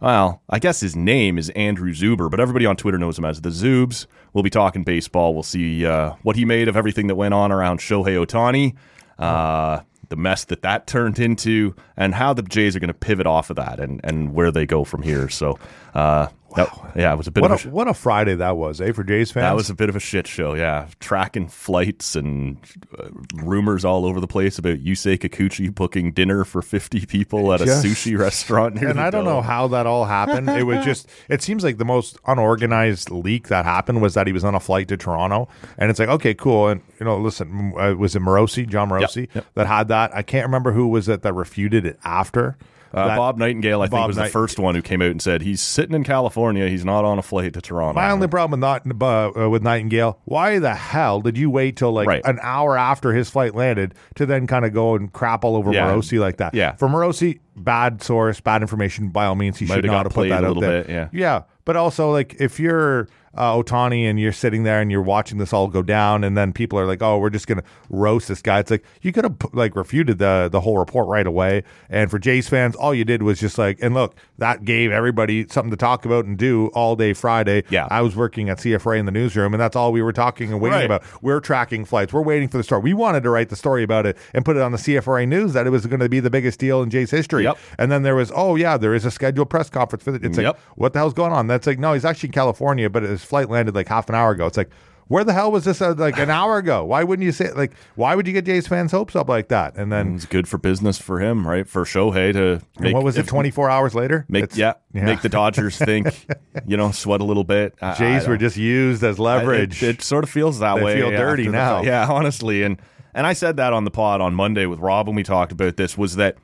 [0.00, 3.40] Well, I guess his name is Andrew Zuber, but everybody on Twitter knows him as
[3.40, 4.06] the Zoobs.
[4.32, 5.34] We'll be talking baseball.
[5.34, 8.74] We'll see uh, what he made of everything that went on around Shohei Ohtani,
[9.18, 9.80] uh,
[10.10, 13.48] the mess that that turned into, and how the Jays are going to pivot off
[13.48, 15.28] of that and, and where they go from here.
[15.28, 15.58] So,
[15.94, 18.56] uh, that- yeah, it was a bit What of a, a, what a Friday that
[18.56, 19.44] was, eh, for Jays fans?
[19.44, 20.88] that was a bit of a shit show, yeah.
[21.00, 22.56] Tracking flights and
[22.98, 27.60] uh, rumors all over the place about Yusei Kikuchi booking dinner for 50 people at
[27.60, 28.76] a sushi restaurant.
[28.76, 30.48] near and I don't know how that all happened.
[30.50, 34.32] It was just, it seems like the most unorganized leak that happened was that he
[34.32, 35.48] was on a flight to Toronto.
[35.78, 36.68] And it's like, okay, cool.
[36.68, 39.46] And, you know, listen, uh, was it Morosi, Jon Morosi, yep.
[39.54, 40.14] that had that?
[40.14, 42.56] I can't remember who was it that refuted it after.
[42.92, 45.22] Uh, That- Bob Nightingale, I think, Bob was the first one who came out and
[45.22, 46.68] said he's sitting in California.
[46.68, 48.00] He's not on a flight to Toronto.
[48.00, 51.92] My only problem with, not, uh, with Nightingale, why the hell did you wait till
[51.92, 52.22] like Right.
[52.24, 55.72] an hour after his flight landed to then kind of go and crap all over
[55.72, 55.86] Yeah.
[55.88, 56.54] Morosi like that?
[56.54, 56.72] Yeah.
[56.76, 59.08] For Morosi, bad source, bad information.
[59.08, 60.82] By all means, he Might should have not have put played that out there.
[60.82, 61.08] bit, yeah.
[61.12, 65.38] Yeah, but also like if you're uh, Ohtani and you're sitting there and you're watching
[65.38, 68.42] this all go down, and then people are like, "Oh, we're just gonna roast this
[68.42, 71.62] guy." It's like you could have like refuted the the whole report right away.
[71.88, 75.46] And for Jays fans, all you did was just like, and look, that gave everybody
[75.48, 77.62] something to talk about and do all day Friday.
[77.70, 77.86] Yeah.
[77.90, 80.60] I was working at CFRA in the newsroom, and that's all we were talking and
[80.60, 80.84] waiting Right.
[80.84, 81.02] about.
[81.22, 82.12] We're tracking flights.
[82.12, 82.82] We're waiting for the story.
[82.82, 85.52] We wanted to write the story about it and put it on the CFRA news
[85.52, 87.44] that it was going to be the biggest deal in Jays history.
[87.44, 87.58] Yep.
[87.78, 90.24] And then there was, oh yeah, there is a scheduled press conference for it.
[90.24, 90.58] It's like, Yep.
[90.76, 91.46] what the hell's going on?
[91.46, 94.32] That's like, no, he's actually in California, but his flight landed like half an hour
[94.32, 94.46] ago.
[94.46, 94.70] It's like,
[95.10, 96.84] where the hell was this uh, like an hour ago?
[96.84, 97.72] Why wouldn't you say like?
[97.96, 99.74] Why would you get Jays fans' hopes up like that?
[99.76, 101.68] And then It's good for business for him, right?
[101.68, 103.26] For Shohei to and make what was it?
[103.26, 106.26] Twenty four hours later, Make It's- yeah, make the Dodgers think,
[106.64, 107.74] you know, sweat a little bit.
[107.82, 109.82] I- I Jays were just used as I- leverage.
[109.82, 110.94] It, it sort of feels that They way.
[111.00, 111.82] feel dirty after the now.
[111.82, 112.80] Yeah, honestly, and
[113.12, 115.76] and I said that on the pod on Monday with Rob when we talked about
[115.76, 116.36] this was that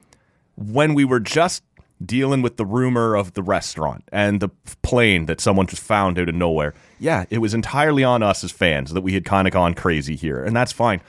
[0.56, 1.62] when we were just
[2.04, 4.48] dealing with the rumor of the restaurant and the
[4.82, 6.74] plane that someone just found out of nowhere.
[6.98, 10.16] Yeah, it was entirely on us as fans that we had kind of gone crazy
[10.16, 11.00] here, and that's fine.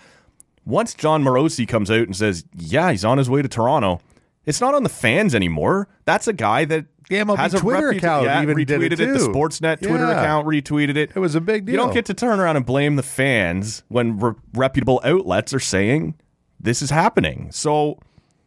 [0.66, 4.02] Once Jon Morosi comes out and says, "Yeah, he's on his way to Toronto,"
[4.46, 5.88] it's not on the fans anymore.
[6.06, 9.00] That's a guy that The MLB has a Twitter reputa- account yeah, even retweeted did
[9.00, 9.20] it The.
[9.20, 10.22] Sportsnet Twitter Yeah.
[10.22, 11.12] account retweeted it.
[11.16, 11.72] It was a big deal.
[11.74, 15.60] You don't get to turn around and blame the fans when re- reputable outlets are
[15.62, 16.16] saying
[16.60, 17.48] this is happening.
[17.52, 17.98] So,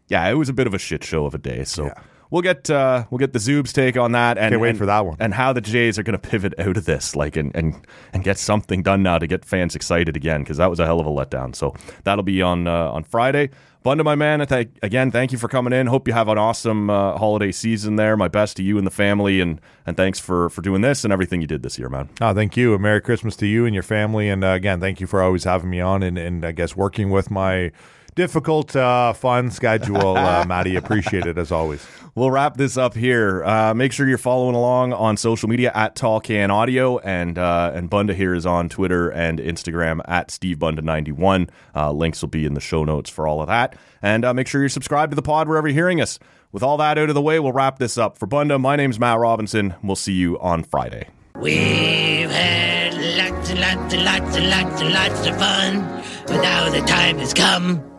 [0.09, 1.65] yeah, it was a bit of a shit show of a day.
[1.65, 1.91] So
[2.31, 4.87] we'll get uh, we'll get the Zoob's take on that, and Can't wait and- for
[4.87, 5.17] that one.
[5.21, 8.25] and how the Jays are going to pivot out of this, like and and and
[8.25, 11.07] get something done now to get fans excited again because that was a hell of
[11.07, 11.55] a letdown.
[11.55, 11.75] So
[12.05, 13.51] that'll be on uh, on Friday.
[13.83, 15.87] Bunda, my man, I thank, again, thank you for coming in.
[15.87, 18.15] Hope you have an awesome uh, holiday season there.
[18.15, 21.11] My best to you and the family, and and thanks for for doing this and
[21.15, 22.11] everything you did this year, man.
[22.21, 22.75] Oh, thank you.
[22.75, 24.29] A Merry Christmas to you and your family.
[24.29, 27.09] And uh, again, thank you for always having me on and, and I guess working
[27.09, 27.73] with my
[28.21, 30.77] difficult, uh, fun schedule, uh, Maddie.
[30.77, 31.87] Appreciate it as always.
[32.15, 33.43] We'll wrap this up here.
[33.43, 37.73] Uh, make sure you're following along on social media at Tall Can Audio, and uh,
[37.75, 41.49] and Bunda here is on Twitter and Instagram at Steve Bunda 91.
[41.75, 44.47] Uh, links will be in the show notes for all of that, and uh, make
[44.47, 46.19] sure you're subscribed to the pod wherever you're hearing us.
[46.53, 48.19] With all that out of the way, we'll wrap this up.
[48.19, 49.77] For Bunda, my name's Matt Robinson.
[49.83, 51.09] We'll see you on Friday.
[51.37, 56.69] We've had lots and lots and lots and lots and lots of fun, but now
[56.69, 57.90] the time has come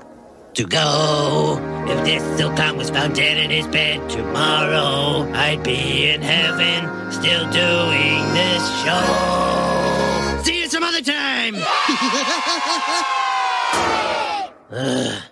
[0.53, 1.57] to go.
[1.87, 7.49] If this silkcon was found dead in his bed tomorrow, I'd be in heaven still
[7.51, 10.43] doing this show.
[10.43, 11.55] See you some other time.